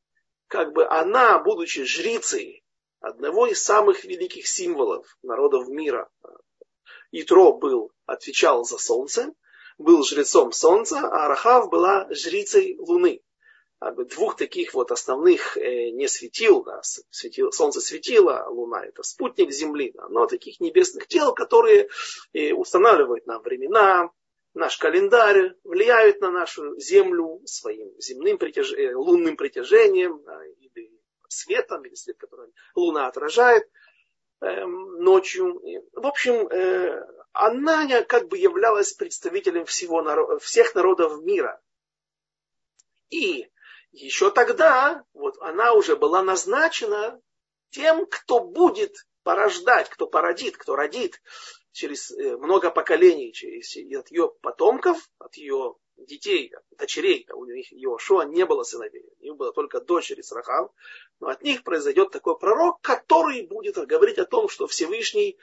как 0.48 0.72
бы 0.72 0.86
она, 0.86 1.38
будучи 1.38 1.84
жрицей 1.84 2.64
одного 3.00 3.46
из 3.46 3.62
самых 3.62 4.04
великих 4.04 4.46
символов 4.46 5.06
народов 5.22 5.68
мира, 5.68 6.11
Итро 7.12 7.52
был, 7.52 7.92
отвечал 8.06 8.64
за 8.64 8.78
солнце, 8.78 9.32
был 9.78 10.04
жрецом 10.04 10.52
солнца, 10.52 10.98
а 11.00 11.28
Рахав 11.28 11.70
была 11.70 12.06
жрицей 12.11 12.76
луны. 12.78 13.22
Двух 13.80 14.36
таких 14.36 14.74
вот 14.74 14.92
основных 14.92 15.56
э, 15.56 15.88
не 15.90 16.06
светил, 16.06 16.62
да, 16.62 16.82
светил, 16.82 17.50
солнце 17.50 17.80
светило, 17.80 18.46
луна 18.50 18.84
это 18.84 19.02
спутник 19.02 19.50
Земли, 19.52 19.92
да, 19.94 20.06
но 20.08 20.26
таких 20.26 20.60
небесных 20.60 21.06
тел, 21.06 21.32
которые 21.32 21.88
э, 22.34 22.52
устанавливают 22.52 23.26
нам 23.26 23.40
времена, 23.40 24.10
наш 24.52 24.76
календарь, 24.76 25.54
влияют 25.64 26.20
на 26.20 26.30
нашу 26.30 26.78
Землю 26.78 27.40
своим 27.46 27.98
земным 27.98 28.36
притяж... 28.36 28.70
Э, 28.72 28.94
лунным 28.94 29.36
притяжением, 29.36 30.22
или 30.58 30.92
светом, 31.28 31.84
или 31.86 31.94
свет, 31.94 32.18
который 32.18 32.52
Луна 32.74 33.06
отражает 33.06 33.66
э, 34.42 34.66
ночью. 34.66 35.58
В 35.92 36.06
общем, 36.06 36.48
э, 36.48 37.02
она 37.32 38.02
как 38.02 38.28
бы 38.28 38.36
являлась 38.36 38.92
представителем 38.92 39.64
всего, 39.64 40.38
всех 40.38 40.74
народов 40.74 41.22
мира. 41.22 41.60
И 43.08 43.49
еще 43.93 44.30
тогда 44.30 45.05
вот 45.12 45.36
она 45.41 45.72
уже 45.72 45.97
была 45.97 46.22
назначена 46.22 47.20
тем, 47.70 48.07
кто 48.07 48.41
будет 48.41 48.95
порождать, 49.22 49.88
кто 49.88 50.07
породит, 50.07 50.57
кто 50.57 50.76
родит 50.76 51.20
через 51.72 52.11
э, 52.11 52.36
много 52.36 52.70
поколений, 52.70 53.32
через, 53.32 53.76
от 53.97 54.11
ее 54.11 54.32
потомков, 54.41 55.09
от 55.18 55.36
ее 55.36 55.76
детей, 55.97 56.53
дочерей, 56.70 57.26
у 57.32 57.45
них 57.45 57.72
Иошуа 57.72 58.22
не 58.22 58.47
было 58.47 58.62
сыновей, 58.62 59.05
у 59.20 59.22
них 59.22 59.36
было 59.36 59.53
только 59.53 59.80
дочери 59.80 60.22
с 60.22 60.32
Рахав, 60.32 60.70
но 61.20 61.28
от 61.28 61.43
них 61.43 61.62
произойдет 61.62 62.11
такой 62.11 62.38
пророк, 62.38 62.80
который 62.80 63.47
будет 63.47 63.76
говорить 63.86 64.18
о 64.18 64.24
том, 64.24 64.49
что 64.49 64.66
Всевышний 64.66 65.38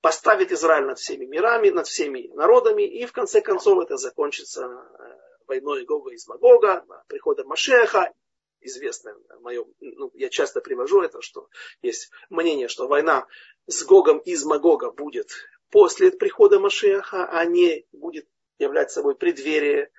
поставит 0.00 0.52
Израиль 0.52 0.86
над 0.86 0.98
всеми 0.98 1.24
мирами, 1.24 1.70
над 1.70 1.86
всеми 1.86 2.28
народами, 2.34 2.82
и 2.82 3.06
в 3.06 3.12
конце 3.12 3.40
концов 3.40 3.82
это 3.82 3.96
закончится 3.96 4.66
э, 4.66 5.25
войной 5.46 5.84
Гога 5.84 6.12
из 6.12 6.26
Магога, 6.26 6.84
приходом 7.08 7.48
Машеха, 7.48 8.12
известное 8.60 9.16
мое, 9.40 9.64
ну, 9.80 10.10
я 10.14 10.28
часто 10.28 10.60
привожу 10.60 11.02
это, 11.02 11.20
что 11.20 11.48
есть 11.82 12.10
мнение, 12.30 12.68
что 12.68 12.88
война 12.88 13.26
с 13.66 13.84
Гогом 13.84 14.18
из 14.18 14.44
Магога 14.44 14.90
будет 14.90 15.30
после 15.70 16.10
прихода 16.10 16.58
Машеха, 16.58 17.26
а 17.26 17.44
не 17.44 17.86
будет 17.92 18.28
являть 18.58 18.90
собой 18.90 19.14
преддверие 19.14 19.90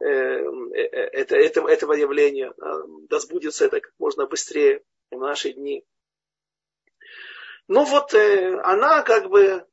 э, 0.00 0.06
э, 0.06 0.48
это, 0.72 1.36
этого, 1.36 1.92
явления. 1.92 2.52
А, 2.60 2.82
да 3.08 3.18
сбудется 3.20 3.66
это 3.66 3.80
как 3.80 3.92
можно 3.98 4.26
быстрее 4.26 4.82
в 5.10 5.18
наши 5.18 5.52
дни. 5.52 5.84
Но 7.68 7.84
вот 7.84 8.14
э, 8.14 8.58
она 8.62 9.02
как 9.02 9.28
бы, 9.28 9.64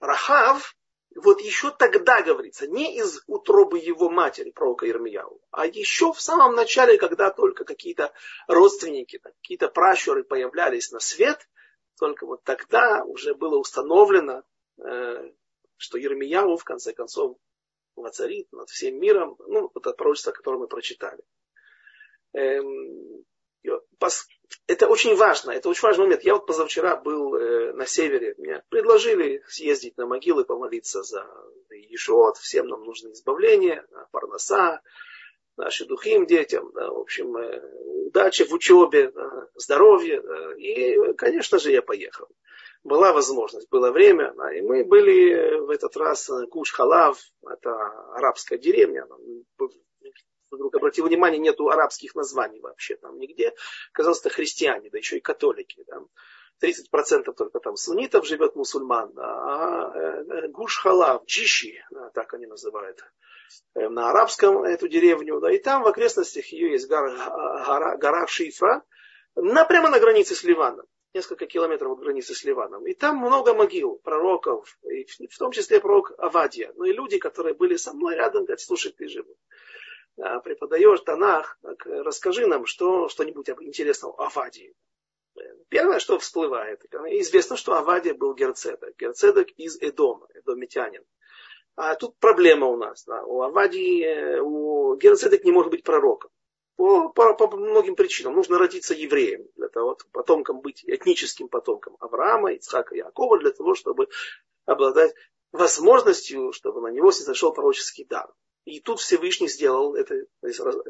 Рахав, 0.00 0.76
вот 1.16 1.40
еще 1.40 1.70
тогда 1.70 2.22
говорится, 2.22 2.66
не 2.66 2.98
из 2.98 3.22
утробы 3.26 3.78
его 3.78 4.10
матери, 4.10 4.50
пророка 4.50 4.88
Ирмияу, 4.88 5.40
а 5.50 5.66
еще 5.66 6.12
в 6.12 6.20
самом 6.20 6.54
начале, 6.54 6.98
когда 6.98 7.30
только 7.30 7.64
какие-то 7.64 8.12
родственники, 8.48 9.18
какие-то 9.18 9.68
пращуры 9.68 10.24
появлялись 10.24 10.92
на 10.92 11.00
свет, 11.00 11.48
только 11.98 12.26
вот 12.26 12.44
тогда 12.44 13.02
уже 13.04 13.34
было 13.34 13.56
установлено, 13.58 14.42
э, 14.78 15.32
что 15.76 15.98
Ермияу 15.98 16.56
в 16.56 16.64
конце 16.64 16.92
концов 16.92 17.38
воцарит 17.94 18.52
над 18.52 18.68
всем 18.68 19.00
миром, 19.00 19.36
ну, 19.38 19.70
вот 19.72 19.86
это 19.86 19.96
пророчество, 19.96 20.32
которое 20.32 20.58
мы 20.58 20.68
прочитали. 20.68 21.22
Это 24.66 24.88
очень 24.88 25.16
важно, 25.16 25.52
это 25.52 25.68
очень 25.68 25.82
важный 25.82 26.04
момент. 26.04 26.22
Я 26.22 26.34
вот 26.34 26.46
позавчера 26.46 26.96
был 26.96 27.34
э, 27.34 27.72
на 27.72 27.86
севере, 27.86 28.34
мне 28.38 28.62
предложили 28.68 29.42
съездить 29.48 29.96
на 29.96 30.06
могилы, 30.06 30.44
помолиться 30.44 31.02
за 31.02 31.26
Ешуот, 31.70 32.36
всем 32.38 32.68
нам 32.68 32.82
нужно 32.82 33.12
избавление, 33.12 33.86
Парнаса, 34.10 34.80
нашим 35.56 35.88
духим 35.88 36.26
детям, 36.26 36.70
да, 36.74 36.90
в 36.90 36.98
общем, 36.98 37.36
э, 37.36 37.60
удачи 38.06 38.44
в 38.44 38.52
учебе, 38.52 39.10
да, 39.10 39.48
здоровья. 39.54 40.20
Да, 40.20 40.54
и, 40.56 41.14
конечно 41.14 41.58
же, 41.58 41.70
я 41.70 41.82
поехал. 41.82 42.28
Была 42.82 43.12
возможность, 43.12 43.68
было 43.70 43.90
время, 43.90 44.32
да, 44.36 44.52
и 44.52 44.60
мы 44.60 44.84
были 44.84 45.58
в 45.60 45.70
этот 45.70 45.96
раз 45.96 46.30
Куш 46.50 46.72
Халав, 46.72 47.18
это 47.48 47.72
арабская 48.14 48.58
деревня, 48.58 49.06
вдруг 50.50 50.74
обратил 50.76 51.06
внимание, 51.06 51.38
нету 51.38 51.68
арабских 51.68 52.14
названий 52.14 52.60
вообще 52.60 52.96
там 52.96 53.18
нигде. 53.18 53.54
Казалось, 53.92 54.20
это 54.20 54.30
христиане, 54.30 54.90
да 54.90 54.98
еще 54.98 55.18
и 55.18 55.20
католики. 55.20 55.84
Да. 55.86 56.00
30% 56.62 57.32
только 57.34 57.60
там 57.60 57.76
суннитов 57.76 58.26
живет 58.26 58.56
мусульман, 58.56 59.12
а 59.18 59.92
э, 59.94 60.24
э, 60.28 60.48
Гуш-Халав, 60.48 61.24
Джиши, 61.26 61.84
так 62.14 62.32
они 62.34 62.46
называют 62.46 63.04
э, 63.74 63.88
на 63.88 64.10
арабском 64.10 64.64
эту 64.64 64.88
деревню, 64.88 65.40
да, 65.40 65.52
и 65.52 65.58
там 65.58 65.82
в 65.82 65.86
окрестностях 65.86 66.46
ее 66.46 66.72
есть 66.72 66.88
гора, 66.88 67.10
гора, 67.66 67.96
гора 67.96 68.26
Шифра, 68.26 68.82
на, 69.34 69.64
прямо 69.66 69.90
на 69.90 70.00
границе 70.00 70.34
с 70.34 70.44
Ливаном, 70.44 70.86
несколько 71.12 71.46
километров 71.46 71.92
от 71.92 72.00
границы 72.00 72.34
с 72.34 72.42
Ливаном. 72.44 72.86
И 72.86 72.94
там 72.94 73.18
много 73.18 73.52
могил, 73.52 74.00
пророков, 74.02 74.78
и 74.84 75.04
в 75.26 75.38
том 75.38 75.52
числе 75.52 75.78
пророк 75.78 76.12
Авадия. 76.16 76.72
Ну 76.76 76.84
и 76.84 76.92
люди, 76.92 77.18
которые 77.18 77.54
были 77.54 77.76
со 77.76 77.92
мной 77.92 78.14
рядом, 78.14 78.44
говорят, 78.44 78.60
слушай, 78.60 78.92
ты 78.92 79.08
же 79.08 79.26
преподаешь 80.16 81.00
Танах, 81.00 81.58
так 81.62 81.84
расскажи 81.86 82.46
нам 82.46 82.66
что, 82.66 83.08
что-нибудь 83.08 83.48
интересного 83.60 84.14
о 84.14 84.26
Авадии. 84.26 84.74
Первое, 85.68 85.98
что 85.98 86.18
всплывает, 86.18 86.82
известно, 87.20 87.56
что 87.56 87.74
Авадия 87.74 88.14
был 88.14 88.34
герцедок. 88.34 88.96
Герцедок 88.96 89.50
из 89.50 89.76
Эдома, 89.80 90.28
эдомитянин. 90.34 91.04
А 91.74 91.94
тут 91.94 92.16
проблема 92.18 92.66
у 92.68 92.76
нас. 92.76 93.04
Да. 93.04 93.22
У 93.24 93.42
Авадии, 93.42 94.02
э, 94.02 94.40
у 94.40 94.96
герцедок 94.96 95.44
не 95.44 95.52
может 95.52 95.70
быть 95.70 95.84
пророком. 95.84 96.30
По, 96.76 97.08
по, 97.10 97.34
по 97.34 97.56
многим 97.56 97.96
причинам. 97.96 98.34
Нужно 98.34 98.58
родиться 98.58 98.94
евреем, 98.94 99.46
для 99.56 99.68
того, 99.68 99.98
потомком 100.12 100.60
быть, 100.60 100.84
этническим 100.86 101.48
потомком 101.48 101.96
Авраама, 102.00 102.52
Ицхака, 102.52 102.94
Якова, 102.94 103.38
для 103.38 103.50
того, 103.50 103.74
чтобы 103.74 104.08
обладать 104.64 105.14
возможностью, 105.52 106.52
чтобы 106.52 106.80
на 106.80 106.88
него 106.88 107.12
снизошел 107.12 107.52
пророческий 107.52 108.04
дар. 108.04 108.32
И 108.66 108.80
тут 108.80 108.98
Всевышний 108.98 109.48
сделал 109.48 109.94
это, 109.94 110.26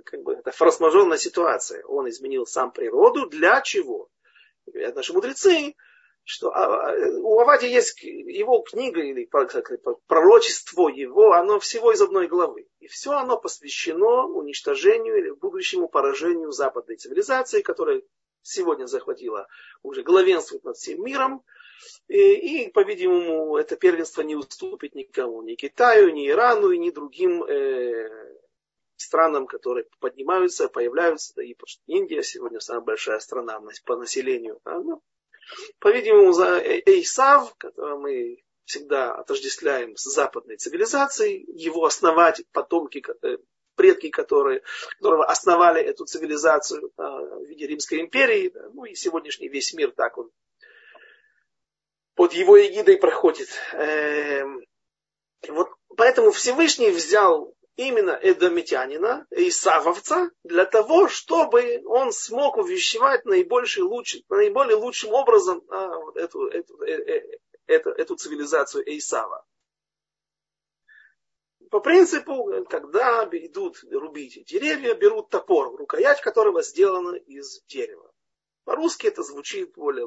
как 0.07 0.23
бы, 0.23 0.33
это 0.33 0.51
форс-мажорная 0.51 1.19
ситуация. 1.19 1.85
Он 1.85 2.09
изменил 2.09 2.47
сам 2.47 2.73
природу. 2.73 3.29
Для 3.29 3.61
чего? 3.61 4.09
Говорят 4.65 4.97
наши 4.97 5.13
мудрецы, 5.13 5.75
что 6.25 6.49
а, 6.53 6.65
а, 6.65 6.97
у 7.21 7.39
Авади 7.39 7.67
есть 7.67 8.03
его 8.03 8.63
книга 8.63 9.03
или 9.03 9.29
пророчество 10.07 10.89
его, 10.89 11.33
оно 11.33 11.61
всего 11.61 11.93
из 11.93 12.01
одной 12.01 12.29
главы. 12.29 12.67
И 12.81 12.87
все 12.89 13.13
оно 13.13 13.39
посвящено 13.39 14.25
уничтожению 14.25 15.19
или 15.19 15.31
будущему 15.33 15.87
поражению 15.89 16.53
западной 16.53 16.97
цивилизации, 16.97 17.61
которая 17.61 18.01
сегодня 18.41 18.87
захватила, 18.87 19.49
уже 19.83 20.03
главенствует 20.03 20.65
над 20.65 20.79
всем 20.79 21.05
миром. 21.05 21.45
И, 22.09 22.65
и 22.67 22.71
по-видимому, 22.71 23.57
это 23.57 23.77
первенство 23.77 24.23
не 24.23 24.37
уступит 24.37 24.95
никому, 24.95 25.43
ни 25.43 25.55
Китаю, 25.55 26.11
ни 26.11 26.29
Ирану, 26.29 26.73
ни 26.73 26.91
другим 26.91 27.43
э, 27.45 28.37
странам, 28.97 29.47
которые 29.47 29.87
поднимаются, 30.01 30.69
появляются. 30.69 31.35
Да 31.35 31.43
и 31.43 31.57
Индия 31.87 32.23
сегодня 32.23 32.61
самая 32.61 32.83
большая 32.83 33.21
страна 33.21 33.61
по 33.85 33.97
населению. 33.97 34.61
Да, 34.65 34.79
ну, 34.81 35.03
по-видимому, 35.79 36.33
за 36.33 36.59
Эйсав, 36.61 37.55
которого 37.57 37.99
мы 37.99 38.43
всегда 38.65 39.15
отождествляем 39.15 39.97
с 39.97 40.03
западной 40.03 40.57
цивилизацией, 40.57 41.45
его 41.49 41.85
основать 41.85 42.43
потомки, 42.53 43.05
э, 43.23 43.39
предки, 43.77 44.09
которые, 44.09 44.63
которого 44.99 45.25
основали 45.27 45.81
эту 45.83 46.05
цивилизацию 46.07 46.91
а, 46.97 47.21
в 47.21 47.45
виде 47.45 47.67
Римской 47.67 48.01
империи, 48.01 48.53
ну 48.73 48.85
и 48.85 48.95
сегодняшний 48.95 49.49
весь 49.49 49.73
мир 49.75 49.93
так 49.93 50.19
он 50.19 50.31
под 52.17 52.33
его 52.33 52.61
эгидой 52.61 52.97
проходит. 52.97 53.49
Эм, 53.75 54.65
вот 55.49 55.69
поэтому 55.97 56.33
Всевышний 56.33 56.91
взял 56.91 57.55
именно 57.77 58.19
эдомитянина, 58.23 59.27
Исавовца, 59.31 60.31
для 60.43 60.65
того, 60.65 61.09
чтобы 61.09 61.83
он 61.85 62.11
смог 62.13 62.57
увещевать 62.57 63.27
наибольший, 63.27 63.83
лучший, 63.83 64.25
наиболее 64.31 64.77
лучшим 64.77 65.13
образом 65.13 65.63
а, 65.69 65.99
вот 65.99 66.17
эту, 66.17 66.47
эту, 66.49 66.83
э, 66.83 66.93
э, 66.93 67.39
эту, 67.67 67.91
эту 67.91 68.17
цивилизацию 68.17 68.83
Исава. 68.97 69.45
По 71.71 71.81
принципу, 71.81 72.65
когда 72.71 73.29
идут 73.31 73.77
рубить 73.91 74.43
деревья, 74.47 74.95
берут 74.95 75.29
топор, 75.29 75.77
рукоять 75.77 76.23
которого 76.23 76.63
сделана 76.63 77.17
из 77.17 77.63
дерева. 77.67 78.06
По-русски 78.67 79.07
это 79.07 79.23
звучит 79.23 79.75
более 79.77 80.05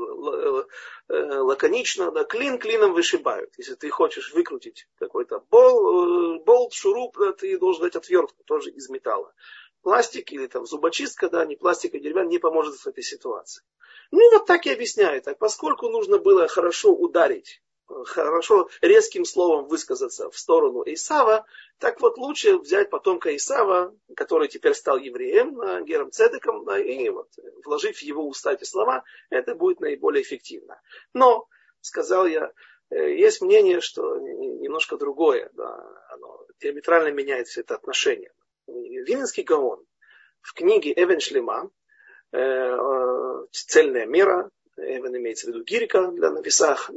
э, 1.07 1.39
лаконично, 1.39 2.12
да, 2.12 2.26
клин 2.26 2.60
клином 2.60 2.91
вышибают. 2.91 3.53
Если 3.57 3.76
ты 3.76 3.89
хочешь 3.89 4.34
выкрутить 4.34 4.86
какой-то 4.97 5.39
бол, 5.49 6.36
э, 6.36 6.43
болт, 6.43 6.74
шуруп, 6.74 7.18
да, 7.18 7.32
ты 7.32 7.57
должен 7.57 7.84
дать 7.84 7.95
отвертку, 7.95 8.43
тоже 8.43 8.72
из 8.72 8.89
металла. 8.89 9.34
Пластик 9.82 10.34
или 10.34 10.45
там 10.47 10.66
зубочистка, 10.66 11.30
да, 11.30 11.45
не 11.45 11.55
пластик, 11.55 11.95
а 11.95 11.99
деревянный 11.99 12.32
не 12.32 12.38
поможет 12.38 12.76
в 12.76 12.86
этой 12.86 13.01
ситуации. 13.01 13.64
Ну 14.12 14.30
вот 14.34 14.45
так 14.45 14.66
и 14.66 14.72
объясняют. 14.72 15.24
Так, 15.24 15.38
поскольку 15.38 15.88
нужно 15.88 16.18
было 16.18 16.45
хорошо 16.49 16.93
ударить 16.93 17.62
хорошо 18.05 18.69
резким 18.81 19.25
словом 19.25 19.67
высказаться 19.67 20.29
в 20.29 20.37
сторону 20.37 20.83
Исава, 20.85 21.45
так 21.77 21.99
вот 22.01 22.17
лучше 22.17 22.57
взять 22.57 22.89
потомка 22.89 23.35
Исава, 23.35 23.95
который 24.15 24.47
теперь 24.47 24.73
стал 24.73 24.97
евреем, 24.97 25.85
Гером 25.85 26.11
Цедеком, 26.11 26.69
и 26.75 27.09
вот, 27.09 27.29
вложив 27.65 27.97
в 27.97 28.01
его 28.01 28.27
уста 28.27 28.53
эти 28.53 28.63
слова, 28.63 29.03
это 29.29 29.55
будет 29.55 29.79
наиболее 29.79 30.23
эффективно. 30.23 30.81
Но, 31.13 31.47
сказал 31.81 32.25
я, 32.25 32.51
э, 32.89 33.15
есть 33.15 33.41
мнение, 33.41 33.81
что 33.81 34.17
немножко 34.17 34.97
другое, 34.97 35.49
да, 35.53 35.85
оно 36.09 36.45
диаметрально 36.59 37.11
меняет 37.11 37.47
все 37.47 37.61
это 37.61 37.75
отношение. 37.75 38.31
Вининский 38.67 39.43
Гаон 39.43 39.83
в 40.41 40.53
книге 40.53 40.93
Эвен 40.95 41.19
Шлема 41.19 41.69
э, 42.31 42.37
э, 42.39 43.45
«Цельная 43.51 44.05
мера», 44.05 44.49
Эвен 44.80 45.17
имеется 45.17 45.47
в 45.47 45.49
виду 45.49 45.63
Гирика 45.63 46.07
для 46.07 46.32
на 46.32 46.39
весах, 46.39 46.89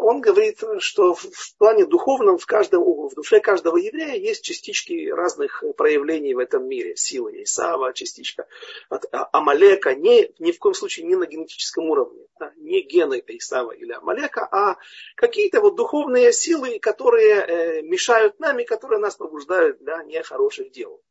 он 0.00 0.20
говорит, 0.20 0.62
что 0.78 1.14
в 1.14 1.56
плане 1.58 1.84
духовном 1.84 2.38
в, 2.38 2.46
каждом, 2.46 2.82
в 2.82 3.14
душе 3.14 3.40
каждого 3.40 3.76
еврея 3.76 4.16
есть 4.16 4.42
частички 4.42 5.10
разных 5.10 5.62
проявлений 5.76 6.34
в 6.34 6.38
этом 6.38 6.66
мире. 6.66 6.96
Сила 6.96 7.30
Исава, 7.42 7.92
частичка 7.92 8.46
от 8.88 9.04
а, 9.12 9.28
Амалека, 9.32 9.94
не, 9.94 10.32
ни 10.38 10.52
в 10.52 10.58
коем 10.58 10.74
случае 10.74 11.06
не 11.06 11.16
на 11.16 11.26
генетическом 11.26 11.90
уровне. 11.90 12.26
Да, 12.38 12.52
не 12.56 12.80
гены 12.82 13.22
Исава 13.26 13.72
или 13.72 13.92
Амалека, 13.92 14.48
а 14.50 14.76
какие-то 15.16 15.60
вот 15.60 15.76
духовные 15.76 16.32
силы, 16.32 16.78
которые 16.78 17.34
э, 17.34 17.82
мешают 17.82 18.40
нам 18.40 18.58
и 18.58 18.64
которые 18.64 18.98
нас 18.98 19.16
побуждают 19.16 19.78
для 19.78 20.02
нехороших 20.04 20.70
дел, 20.72 21.02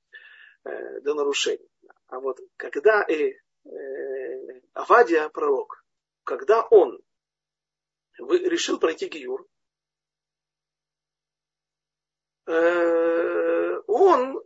э, 0.65 0.99
для 1.01 1.13
нарушений. 1.13 1.70
А 2.07 2.20
вот 2.20 2.39
когда 2.57 3.05
э, 3.07 3.34
э, 3.65 4.61
Авадия, 4.74 5.30
пророк, 5.30 5.78
когда 6.30 6.61
он 6.61 7.01
решил 8.19 8.77
пройти 8.80 9.07
Гиюр, 9.07 9.47
э, 12.45 13.82
он 13.88 14.39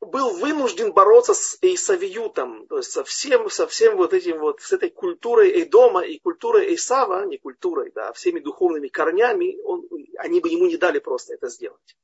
был 0.00 0.36
вынужден 0.36 0.92
бороться 0.92 1.34
с 1.34 1.58
Эйсавиютом, 1.62 2.66
то 2.66 2.78
есть 2.78 2.90
со 2.90 3.04
всем, 3.04 3.48
со 3.50 3.68
всем 3.68 3.96
вот 3.96 4.14
этим 4.14 4.38
вот, 4.38 4.60
с 4.62 4.72
этой 4.72 4.90
культурой 4.90 5.52
Эйдома 5.52 6.00
и 6.00 6.18
культурой 6.18 6.70
Эйсава, 6.70 7.24
не 7.24 7.38
культурой, 7.38 7.92
да, 7.94 8.12
всеми 8.14 8.40
духовными 8.40 8.88
корнями, 8.88 9.60
он, 9.62 9.88
они 10.18 10.40
бы 10.40 10.48
ему 10.48 10.66
не 10.66 10.76
дали 10.76 10.98
просто 10.98 11.34
это 11.34 11.48
сделать. 11.48 11.96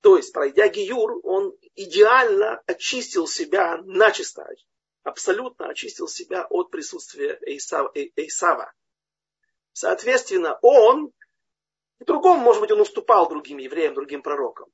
То 0.00 0.16
есть, 0.16 0.32
пройдя 0.32 0.66
Гиюр, 0.66 1.20
он 1.22 1.56
идеально 1.76 2.62
очистил 2.66 3.28
себя 3.28 3.80
начисто, 3.84 4.48
абсолютно 5.06 5.68
очистил 5.68 6.08
себя 6.08 6.46
от 6.50 6.70
присутствия 6.70 7.38
Эйсава. 7.42 7.92
Эйсава. 7.94 8.72
Соответственно, 9.72 10.58
он, 10.62 11.12
в 12.00 12.04
другом, 12.04 12.40
может 12.40 12.60
быть, 12.60 12.72
он 12.72 12.80
уступал 12.80 13.28
другим 13.28 13.58
евреям, 13.58 13.94
другим 13.94 14.22
пророкам, 14.22 14.66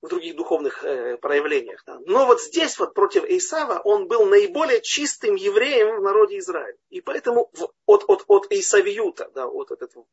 в 0.00 0.08
других 0.08 0.36
духовных 0.36 0.84
э, 0.84 1.16
проявлениях. 1.16 1.82
Да. 1.86 1.98
Но 2.06 2.26
вот 2.26 2.40
здесь 2.40 2.78
вот 2.78 2.94
против 2.94 3.24
Исава 3.24 3.80
он 3.80 4.06
был 4.06 4.26
наиболее 4.26 4.80
чистым 4.80 5.34
евреем 5.34 5.96
в 5.96 6.02
народе 6.02 6.38
Израиля. 6.38 6.78
И 6.90 7.00
поэтому 7.00 7.50
от, 7.86 8.04
от, 8.06 8.24
от 8.28 8.52
Исавиюта, 8.52 9.28
да, 9.34 9.48
от 9.48 9.72
этого 9.72 10.06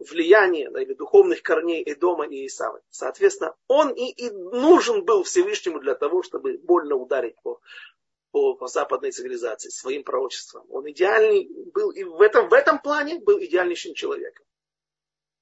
влияния 0.00 0.70
да, 0.70 0.80
или 0.80 0.94
духовных 0.94 1.42
корней 1.42 1.82
Эдома 1.84 2.26
и 2.26 2.46
Исава. 2.46 2.80
Соответственно, 2.88 3.54
он 3.66 3.90
и, 3.90 4.10
и 4.12 4.30
нужен 4.30 5.04
был 5.04 5.24
Всевышнему 5.24 5.80
для 5.80 5.94
того, 5.94 6.22
чтобы 6.22 6.58
больно 6.58 6.94
ударить 6.94 7.36
по 7.42 7.60
по, 8.38 8.54
по 8.54 8.66
западной 8.68 9.10
цивилизации, 9.10 9.68
своим 9.68 10.04
пророчеством. 10.04 10.64
Он 10.70 10.88
идеальный 10.90 11.48
был, 11.74 11.90
и 11.90 12.04
в 12.04 12.20
этом, 12.20 12.48
в 12.48 12.52
этом 12.52 12.78
плане 12.78 13.18
был 13.18 13.38
идеальнейшим 13.40 13.94
человеком. 13.94 14.46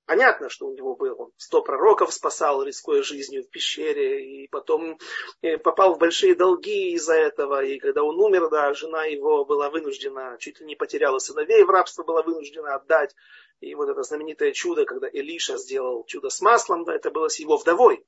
Понятно, 0.07 0.49
что 0.49 0.69
у 0.69 0.73
него 0.73 0.95
был, 0.95 1.21
он 1.21 1.33
сто 1.37 1.63
пророков 1.63 2.15
спасал, 2.15 2.63
рискуя 2.63 3.03
жизнью 3.03 3.43
в 3.43 3.51
пещере, 3.51 4.25
и 4.25 4.49
потом 4.49 4.99
э, 5.43 5.59
попал 5.59 5.95
в 5.95 5.99
большие 5.99 6.37
долги 6.37 6.93
из-за 6.95 7.15
этого, 7.15 7.65
и 7.65 7.79
когда 7.79 8.03
он 8.05 8.19
умер, 8.19 8.49
да, 8.49 8.73
жена 8.73 9.05
его 9.05 9.45
была 9.45 9.69
вынуждена, 9.69 10.37
чуть 10.39 10.61
ли 10.61 10.67
не 10.67 10.77
потеряла 10.77 11.19
сыновей, 11.19 11.65
в 11.65 11.71
рабство 11.71 12.05
была 12.05 12.23
вынуждена 12.23 12.77
отдать. 12.77 13.15
И 13.61 13.75
вот 13.75 13.89
это 13.89 14.03
знаменитое 14.05 14.53
чудо, 14.53 14.85
когда 14.85 15.09
Илиша 15.09 15.59
сделал 15.59 16.05
чудо 16.07 16.31
с 16.31 16.41
маслом, 16.41 16.85
да, 16.85 16.95
это 16.95 17.11
было 17.11 17.29
с 17.29 17.41
его 17.41 17.57
вдовой. 17.57 18.07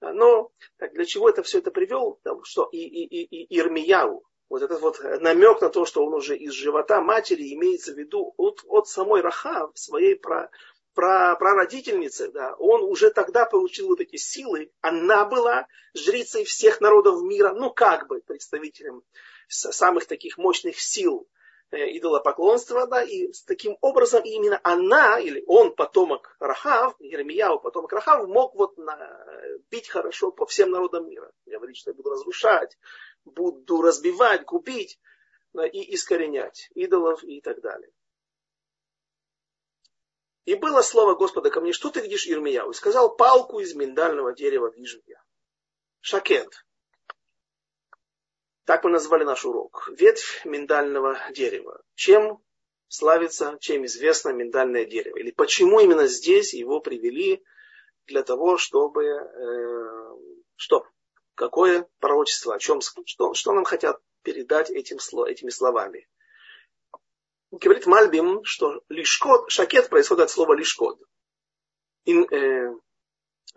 Но 0.00 0.50
так 0.78 0.92
для 0.92 1.04
чего 1.04 1.28
это 1.28 1.42
все 1.42 1.58
это 1.58 1.70
привел? 1.70 2.20
Потому 2.22 2.44
что 2.44 2.68
и, 2.72 2.78
и, 2.78 3.04
и, 3.04 3.44
и 3.44 3.58
Ирмияу, 3.58 4.24
вот 4.48 4.62
этот 4.62 4.80
вот 4.80 5.00
намек 5.20 5.60
на 5.60 5.68
то, 5.70 5.84
что 5.84 6.04
он 6.04 6.14
уже 6.14 6.36
из 6.36 6.52
живота 6.52 7.00
матери 7.00 7.54
имеется 7.54 7.92
в 7.92 7.98
виду 7.98 8.34
от, 8.36 8.62
от 8.66 8.88
самой 8.88 9.20
Раха, 9.20 9.70
своей 9.74 10.16
про, 10.16 10.50
про, 10.94 11.36
прародительницы, 11.36 12.30
да, 12.30 12.54
он 12.58 12.82
уже 12.82 13.10
тогда 13.10 13.44
получил 13.44 13.88
вот 13.88 14.00
эти 14.00 14.16
силы. 14.16 14.70
Она 14.80 15.24
была 15.24 15.66
жрицей 15.94 16.44
всех 16.44 16.80
народов 16.80 17.22
мира, 17.22 17.52
ну 17.54 17.70
как 17.70 18.06
бы 18.06 18.20
представителем 18.20 19.02
самых 19.48 20.06
таких 20.06 20.38
мощных 20.38 20.80
сил 20.80 21.28
идолопоклонства, 21.70 22.86
да, 22.86 23.02
и 23.02 23.32
таким 23.46 23.76
образом 23.80 24.22
именно 24.24 24.60
она, 24.62 25.18
или 25.18 25.42
он, 25.46 25.74
потомок 25.74 26.36
Рахав, 26.38 26.94
Еремияу, 27.00 27.60
потомок 27.60 27.92
Рахав, 27.92 28.26
мог 28.28 28.54
вот 28.54 28.76
на, 28.78 29.26
бить 29.70 29.88
хорошо 29.88 30.30
по 30.30 30.46
всем 30.46 30.70
народам 30.70 31.08
мира. 31.08 31.32
Говорит, 31.44 31.76
что 31.76 31.90
я 31.90 31.94
буду 31.94 32.10
разрушать, 32.10 32.78
буду 33.24 33.82
разбивать, 33.82 34.44
губить 34.44 34.98
да, 35.52 35.66
и 35.66 35.94
искоренять 35.94 36.70
идолов 36.74 37.24
и 37.24 37.40
так 37.40 37.60
далее. 37.60 37.90
И 40.44 40.54
было 40.54 40.80
слово 40.80 41.16
Господа 41.16 41.50
ко 41.50 41.60
мне, 41.60 41.72
что 41.72 41.90
ты 41.90 42.00
видишь, 42.00 42.28
Ирмияу? 42.28 42.70
И 42.70 42.74
сказал, 42.74 43.16
палку 43.16 43.58
из 43.58 43.74
миндального 43.74 44.32
дерева 44.32 44.70
вижу 44.70 45.00
я. 45.06 45.20
Шакет. 46.00 46.65
Так 48.66 48.82
мы 48.82 48.90
назвали 48.90 49.22
наш 49.22 49.44
урок. 49.44 49.88
Ветвь 49.96 50.44
миндального 50.44 51.16
дерева. 51.30 51.80
Чем 51.94 52.42
славится, 52.88 53.56
чем 53.60 53.86
известно 53.86 54.30
миндальное 54.30 54.84
дерево. 54.84 55.16
Или 55.18 55.30
почему 55.30 55.78
именно 55.78 56.08
здесь 56.08 56.52
его 56.52 56.80
привели 56.80 57.44
для 58.06 58.24
того, 58.24 58.58
чтобы... 58.58 59.04
Э, 59.04 60.16
что? 60.56 60.84
Какое 61.36 61.88
пророчество? 62.00 62.56
О 62.56 62.58
чем? 62.58 62.80
Что, 62.80 63.34
что 63.34 63.52
нам 63.52 63.64
хотят 63.64 64.00
передать 64.22 64.68
этим, 64.70 64.96
этими 65.26 65.50
словами? 65.50 66.08
Говорит 67.52 67.86
Мальбим, 67.86 68.42
что 68.42 68.82
лишкот, 68.88 69.48
шакет 69.48 69.88
происходит 69.88 70.24
от 70.24 70.30
слова 70.30 70.54
лишкот. 70.54 70.98
Ин, 72.06 72.26
э, 72.32 72.74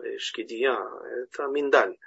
э 0.04 0.18
шкидия, 0.18 0.78
это 1.24 1.48
миндаль. 1.48 1.98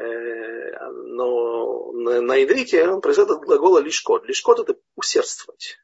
Э, 0.00 0.90
но 0.90 1.92
на, 1.92 2.42
иврите 2.42 2.88
он 2.88 3.00
происходит 3.00 3.30
от 3.30 3.44
глагола 3.44 3.80
лишкот. 3.80 4.26
Лишкот 4.26 4.60
это 4.60 4.78
усердствовать, 4.96 5.78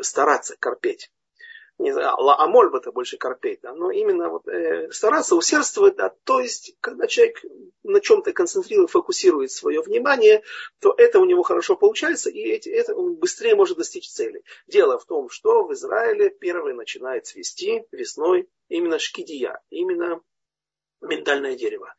стараться, 0.00 0.56
корпеть. 0.58 1.10
Не 1.78 1.92
знаю, 1.92 2.14
амоль 2.16 2.70
это 2.76 2.92
больше 2.92 3.16
корпеть, 3.16 3.60
да, 3.62 3.74
но 3.74 3.90
именно 3.90 4.28
вот, 4.28 4.46
э, 4.46 4.90
стараться, 4.92 5.34
усердствовать, 5.34 5.96
да, 5.96 6.14
то 6.24 6.38
есть, 6.38 6.76
когда 6.80 7.06
человек 7.06 7.42
на 7.82 8.00
чем-то 8.00 8.32
концентрирует, 8.32 8.90
фокусирует 8.90 9.50
свое 9.50 9.80
внимание, 9.80 10.42
то 10.80 10.94
это 10.96 11.18
у 11.18 11.24
него 11.24 11.42
хорошо 11.42 11.74
получается, 11.74 12.30
и 12.30 12.40
эти, 12.40 12.68
это 12.68 12.94
он 12.94 13.16
быстрее 13.16 13.56
может 13.56 13.78
достичь 13.78 14.10
цели. 14.10 14.44
Дело 14.66 14.98
в 14.98 15.06
том, 15.06 15.30
что 15.30 15.64
в 15.64 15.72
Израиле 15.72 16.30
первый 16.30 16.74
начинает 16.74 17.26
цвести 17.26 17.84
весной 17.90 18.48
именно 18.68 18.98
шкидия, 18.98 19.60
именно 19.70 20.20
миндальное 21.00 21.56
дерево 21.56 21.94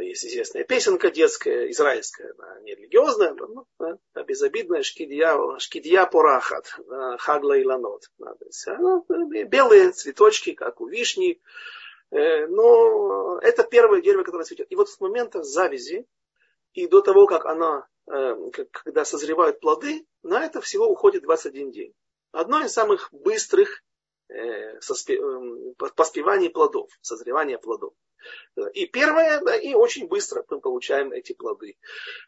есть 0.00 0.24
известная 0.24 0.64
песенка 0.64 1.10
детская, 1.10 1.70
израильская, 1.70 2.32
да, 2.34 2.60
не 2.60 2.74
религиозная, 2.74 3.34
но 3.34 3.66
да, 3.78 3.98
да, 4.14 4.22
безобидная 4.22 4.82
шкидья, 4.82 5.36
шкидья 5.58 6.06
порахат, 6.06 6.66
да, 6.88 7.16
хагла 7.18 7.58
и 7.58 7.64
ланот. 7.64 8.10
Да, 8.18 8.34
то 8.34 8.44
есть, 8.44 8.66
ну, 8.78 9.04
белые 9.44 9.92
цветочки, 9.92 10.52
как 10.52 10.80
у 10.80 10.86
вишни. 10.86 11.40
Э, 12.10 12.46
но 12.46 13.38
это 13.40 13.64
первое 13.64 14.02
дерево, 14.02 14.22
которое 14.22 14.44
цветет. 14.44 14.70
И 14.70 14.76
вот 14.76 14.88
с 14.88 15.00
момента 15.00 15.42
завязи 15.42 16.06
и 16.74 16.86
до 16.86 17.00
того, 17.00 17.26
как 17.26 17.46
она, 17.46 17.86
э, 18.10 18.36
когда 18.70 19.04
созревают 19.04 19.60
плоды, 19.60 20.06
на 20.22 20.44
это 20.44 20.60
всего 20.60 20.86
уходит 20.86 21.22
21 21.22 21.70
день. 21.70 21.94
Одно 22.32 22.64
из 22.64 22.72
самых 22.72 23.08
быстрых 23.12 23.82
э, 24.28 24.78
поспеваний 25.96 26.48
плодов, 26.48 26.90
созревания 27.00 27.58
плодов. 27.58 27.94
И 28.74 28.86
первое, 28.86 29.40
да, 29.40 29.56
и 29.56 29.74
очень 29.74 30.08
быстро 30.08 30.44
мы 30.48 30.60
получаем 30.60 31.12
эти 31.12 31.32
плоды, 31.32 31.76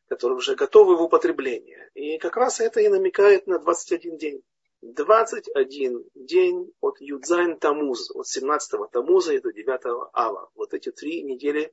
которые 0.08 0.36
уже 0.38 0.54
готовы 0.54 0.96
в 0.96 1.02
употребление. 1.02 1.90
И 1.94 2.18
как 2.18 2.36
раз 2.36 2.60
это 2.60 2.80
и 2.80 2.88
намекает 2.88 3.46
на 3.46 3.58
21 3.58 4.16
день. 4.16 4.42
21 4.82 6.04
день 6.14 6.72
от 6.80 7.00
Юдзайн 7.00 7.58
Тамуз, 7.58 8.10
от 8.14 8.26
17 8.26 8.90
Тамуза 8.90 9.34
и 9.34 9.40
до 9.40 9.52
9 9.52 10.10
Ава. 10.12 10.50
Вот 10.54 10.74
эти 10.74 10.90
три 10.90 11.22
недели, 11.22 11.72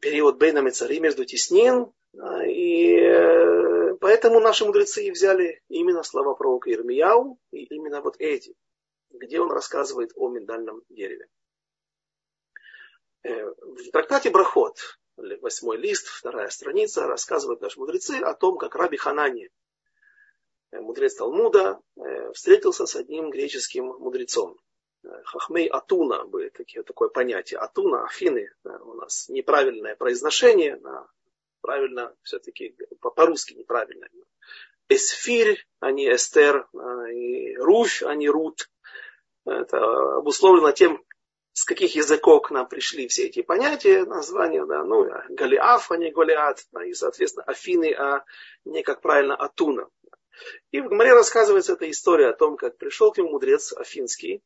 период 0.00 0.38
Бейна 0.38 0.60
Мецари 0.60 1.00
между 1.00 1.24
теснин. 1.24 1.92
И 2.46 2.94
э, 2.94 3.94
поэтому 4.00 4.40
наши 4.40 4.64
мудрецы 4.64 5.10
взяли 5.10 5.60
именно 5.68 6.02
слова 6.02 6.34
пророка 6.34 6.72
Ирмияу, 6.72 7.38
и 7.52 7.64
именно 7.64 8.00
вот 8.00 8.16
эти, 8.18 8.54
где 9.10 9.40
он 9.40 9.50
рассказывает 9.50 10.12
о 10.14 10.28
миндальном 10.30 10.82
дереве. 10.88 11.28
Э, 13.24 13.44
в 13.44 13.90
трактате 13.90 14.30
Брахот, 14.30 14.78
восьмой 15.16 15.76
лист, 15.76 16.06
вторая 16.06 16.48
страница, 16.50 17.06
рассказывают 17.06 17.60
наши 17.60 17.78
мудрецы 17.78 18.20
о 18.22 18.34
том, 18.34 18.58
как 18.58 18.76
Раби 18.76 18.96
Ханани, 18.96 19.50
э, 20.70 20.80
мудрец 20.80 21.16
Талмуда, 21.16 21.80
э, 21.96 22.32
встретился 22.32 22.86
с 22.86 22.94
одним 22.94 23.30
греческим 23.30 23.86
мудрецом. 23.86 24.56
Хахмей 25.24 25.68
Атуна, 25.68 26.24
были 26.24 26.48
такие, 26.48 26.82
такое 26.82 27.08
понятие. 27.08 27.60
Атуна, 27.60 28.04
Афины, 28.04 28.50
у 28.64 28.94
нас 28.94 29.28
неправильное 29.28 29.94
произношение, 29.94 30.80
правильно 31.60 32.14
все-таки 32.22 32.76
по-русски 33.00 33.54
неправильно. 33.54 34.08
Эсфирь, 34.88 35.64
а 35.78 35.92
не 35.92 36.12
Эстер, 36.12 36.68
и 37.12 37.56
Руфь, 37.56 38.02
а 38.02 38.14
не 38.16 38.28
Рут. 38.28 38.68
Это 39.44 40.16
обусловлено 40.16 40.72
тем, 40.72 41.02
с 41.58 41.64
каких 41.64 41.96
языков 41.96 42.42
к 42.42 42.50
нам 42.52 42.68
пришли 42.68 43.08
все 43.08 43.26
эти 43.26 43.42
понятия, 43.42 44.04
названия, 44.04 44.64
да, 44.64 44.84
ну, 44.84 45.10
Голиаф, 45.28 45.90
а 45.90 45.96
не 45.96 46.12
Голиат, 46.12 46.64
да, 46.70 46.84
и, 46.84 46.92
соответственно, 46.92 47.44
Афины, 47.46 47.92
а 47.94 48.24
не, 48.64 48.84
как 48.84 49.00
правильно, 49.00 49.34
Атуна. 49.34 49.88
И 50.70 50.80
в 50.80 50.88
Гмаре 50.88 51.14
рассказывается 51.14 51.72
эта 51.72 51.90
история 51.90 52.28
о 52.28 52.32
том, 52.32 52.56
как 52.56 52.78
пришел 52.78 53.10
к 53.10 53.18
нему 53.18 53.30
мудрец 53.30 53.72
афинский, 53.72 54.40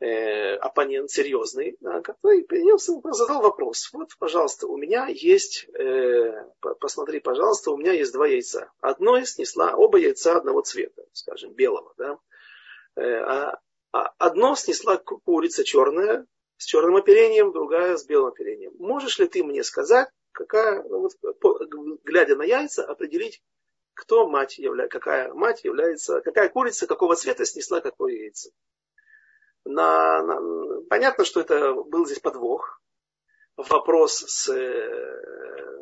э, 0.00 0.54
оппонент 0.54 1.10
серьезный, 1.10 1.76
да, 1.80 2.00
который 2.00 2.42
принялся, 2.42 2.94
задал 3.10 3.42
вопрос. 3.42 3.90
Вот, 3.92 4.08
пожалуйста, 4.18 4.66
у 4.66 4.78
меня 4.78 5.08
есть, 5.08 5.68
э, 5.78 6.42
посмотри, 6.80 7.20
пожалуйста, 7.20 7.70
у 7.70 7.76
меня 7.76 7.92
есть 7.92 8.14
два 8.14 8.26
яйца. 8.26 8.72
Одно 8.80 9.22
снесла, 9.24 9.74
оба 9.76 9.98
яйца 9.98 10.38
одного 10.38 10.62
цвета, 10.62 11.04
скажем, 11.12 11.52
белого, 11.52 11.92
да, 11.98 12.18
э, 12.96 13.02
а 13.02 13.60
одно 13.92 14.54
снесла 14.54 14.96
курица 14.96 15.64
черная 15.64 16.26
с 16.56 16.64
черным 16.64 16.96
оперением, 16.96 17.52
другая 17.52 17.96
с 17.96 18.04
белым 18.04 18.28
оперением. 18.28 18.72
Можешь 18.78 19.18
ли 19.18 19.26
ты 19.26 19.42
мне 19.42 19.62
сказать, 19.64 20.08
какая, 20.32 20.82
ну, 20.82 21.00
вот, 21.00 21.12
глядя 22.04 22.36
на 22.36 22.42
яйца, 22.42 22.84
определить, 22.84 23.42
кто 23.94 24.28
мать 24.28 24.58
является, 24.58 24.98
какая 24.98 25.32
мать 25.34 25.64
является, 25.64 26.20
какая 26.20 26.48
курица 26.48 26.86
какого 26.86 27.16
цвета 27.16 27.44
снесла 27.44 27.80
какое 27.80 28.14
яйцо? 28.14 28.50
На, 29.64 30.22
на, 30.22 30.82
понятно, 30.88 31.24
что 31.24 31.40
это 31.40 31.74
был 31.74 32.06
здесь 32.06 32.20
подвох. 32.20 32.80
Вопрос 33.56 34.24
с, 34.26 34.48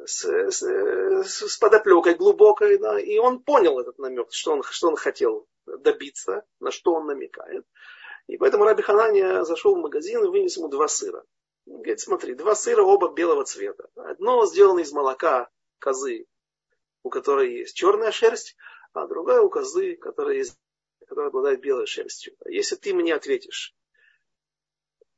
с, 0.05 0.25
с, 0.25 1.49
с 1.49 1.59
подоплекой 1.59 2.15
глубокой, 2.15 2.79
да, 2.79 2.99
и 2.99 3.19
он 3.19 3.41
понял 3.41 3.79
этот 3.79 3.99
намек, 3.99 4.33
что 4.33 4.53
он, 4.53 4.63
что 4.65 4.89
он 4.89 4.97
хотел 4.97 5.47
добиться, 5.67 6.45
на 6.59 6.73
что 6.73 6.95
он 6.95 7.07
намекает. 7.07 7.65
И 8.29 8.37
поэтому 8.37 8.65
Раби 8.65 8.83
Ханания 8.83 9.43
зашел 9.43 9.75
в 9.75 9.81
магазин 9.81 10.23
и 10.23 10.29
вынес 10.29 10.57
ему 10.57 10.69
два 10.69 10.87
сыра. 10.87 11.25
Он 11.67 11.77
говорит, 11.77 12.01
смотри, 12.01 12.35
два 12.35 12.55
сыра 12.55 12.83
оба 12.83 13.13
белого 13.13 13.45
цвета. 13.45 13.89
Одно 13.97 14.45
сделано 14.47 14.81
из 14.81 14.93
молока 14.93 15.49
козы, 15.79 16.27
у 17.03 17.11
которой 17.11 17.59
есть 17.59 17.75
черная 17.75 18.13
шерсть, 18.13 18.55
а 18.93 19.07
другая 19.07 19.41
у 19.41 19.49
козы, 19.49 19.97
которая, 19.97 20.37
есть, 20.37 20.59
которая 21.07 21.29
обладает 21.29 21.61
белой 21.61 21.87
шерстью. 21.87 22.37
Если 22.45 22.77
ты 22.77 22.93
мне 22.93 23.15
ответишь, 23.15 23.75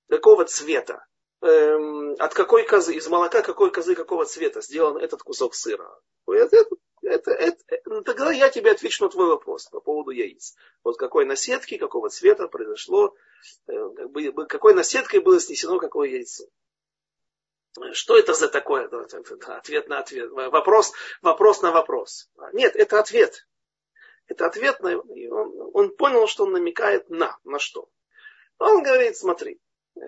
какого 0.08 0.44
цвета, 0.44 1.04
эм, 1.40 2.14
от 2.16 2.32
какой 2.32 2.64
козы, 2.64 2.94
из 2.94 3.08
молока 3.08 3.42
какой 3.42 3.72
козы 3.72 3.96
какого 3.96 4.24
цвета 4.24 4.60
сделан 4.60 4.96
этот 4.98 5.22
кусок 5.22 5.54
сыра, 5.54 6.00
это, 6.28 6.64
это, 7.10 7.32
это, 7.32 7.62
ну, 7.86 8.02
тогда 8.02 8.32
я 8.32 8.48
тебе 8.48 8.70
отвечу 8.72 9.04
на 9.04 9.10
твой 9.10 9.26
вопрос 9.26 9.66
по 9.66 9.80
поводу 9.80 10.10
яиц. 10.10 10.54
Вот 10.84 10.96
какой 10.96 11.24
наседки, 11.24 11.76
какого 11.76 12.08
цвета 12.08 12.48
произошло, 12.48 13.14
э, 13.66 13.72
как 13.96 14.10
бы, 14.10 14.46
какой 14.46 14.74
наседкой 14.74 15.20
было 15.20 15.40
снесено 15.40 15.78
какое 15.78 16.08
яйцо. 16.08 16.44
Что 17.92 18.18
это 18.18 18.34
за 18.34 18.48
такое? 18.48 18.88
Ответ 18.88 19.88
на 19.88 19.98
ответ. 19.98 20.30
Вопрос, 20.30 20.92
вопрос 21.22 21.62
на 21.62 21.70
вопрос. 21.70 22.28
Нет, 22.52 22.74
это 22.74 22.98
ответ. 22.98 23.46
Это 24.26 24.46
ответ 24.46 24.80
на... 24.80 24.98
Он, 24.98 25.70
он 25.74 25.96
понял, 25.96 26.26
что 26.26 26.44
он 26.44 26.52
намекает 26.52 27.08
на. 27.10 27.38
На 27.44 27.58
что? 27.58 27.88
Он 28.58 28.82
говорит, 28.82 29.16
смотри, 29.16 29.60
э, 29.96 30.00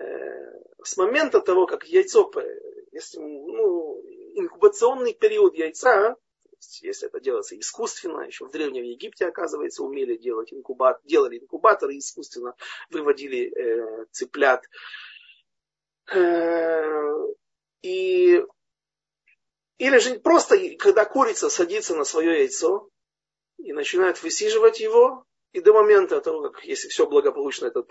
с 0.83 0.97
момента 0.97 1.41
того, 1.41 1.65
как 1.65 1.85
яйцо, 1.85 2.31
если, 2.91 3.19
ну, 3.19 4.01
инкубационный 4.35 5.13
период 5.13 5.55
яйца, 5.55 6.17
если 6.81 7.07
это 7.07 7.19
делается 7.19 7.57
искусственно, 7.59 8.21
еще 8.21 8.45
в 8.45 8.51
Древнем 8.51 8.83
Египте, 8.83 9.25
оказывается, 9.25 9.83
умели 9.83 10.15
делать 10.17 10.53
инкубатор, 10.53 11.01
делали 11.05 11.39
инкубаторы 11.39 11.97
искусственно, 11.97 12.55
выводили 12.89 13.51
э, 13.51 14.05
цыплят. 14.11 14.63
Э, 16.13 17.13
и, 17.81 18.43
или 19.77 19.97
же 19.97 20.19
просто, 20.19 20.57
когда 20.77 21.05
курица 21.05 21.49
садится 21.49 21.95
на 21.95 22.03
свое 22.03 22.39
яйцо 22.39 22.89
и 23.57 23.73
начинает 23.73 24.21
высиживать 24.23 24.79
его, 24.79 25.25
и 25.53 25.61
до 25.61 25.71
момента 25.71 26.19
того, 26.19 26.49
как, 26.49 26.65
если 26.65 26.87
все 26.89 27.05
благополучно, 27.05 27.67
этот 27.67 27.87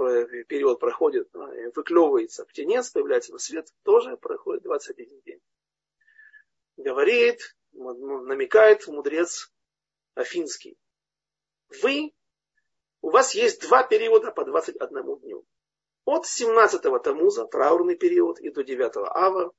период 0.48 0.80
проходит, 0.80 1.28
выклевывается 1.76 2.44
птенец, 2.44 2.90
появляется 2.90 3.32
на 3.32 3.38
свет, 3.38 3.68
тоже 3.84 4.16
проходит 4.16 4.64
21 4.64 5.20
день. 5.24 5.40
Говорит 6.76 7.54
намекает 7.72 8.86
мудрец 8.86 9.50
Афинский. 10.14 10.76
Вы, 11.82 12.12
у 13.00 13.10
вас 13.10 13.34
есть 13.34 13.62
два 13.62 13.82
периода 13.82 14.30
по 14.30 14.44
21 14.44 15.18
дню. 15.20 15.44
От 16.04 16.24
17-го 16.24 16.98
Тамуза, 16.98 17.46
траурный 17.46 17.96
период, 17.96 18.40
и 18.40 18.50
до 18.50 18.62
9-го 18.62 19.04
Ава, 19.04 19.52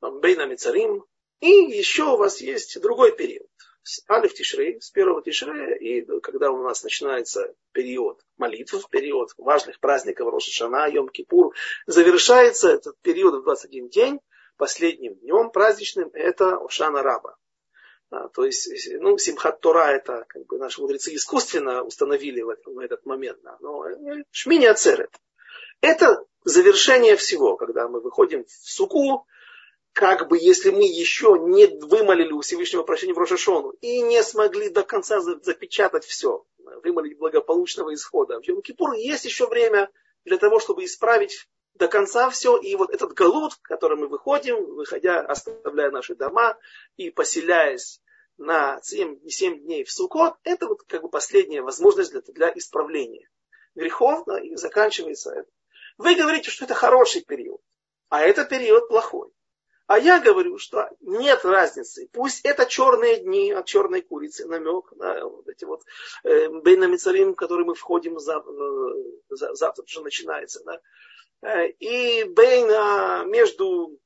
Бейна 0.00 0.46
Мицарим, 0.46 1.04
и 1.40 1.50
еще 1.50 2.04
у 2.04 2.16
вас 2.16 2.40
есть 2.40 2.80
другой 2.80 3.16
период. 3.16 3.48
с 3.82 4.02
Алиф 4.10 4.34
Тишрей, 4.34 4.80
с 4.82 4.90
первого 4.90 5.22
Тишрея, 5.22 5.74
и 5.76 6.02
когда 6.20 6.50
у 6.50 6.62
нас 6.62 6.82
начинается 6.82 7.54
период 7.72 8.20
молитв, 8.36 8.88
период 8.90 9.32
важных 9.38 9.80
праздников 9.80 10.28
Рошашана, 10.28 10.90
Йом-Кипур, 10.90 11.52
завершается 11.86 12.70
этот 12.70 13.00
период 13.00 13.40
в 13.40 13.44
21 13.44 13.88
день, 13.88 14.20
последним 14.58 15.14
днем 15.14 15.50
праздничным, 15.50 16.10
это 16.12 16.58
Ошана 16.58 17.02
Раба. 17.02 17.36
А, 18.10 18.28
то 18.28 18.44
есть, 18.44 18.68
ну, 19.00 19.16
Симхат 19.18 19.60
Тора 19.60 19.92
это 19.92 20.24
как 20.28 20.46
бы 20.46 20.58
наши 20.58 20.80
мудрецы 20.80 21.14
искусственно 21.14 21.82
установили 21.82 22.42
в, 22.42 22.56
в 22.66 22.78
этот 22.78 23.06
момент. 23.06 23.38
Да, 23.42 23.56
но 23.60 23.86
э, 23.86 24.24
Шмини 24.30 24.66
Ацерет. 24.66 25.10
Это 25.80 26.24
завершение 26.44 27.16
всего, 27.16 27.56
когда 27.56 27.88
мы 27.88 28.00
выходим 28.00 28.44
в 28.44 28.50
суку, 28.50 29.26
как 29.92 30.28
бы 30.28 30.38
если 30.38 30.70
мы 30.70 30.84
еще 30.84 31.36
не 31.40 31.66
вымолили 31.66 32.32
у 32.32 32.40
Всевышнего 32.40 32.82
прощения 32.82 33.14
в 33.14 33.18
Рошашону 33.18 33.70
и 33.80 34.00
не 34.00 34.22
смогли 34.22 34.70
до 34.70 34.82
конца 34.84 35.20
запечатать 35.20 36.04
все, 36.04 36.44
вымолить 36.82 37.18
благополучного 37.18 37.92
исхода. 37.94 38.40
В 38.40 38.48
Йом-Кипур 38.48 38.96
есть 38.96 39.24
еще 39.24 39.48
время 39.48 39.90
для 40.24 40.38
того, 40.38 40.60
чтобы 40.60 40.84
исправить 40.84 41.48
до 41.78 41.88
конца 41.88 42.28
все. 42.30 42.56
И 42.58 42.74
вот 42.76 42.90
этот 42.90 43.12
галут, 43.14 43.54
в 43.54 43.62
который 43.62 43.96
мы 43.96 44.08
выходим, 44.08 44.74
выходя, 44.74 45.20
оставляя 45.20 45.90
наши 45.90 46.14
дома 46.14 46.58
и 46.96 47.10
поселяясь 47.10 48.00
на 48.36 48.80
7, 48.82 49.28
7 49.28 49.60
дней 49.60 49.84
в 49.84 49.90
Сукот, 49.90 50.34
это 50.44 50.66
вот 50.66 50.82
как 50.82 51.02
бы 51.02 51.08
последняя 51.08 51.62
возможность 51.62 52.12
для, 52.12 52.20
для 52.20 52.52
исправления 52.54 53.28
грехов, 53.74 54.24
да, 54.26 54.40
и 54.40 54.54
заканчивается 54.56 55.32
это. 55.32 55.48
Вы 55.96 56.14
говорите, 56.14 56.50
что 56.50 56.64
это 56.64 56.74
хороший 56.74 57.22
период, 57.22 57.60
а 58.08 58.22
это 58.22 58.44
период 58.44 58.88
плохой. 58.88 59.30
А 59.88 59.98
я 59.98 60.20
говорю, 60.20 60.58
что 60.58 60.90
нет 61.00 61.46
разницы. 61.46 62.10
Пусть 62.12 62.44
это 62.44 62.66
черные 62.66 63.20
дни 63.20 63.50
от 63.52 63.64
черной 63.64 64.02
курицы, 64.02 64.46
намек, 64.46 64.92
да, 64.96 65.24
вот 65.24 65.48
эти 65.48 65.64
вот 65.64 65.82
э, 66.24 66.50
Бейнамицарим, 66.50 67.32
в 67.32 67.36
который 67.36 67.64
мы 67.64 67.74
входим, 67.74 68.18
за, 68.18 68.36
э, 68.36 69.34
за, 69.34 69.54
завтра 69.54 69.84
уже 69.84 70.02
начинается. 70.02 70.62
Да. 70.62 70.78
Э, 71.40 71.68
и 71.68 72.24
Бейна 72.24 73.24
между 73.26 73.98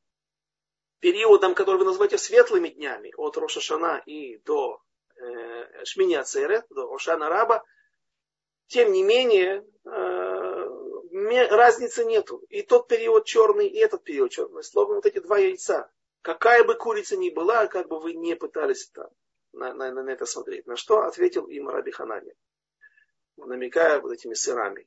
периодом, 1.01 1.55
который 1.55 1.79
вы 1.79 1.85
называете 1.87 2.19
светлыми 2.19 2.69
днями, 2.69 3.13
от 3.17 3.37
Рошашана 3.37 4.03
и 4.07 4.39
до 4.39 4.81
э, 5.17 5.85
Шмини 5.85 6.15
Ацерет, 6.15 6.67
до 6.71 6.93
Ошана 6.93 7.29
Раба, 7.29 7.65
тем 8.67 8.93
не 8.93 9.03
менее, 9.03 9.67
э, 9.85 11.49
разницы 11.51 12.05
нету. 12.05 12.39
И 12.49 12.63
тот 12.63 12.89
период 12.89 13.25
черный, 13.25 13.69
и 13.69 13.79
этот 13.79 14.05
период 14.05 14.31
черный. 14.31 14.63
Словно 14.63 14.97
вот 14.97 15.07
эти 15.07 15.19
два 15.19 15.39
яйца. 15.39 15.91
Какая 16.23 16.63
бы 16.65 16.75
курица 16.75 17.17
ни 17.17 17.31
была, 17.31 17.67
как 17.67 17.89
бы 17.89 17.99
вы 17.99 18.15
не 18.15 18.37
пытались 18.37 18.89
там, 18.91 19.11
на, 19.53 19.75
на, 19.75 19.91
на 19.91 20.11
это 20.11 20.25
смотреть. 20.25 20.67
На 20.67 20.77
что 20.77 21.03
ответил 21.03 21.47
им 21.49 21.69
Раби 21.69 21.91
Ханани, 21.91 22.33
намекая 23.37 24.01
вот 24.01 24.13
этими 24.13 24.35
сырами. 24.35 24.87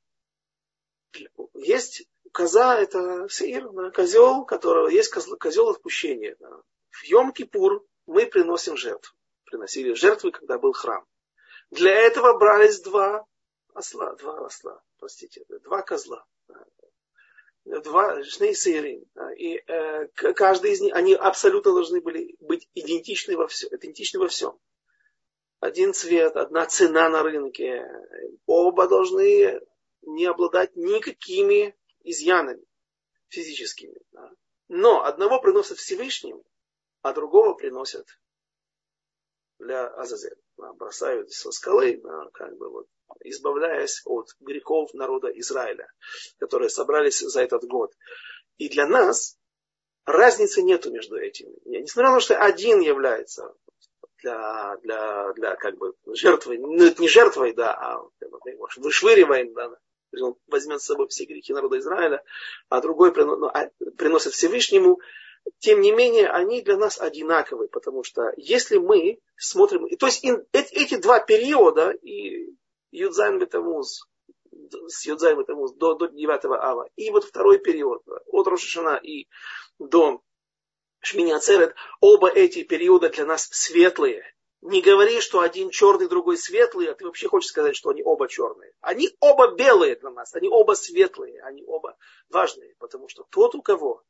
Есть 1.54 2.08
коза, 2.36 2.78
это 2.78 3.28
сыр, 3.30 3.70
да, 3.72 3.92
козел, 3.92 4.46
которого 4.46 4.90
есть 4.90 5.10
козел, 5.10 5.38
козел 5.38 5.70
отпущения. 5.70 6.36
Да. 6.40 6.50
В 6.92 7.10
Йом-Кипур 7.10 7.80
мы 8.08 8.26
приносим 8.26 8.76
жертву. 8.76 9.16
Приносили 9.46 9.94
жертвы, 9.94 10.32
когда 10.32 10.60
был 10.60 10.74
храм. 10.74 11.06
Для 11.72 11.94
этого 11.94 12.38
брались 12.38 12.82
два 12.82 13.26
осла, 13.74 14.14
два 14.16 14.46
осла, 14.46 14.82
простите, 15.00 15.46
два 15.64 15.82
козла, 15.82 16.26
два 17.64 18.24
шнейсейрин. 18.24 19.06
И 19.38 19.56
э, 19.56 20.08
каждый 20.34 20.74
из 20.74 20.82
них, 20.82 20.94
они 20.94 21.14
абсолютно 21.14 21.72
должны 21.72 22.02
были 22.02 22.36
быть 22.40 22.68
идентичны 22.74 23.38
во 23.38 23.48
всем. 23.48 23.70
Идентичны 23.74 24.20
во 24.20 24.28
всем. 24.28 24.60
Один 25.62 25.94
цвет, 25.94 26.36
одна 26.36 26.66
цена 26.66 27.10
на 27.10 27.24
рынке. 27.24 27.88
Оба 28.46 28.88
должны 28.88 29.62
не 30.02 30.26
обладать 30.26 30.76
никакими 30.76 31.76
изъянами 32.06 32.64
физическими. 33.30 33.98
Да. 34.12 34.32
Но 34.68 35.04
одного 35.04 35.42
приносят 35.42 35.78
Всевышним, 35.78 36.42
а 37.02 37.14
другого 37.14 37.54
приносят 37.54 38.08
для 39.60 39.88
Азазеля. 39.88 40.38
Да, 40.58 40.72
бросают 40.74 41.32
со 41.32 41.52
скалы, 41.52 42.00
да, 42.02 42.30
как 42.34 42.56
бы 42.58 42.70
вот, 42.70 42.88
избавляясь 43.22 44.02
от 44.06 44.30
грехов 44.40 44.94
народа 44.94 45.28
Израиля, 45.40 45.88
которые 46.38 46.70
собрались 46.70 47.20
за 47.20 47.42
этот 47.42 47.66
год. 47.66 47.94
И 48.58 48.70
для 48.70 48.88
нас 48.88 49.38
разницы 50.06 50.64
нету 50.64 50.92
между 50.92 51.18
этими. 51.18 51.54
Несмотря 51.66 52.12
на 52.12 52.18
то, 52.18 52.22
что 52.22 52.40
один 52.42 52.80
является 52.80 53.54
для, 54.24 54.78
для, 54.78 55.34
для 55.34 55.56
как 55.58 55.78
бы 55.78 55.94
жертвы, 56.08 56.58
ну 56.58 56.86
это 56.86 57.02
не 57.02 57.10
жертвой, 57.10 57.54
да, 57.54 57.74
а 57.74 58.02
вышвыриваем, 58.78 59.54
да, 59.54 59.78
он 60.22 60.36
возьмет 60.48 60.82
с 60.82 60.86
собой 60.86 61.08
все 61.08 61.26
грехи 61.26 61.54
народа 61.54 61.80
Израиля, 61.80 62.24
а 62.70 62.82
другой 62.82 63.14
ну, 63.16 63.46
а, 63.48 63.70
приносит 63.98 64.34
Всевышнему, 64.34 65.00
тем 65.60 65.82
не 65.82 65.92
менее, 65.92 66.28
они 66.30 66.62
для 66.62 66.78
нас 66.78 67.00
одинаковы, 67.00 67.68
потому 67.68 68.04
что 68.04 68.34
если 68.38 68.78
мы 68.78 69.20
смотрим, 69.38 69.88
то 69.98 70.08
есть 70.08 70.24
эти 70.52 70.98
два 70.98 71.20
периода, 71.20 71.92
и 71.92 72.56
יוד 72.92 73.16
זין 73.16 73.40
בתמוז, 73.40 74.08
с 74.88 75.06
יוד 75.06 75.22
זין 75.22 75.38
בתמוז 75.38 75.74
до, 75.74 75.96
до 75.96 76.08
9 76.08 76.46
ава, 76.46 76.90
и 76.96 77.10
вот 77.12 77.26
второй 77.26 77.60
период, 77.60 78.02
от 78.28 78.48
Рош 78.48 78.65
а-Шана 78.65 78.96
и 78.96 79.28
до 79.78 80.22
Шмини 81.02 81.32
Ацерет, 81.32 81.76
оба 82.00 82.30
эти 82.30 82.64
периода 82.64 83.10
для 83.10 83.26
нас 83.26 83.48
светлые, 83.52 84.24
не 84.66 84.82
говори, 84.82 85.22
что 85.22 85.42
один 85.42 85.70
черный, 85.70 86.08
другой 86.08 86.38
светлый, 86.38 86.88
а 86.88 86.96
ты 86.96 87.06
вообще 87.06 87.28
хочешь 87.28 87.50
сказать, 87.50 87.76
что 87.76 87.90
они 87.90 88.02
оба 88.04 88.28
черные. 88.28 88.74
Они 88.82 89.16
оба 89.20 89.56
белые 89.56 89.96
для 89.96 90.10
нас, 90.10 90.34
они 90.34 90.50
оба 90.50 90.74
светлые, 90.74 91.42
они 91.44 91.64
оба 91.66 91.98
важные, 92.30 92.76
потому 92.80 93.08
что 93.08 93.26
тот, 93.30 93.54
у 93.54 93.62
кого 93.62 94.04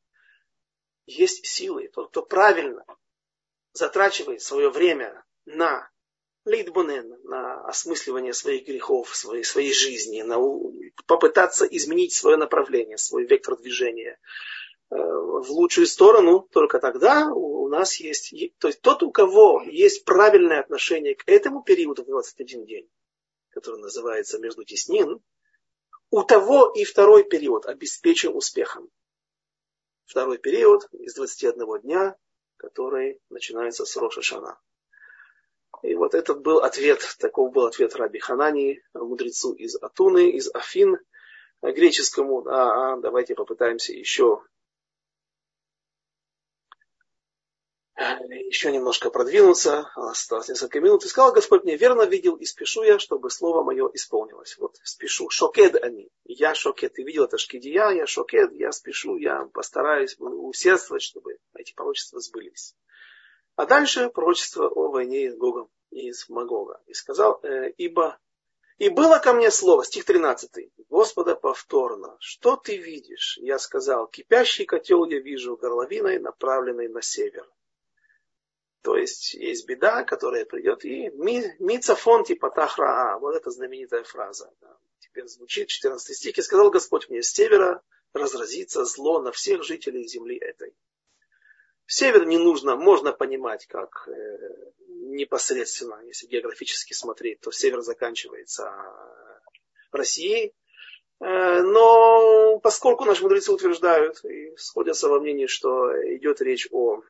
есть 1.06 1.46
силы, 1.46 1.90
тот, 1.94 2.10
кто 2.10 2.22
правильно 2.24 2.86
затрачивает 3.74 4.42
свое 4.42 4.70
время 4.70 5.26
на 5.46 5.90
лейтбунен, 6.46 7.20
на 7.24 7.66
осмысливание 7.66 8.34
своих 8.34 8.66
грехов, 8.66 9.14
своей, 9.14 9.44
своей 9.44 9.74
жизни, 9.74 10.22
на 10.22 10.38
попытаться 11.06 11.66
изменить 11.66 12.14
свое 12.14 12.38
направление, 12.38 12.98
свой 12.98 13.26
вектор 13.26 13.58
движения, 13.58 14.18
в 14.90 15.50
лучшую 15.50 15.88
сторону, 15.88 16.48
только 16.52 16.80
тогда 16.80 17.32
у 17.34 17.68
нас 17.68 18.00
есть, 18.00 18.34
то 18.60 18.68
есть 18.68 18.82
тот, 18.82 19.04
у 19.04 19.12
кого 19.12 19.62
есть 19.64 20.06
правильное 20.06 20.60
отношение 20.60 21.16
к 21.16 21.24
этому 21.28 21.64
периоду 21.64 22.04
в 22.04 22.08
21 22.08 22.66
день, 22.66 22.90
который 23.50 23.82
называется 23.82 24.40
между 24.40 24.64
теснин, 24.64 25.22
у 26.12 26.24
того 26.24 26.72
и 26.76 26.84
второй 26.84 27.24
период 27.24 27.66
обеспечен 27.66 28.36
успехом. 28.36 28.90
Второй 30.06 30.38
период 30.38 30.88
из 30.92 31.16
21 31.16 31.82
дня, 31.82 32.16
который 32.58 33.20
начинается 33.30 33.86
с 33.86 33.98
Роша 33.98 34.22
Шана. 34.22 34.60
И 35.82 35.96
вот 35.96 36.14
этот 36.14 36.42
был 36.42 36.60
ответ, 36.60 37.02
таков 37.20 37.52
был 37.52 37.66
ответ 37.66 37.96
Раби 37.96 38.20
Ханани, 38.20 38.82
мудрецу 38.94 39.54
из 39.54 39.76
Атуны, 39.76 40.30
из 40.32 40.50
Афин, 40.54 40.98
греческому. 41.62 42.48
А, 42.48 42.94
а 42.94 42.98
давайте 42.98 43.36
попытаемся 43.36 43.94
еще 43.94 44.42
еще 47.98 48.74
немножко 48.74 49.10
продвинуться, 49.10 49.90
осталось 49.96 50.50
несколько 50.50 50.82
минут, 50.82 51.06
и 51.06 51.08
сказал 51.08 51.32
Господь 51.32 51.64
мне, 51.64 51.78
верно 51.78 52.04
видел 52.04 52.36
и 52.36 52.44
спешу 52.46 52.84
я, 52.84 53.00
чтобы 53.00 53.30
слово 53.30 53.64
мое 53.64 53.90
исполнилось. 53.94 54.58
Вот 54.58 54.76
спешу, 54.84 55.30
шокед 55.30 55.76
они, 55.82 56.10
я 56.26 56.56
шокед, 56.56 56.94
ты 56.94 57.04
видел 57.04 57.24
это 57.24 57.38
шкидия, 57.38 57.90
я 57.92 58.06
шокед, 58.06 58.52
я 58.54 58.72
спешу, 58.74 59.16
я 59.16 59.46
постараюсь 59.54 60.18
усердствовать, 60.20 61.04
чтобы 61.04 61.38
эти 61.56 61.74
пророчества 61.74 62.20
сбылись. 62.20 62.76
А 63.56 63.66
дальше 63.66 64.10
пророчество 64.10 64.68
о 64.68 64.92
войне 64.92 65.32
с 65.32 65.38
Гогом 65.38 65.70
и 65.90 66.12
с 66.12 66.28
Магога. 66.28 66.82
И 66.88 66.94
сказал, 66.94 67.40
э, 67.44 67.70
ибо 67.78 68.20
и 68.78 68.90
было 68.90 69.20
ко 69.20 69.32
мне 69.32 69.52
слово, 69.52 69.86
стих 69.86 70.04
13, 70.04 70.70
Господа 70.90 71.36
повторно, 71.36 72.18
что 72.20 72.58
ты 72.58 72.76
видишь? 72.76 73.38
Я 73.42 73.58
сказал, 73.58 74.08
кипящий 74.08 74.66
котел 74.66 75.06
я 75.06 75.20
вижу 75.20 75.56
горловиной, 75.56 76.20
направленной 76.20 76.90
на 76.90 77.02
север. 77.02 77.50
То 78.86 78.96
есть 78.96 79.34
есть 79.34 79.66
беда, 79.66 80.04
которая 80.04 80.46
придет, 80.46 80.86
и 80.86 81.10
мицафон 81.10 82.24
типа 82.24 82.52
тахраа, 82.52 83.18
вот 83.18 83.36
эта 83.36 83.50
знаменитая 83.50 84.04
фраза. 84.04 84.52
Да. 84.62 84.78
Теперь 85.00 85.26
звучит 85.26 85.70
14 85.70 86.16
стих, 86.16 86.38
и 86.38 86.42
сказал 86.44 86.70
Господь 86.70 87.10
мне, 87.10 87.24
с 87.24 87.32
севера 87.32 87.82
разразится 88.14 88.86
зло 88.86 89.24
на 89.24 89.32
всех 89.32 89.64
жителей 89.64 90.08
земли 90.08 90.38
этой. 90.38 90.76
Север 91.88 92.28
не 92.28 92.38
нужно, 92.38 92.76
можно 92.76 93.12
понимать 93.12 93.66
как 93.66 94.08
э, 94.08 94.12
непосредственно, 94.88 96.00
если 96.06 96.28
географически 96.28 96.94
смотреть, 96.94 97.40
то 97.40 97.50
север 97.50 97.82
заканчивается 97.82 98.72
Россией. 99.92 100.54
Э, 101.22 101.64
но 101.64 102.60
поскольку 102.60 103.06
наши 103.06 103.24
мудрецы 103.24 103.52
утверждают 103.52 104.24
и 104.26 104.56
сходятся 104.58 105.10
во 105.10 105.20
мнении, 105.20 105.48
что 105.48 105.92
идет 106.18 106.40
речь 106.42 106.68
о 106.70 107.02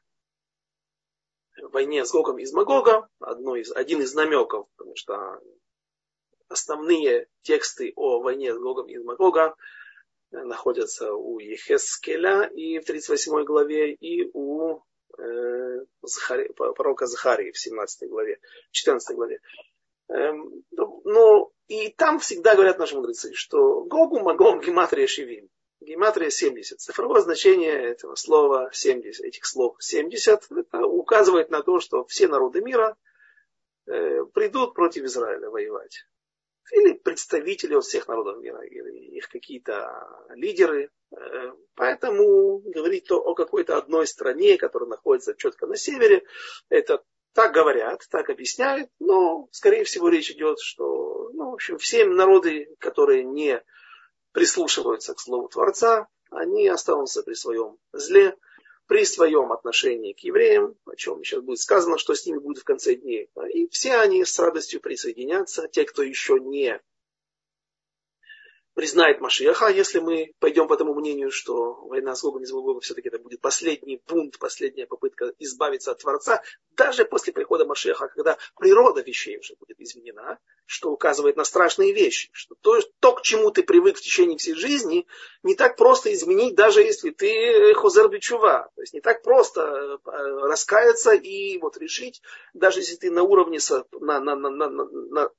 войне 1.70 2.06
с 2.06 2.12
Гогом 2.12 2.40
из 2.40 2.54
Магога, 2.54 3.08
одно 3.20 3.56
из, 3.56 3.72
один 3.72 4.02
из 4.02 4.14
намеков, 4.14 4.68
потому 4.76 4.96
что 4.96 5.40
основные 6.48 7.28
тексты 7.42 7.94
о 7.96 8.22
войне 8.22 8.54
с 8.54 8.58
Гогом 8.58 8.88
из 8.88 9.04
Магога 9.04 9.56
находятся 10.32 11.14
у 11.14 11.40
Ехескеля 11.40 12.50
и 12.54 12.80
в 12.80 12.86
38 12.86 13.44
главе, 13.44 13.94
и 13.94 14.30
у 14.34 14.80
э, 15.18 15.86
Захари, 16.02 16.52
пророка 16.54 17.06
Захарии 17.06 17.52
в 17.52 17.58
17 17.58 18.10
главе, 18.10 18.40
14 18.72 19.16
главе. 19.16 19.40
Эм, 20.10 20.64
но 21.04 21.52
и 21.68 21.90
там 21.90 22.20
всегда 22.20 22.56
говорят 22.56 22.78
наши 22.78 22.96
мудрецы, 22.96 23.34
что 23.34 23.84
Гогу 23.86 24.20
Магом 24.20 24.60
Гематрия 24.60 25.08
Шивим. 25.08 25.50
Гематрия 25.80 26.30
70. 26.30 26.80
Цифровое 26.80 27.22
значение 27.22 27.74
этого 27.74 28.16
слова 28.16 28.70
70, 28.72 29.26
этих 29.26 29.46
слов 29.46 29.76
70, 29.80 30.52
это 30.52 30.86
указывает 30.86 31.50
на 31.50 31.62
то, 31.62 31.80
что 31.80 32.06
все 32.06 32.28
народы 32.28 32.62
мира 32.62 32.98
э, 33.88 34.24
придут 34.34 34.74
против 34.74 35.04
Израиля 35.04 35.50
воевать 35.50 36.06
или 36.72 36.94
представители 36.94 37.76
от 37.76 37.84
всех 37.84 38.08
народов 38.08 38.42
мира, 38.42 38.62
или 38.66 39.18
их 39.18 39.30
какие-то 39.30 40.08
лидеры. 40.34 40.90
Э, 41.12 41.52
поэтому 41.76 42.60
говорить 42.60 43.08
то 43.08 43.18
о 43.18 43.36
какой-то 43.36 43.78
одной 43.78 44.08
стране, 44.08 44.58
которая 44.58 44.90
находится 44.90 45.36
четко 45.36 45.68
на 45.68 45.76
севере, 45.76 46.24
это 46.70 47.04
так 47.34 47.54
говорят, 47.54 48.02
так 48.10 48.30
объясняют, 48.30 48.90
но, 49.00 49.48
скорее 49.52 49.84
всего, 49.84 50.08
речь 50.08 50.32
идет, 50.32 50.60
что, 50.60 51.30
ну, 51.34 51.52
в 51.52 51.54
общем, 51.56 51.78
все 51.78 52.06
народы, 52.06 52.74
которые 52.80 53.24
не 53.24 53.62
прислушиваются 54.36 55.14
к 55.14 55.22
слову 55.22 55.48
Творца, 55.48 56.10
они 56.30 56.68
останутся 56.68 57.24
при 57.24 57.36
своем 57.36 57.78
зле, 57.94 58.36
при 58.86 59.06
своем 59.06 59.54
отношении 59.54 60.12
к 60.12 60.20
евреям, 60.20 60.76
о 60.86 60.96
чем 60.98 61.24
сейчас 61.24 61.42
будет 61.42 61.60
сказано, 61.60 61.98
что 61.98 62.14
с 62.14 62.26
ними 62.26 62.40
будет 62.40 62.58
в 62.58 62.66
конце 62.66 62.96
дней. 62.96 63.30
И 63.54 63.70
все 63.70 63.96
они 63.96 64.26
с 64.26 64.38
радостью 64.38 64.82
присоединятся, 64.82 65.70
те, 65.70 65.86
кто 65.86 66.04
еще 66.04 66.38
не 66.42 66.82
признает 68.76 69.22
Машиаха, 69.22 69.70
если 69.70 70.00
мы 70.00 70.34
пойдем 70.40 70.68
по 70.68 70.76
тому 70.76 70.94
мнению, 70.94 71.32
что 71.32 71.76
война 71.88 72.14
с 72.14 72.22
Гогом 72.22 72.44
и 72.44 72.46
с 72.46 72.52
Гогом 72.52 72.82
все-таки 72.82 73.08
это 73.08 73.18
будет 73.18 73.40
последний 73.40 74.02
бунт, 74.06 74.38
последняя 74.38 74.86
попытка 74.86 75.34
избавиться 75.40 75.92
от 75.92 76.00
Творца, 76.00 76.44
даже 76.72 77.06
после 77.06 77.32
прихода 77.32 77.66
Машиаха, 77.66 78.10
когда 78.10 78.38
природа 78.60 79.02
вещей 79.02 79.40
уже 79.40 79.56
будет 79.56 79.80
изменена, 79.80 80.40
что 80.66 80.92
указывает 80.92 81.38
на 81.38 81.46
страшные 81.46 81.94
вещи, 81.94 82.30
что 82.34 82.56
то, 82.56 82.82
то, 83.00 83.14
к 83.14 83.22
чему 83.22 83.50
ты 83.50 83.64
привык 83.64 83.98
в 83.98 84.02
течение 84.02 84.38
всей 84.38 84.56
жизни, 84.56 85.08
не 85.42 85.56
так 85.56 85.78
просто 85.78 86.14
изменить, 86.14 86.56
даже 86.56 86.82
если 86.82 87.12
ты 87.12 87.74
хозер 87.76 88.10
бичува. 88.10 88.70
То 88.76 88.82
есть 88.82 88.94
не 88.94 89.00
так 89.00 89.24
просто 89.24 89.62
э, 89.62 89.98
раскаяться 90.48 91.14
и 91.14 91.58
вот 91.60 91.78
решить, 91.78 92.22
даже 92.54 92.82
если 92.82 92.98
ты 92.98 93.10
на 93.10 93.24
уровне, 93.24 93.60
на, 94.02 94.20
на, 94.20 94.36
на, 94.36 94.50
на, 94.50 94.70
на, 94.70 95.32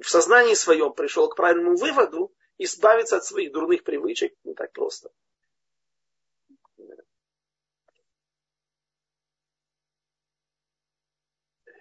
в 0.00 0.08
сознании 0.08 0.54
своем 0.54 0.94
пришел 0.94 1.28
к 1.28 1.36
правильному 1.36 1.76
выводу, 1.76 2.32
избавиться 2.58 3.16
от 3.16 3.24
своих 3.24 3.52
дурных 3.52 3.84
привычек 3.84 4.34
не 4.44 4.54
так 4.54 4.72
просто. 4.72 5.10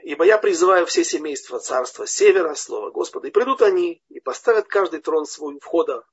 Ибо 0.03 0.23
я 0.23 0.37
призываю 0.37 0.85
все 0.85 1.03
семейства 1.03 1.59
царства 1.59 2.07
севера, 2.07 2.53
слово 2.53 2.91
Господа, 2.91 3.27
и 3.27 3.31
придут 3.31 3.61
они, 3.61 4.01
и 4.07 4.21
поставят 4.21 4.67
каждый 4.67 5.01
трон 5.01 5.25
свой 5.25 5.59
входа 5.59 6.05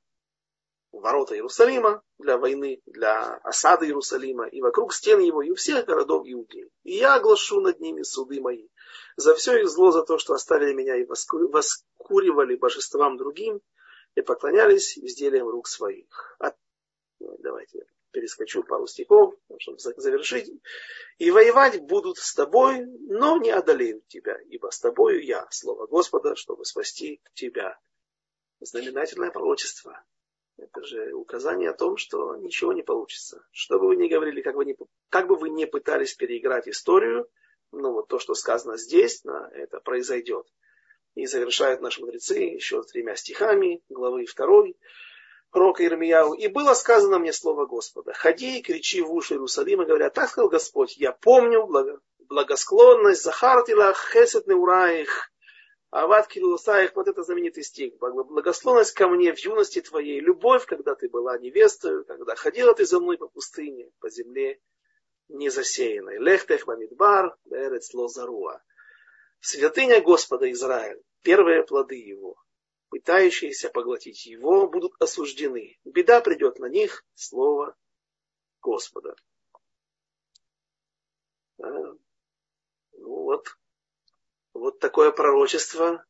в 0.90 1.00
ворота 1.00 1.36
Иерусалима 1.36 2.02
для 2.18 2.36
войны, 2.36 2.82
для 2.86 3.36
осады 3.44 3.86
Иерусалима, 3.86 4.48
и 4.48 4.60
вокруг 4.60 4.92
стен 4.92 5.20
его, 5.20 5.42
и 5.42 5.50
у 5.50 5.54
всех 5.54 5.84
городов 5.84 6.24
Иудеи. 6.26 6.70
И 6.82 6.96
я 6.96 7.14
оглашу 7.14 7.60
над 7.60 7.78
ними 7.78 8.02
суды 8.02 8.40
мои 8.40 8.66
за 9.16 9.34
все 9.34 9.60
их 9.60 9.68
зло, 9.68 9.92
за 9.92 10.02
то, 10.02 10.18
что 10.18 10.34
оставили 10.34 10.72
меня 10.72 10.96
и 10.96 11.04
воскуривали 11.04 12.56
божествам 12.56 13.16
другим, 13.16 13.60
и 14.14 14.22
поклонялись 14.22 14.98
изделиям 14.98 15.48
рук 15.48 15.68
своих. 15.68 16.38
Ну, 17.20 17.36
давайте 17.38 17.86
перескочу 18.10 18.62
пару 18.62 18.86
стихов, 18.86 19.34
чтобы 19.58 19.78
завершить. 19.78 20.50
И 21.18 21.30
воевать 21.30 21.80
будут 21.82 22.18
с 22.18 22.32
тобой, 22.34 22.86
но 22.86 23.38
не 23.38 23.50
одолеют 23.50 24.06
тебя, 24.08 24.38
ибо 24.48 24.70
с 24.70 24.78
тобою 24.78 25.22
я, 25.24 25.46
слово 25.50 25.86
Господа, 25.86 26.36
чтобы 26.36 26.64
спасти 26.64 27.20
тебя. 27.34 27.78
Знаменательное 28.60 29.30
пророчество. 29.30 30.02
Это 30.56 30.84
же 30.84 31.12
указание 31.12 31.70
о 31.70 31.76
том, 31.76 31.96
что 31.96 32.36
ничего 32.36 32.72
не 32.72 32.82
получится. 32.82 33.44
Что 33.50 33.80
бы 33.80 33.88
вы 33.88 33.96
ни 33.96 34.06
говорили, 34.06 34.40
как, 34.40 34.54
вы 34.54 34.64
ни, 34.64 34.76
как 35.08 35.26
бы 35.26 35.34
вы 35.34 35.50
ни 35.50 35.64
пытались 35.64 36.14
переиграть 36.14 36.68
историю, 36.68 37.28
ну 37.72 37.92
вот 37.92 38.06
то, 38.06 38.20
что 38.20 38.34
сказано 38.34 38.76
здесь, 38.76 39.24
это 39.24 39.80
произойдет. 39.80 40.46
И 41.14 41.26
завершают 41.26 41.80
наши 41.80 42.00
мудрецы 42.00 42.38
еще 42.38 42.82
тремя 42.82 43.14
стихами, 43.14 43.82
главы 43.88 44.26
2, 44.26 44.64
пророка 45.50 45.84
Ирмияу. 45.84 46.34
И 46.34 46.48
было 46.48 46.74
сказано 46.74 47.18
мне 47.18 47.32
слово 47.32 47.66
Господа. 47.66 48.12
Ходи 48.12 48.58
и 48.58 48.62
кричи 48.62 49.00
в 49.00 49.12
уши 49.12 49.34
Иерусалима, 49.34 49.84
говоря, 49.84 50.10
так 50.10 50.28
сказал 50.28 50.48
Господь, 50.48 50.96
я 50.96 51.12
помню 51.12 51.66
благо, 51.66 52.00
благосклонность, 52.18 53.22
Захартила, 53.22 53.94
Хесет 53.94 54.48
Неураих, 54.48 55.30
Ават 55.92 56.26
Килусаих, 56.26 56.96
вот 56.96 57.06
это 57.06 57.22
знаменитый 57.22 57.62
стих. 57.62 57.94
Благословность 57.98 58.94
ко 58.94 59.06
мне 59.06 59.32
в 59.32 59.38
юности 59.38 59.80
твоей, 59.80 60.18
любовь, 60.18 60.66
когда 60.66 60.96
ты 60.96 61.08
была 61.08 61.38
невестой, 61.38 62.04
когда 62.04 62.34
ходила 62.34 62.74
ты 62.74 62.84
за 62.84 62.98
мной 62.98 63.16
по 63.16 63.28
пустыне, 63.28 63.92
по 64.00 64.10
земле 64.10 64.60
не 65.28 65.50
засеянной. 65.50 66.18
Лехтех 66.18 66.66
Бамидбар, 66.66 67.36
Эрец 67.48 67.94
Лозаруа 67.94 68.60
святыня 69.44 70.00
Господа 70.00 70.50
Израиль, 70.52 71.02
первые 71.22 71.64
плоды 71.64 71.96
его, 71.96 72.36
пытающиеся 72.88 73.68
поглотить 73.68 74.24
его, 74.24 74.68
будут 74.68 74.94
осуждены. 75.00 75.78
Беда 75.84 76.22
придет 76.22 76.58
на 76.58 76.66
них, 76.66 77.04
слово 77.14 77.76
Господа. 78.62 79.14
А, 81.58 81.66
ну 81.66 81.98
вот, 82.98 83.58
вот 84.54 84.78
такое 84.78 85.12
пророчество 85.12 86.04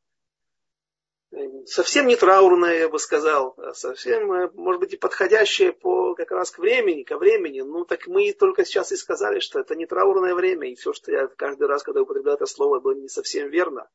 совсем 1.66 2.06
не 2.06 2.16
траурное, 2.16 2.78
я 2.78 2.88
бы 2.88 2.98
сказал, 2.98 3.54
а 3.56 3.74
совсем, 3.74 4.32
э, 4.32 4.50
может 4.54 4.80
быть, 4.80 4.94
и 4.94 4.96
подходящее 4.96 5.72
по 5.72 6.14
как 6.14 6.30
раз 6.30 6.50
к 6.50 6.58
времени, 6.58 7.02
ко 7.02 7.18
времени. 7.18 7.60
Ну, 7.60 7.84
так 7.84 8.06
мы 8.06 8.32
только 8.32 8.64
сейчас 8.64 8.92
и 8.92 8.96
сказали, 8.96 9.40
что 9.40 9.58
это 9.60 9.74
не 9.74 9.86
траурное 9.86 10.34
время, 10.34 10.70
и 10.70 10.74
все, 10.74 10.92
что 10.92 11.12
я 11.12 11.26
каждый 11.26 11.66
раз, 11.66 11.82
когда 11.82 12.02
употребляю 12.02 12.36
это 12.36 12.46
слово, 12.46 12.80
было 12.80 12.94
не 12.94 13.08
совсем 13.08 13.48
верно. 13.48 13.88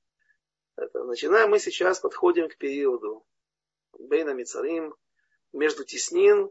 Это, 0.75 1.03
начинаем 1.03 1.49
мы 1.49 1.59
сейчас, 1.59 1.99
подходим 1.99 2.49
к 2.49 2.57
периоду 2.57 3.25
Бейна 3.97 4.33
Мицарим, 4.33 4.95
между 5.51 5.83
теснин, 5.83 6.49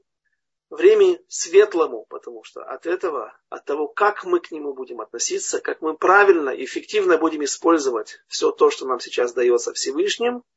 времени 0.71 1.21
светлому, 1.29 2.05
потому 2.11 2.45
что 2.45 2.63
от 2.63 2.87
этого, 2.87 3.39
от 3.49 3.65
того, 3.65 3.89
как 3.89 4.25
мы 4.25 4.41
к 4.41 4.51
нему 4.51 4.75
будем 4.75 5.01
относиться, 5.01 5.61
как 5.61 5.81
мы 5.81 5.97
правильно, 5.97 6.51
эффективно 6.51 7.17
будем 7.17 7.43
использовать 7.45 8.21
все 8.27 8.51
то, 8.51 8.71
что 8.71 8.87
нам 8.87 9.01
сейчас 9.01 9.33
дается 9.33 9.73
Всевышним– 9.73 10.43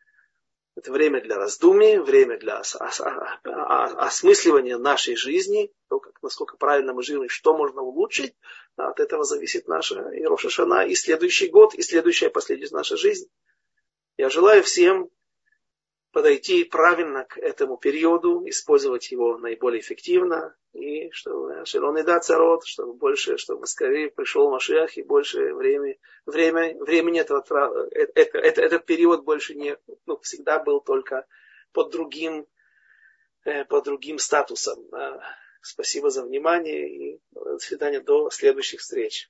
это 0.82 0.92
время 0.92 1.22
для 1.22 1.38
раздумий, 1.38 2.00
время 2.00 2.40
для 2.40 2.64
осмысливания 3.44 4.80
нашей 4.80 5.16
жизни, 5.16 5.72
то, 5.90 6.00
как, 6.00 6.14
насколько 6.24 6.58
правильно 6.58 6.92
мы 6.94 7.04
живем, 7.04 7.30
что 7.30 7.56
можно 7.56 7.82
улучшить. 7.82 8.34
От 8.78 9.00
этого 9.00 9.24
зависит 9.24 9.68
наша 9.68 10.10
и 10.10 10.24
Роша 10.24 10.50
Шана, 10.50 10.86
и 10.88 10.96
следующий 10.96 11.50
год, 11.50 11.76
и 11.76 11.84
следующая 11.84 12.32
последняя 12.32 12.70
наша 12.72 12.98
жизнь. 12.98 13.28
Я 14.18 14.30
желаю 14.30 14.64
всем 14.64 15.10
подойти 16.12 16.64
правильно 16.66 17.24
к 17.24 17.38
этому 17.38 17.78
периоду, 17.78 18.44
использовать 18.48 19.12
его 19.12 19.38
наиболее 19.38 19.80
эффективно, 19.80 20.56
и 20.74 21.10
чтобы 21.12 21.66
Широн 21.66 21.98
и 21.98 22.20
Царот, 22.20 22.66
чтобы 22.66 22.94
больше, 22.94 23.38
чтобы 23.38 23.66
скорее 23.68 24.10
пришел 24.10 24.50
Машиах 24.50 24.98
и 24.98 25.04
больше 25.04 25.54
времени, 25.54 26.00
время, 26.26 26.78
времени 26.84 27.20
этого, 27.20 27.44
это, 27.92 28.12
это, 28.16 28.38
это, 28.38 28.62
этот 28.62 28.86
период 28.86 29.24
больше 29.24 29.56
не, 29.56 29.78
ну, 30.06 30.20
всегда 30.20 30.60
был 30.60 30.82
только 30.82 31.26
под 31.72 31.92
другим, 31.92 32.46
э, 33.46 33.66
под 33.66 33.86
другим 33.86 34.20
статусом. 34.20 34.80
Спасибо 35.62 36.10
за 36.10 36.24
внимание 36.24 36.90
и 36.90 37.22
до 37.32 37.60
свидания, 37.60 38.00
до 38.00 38.30
следующих 38.32 38.82
встреч. 38.82 39.30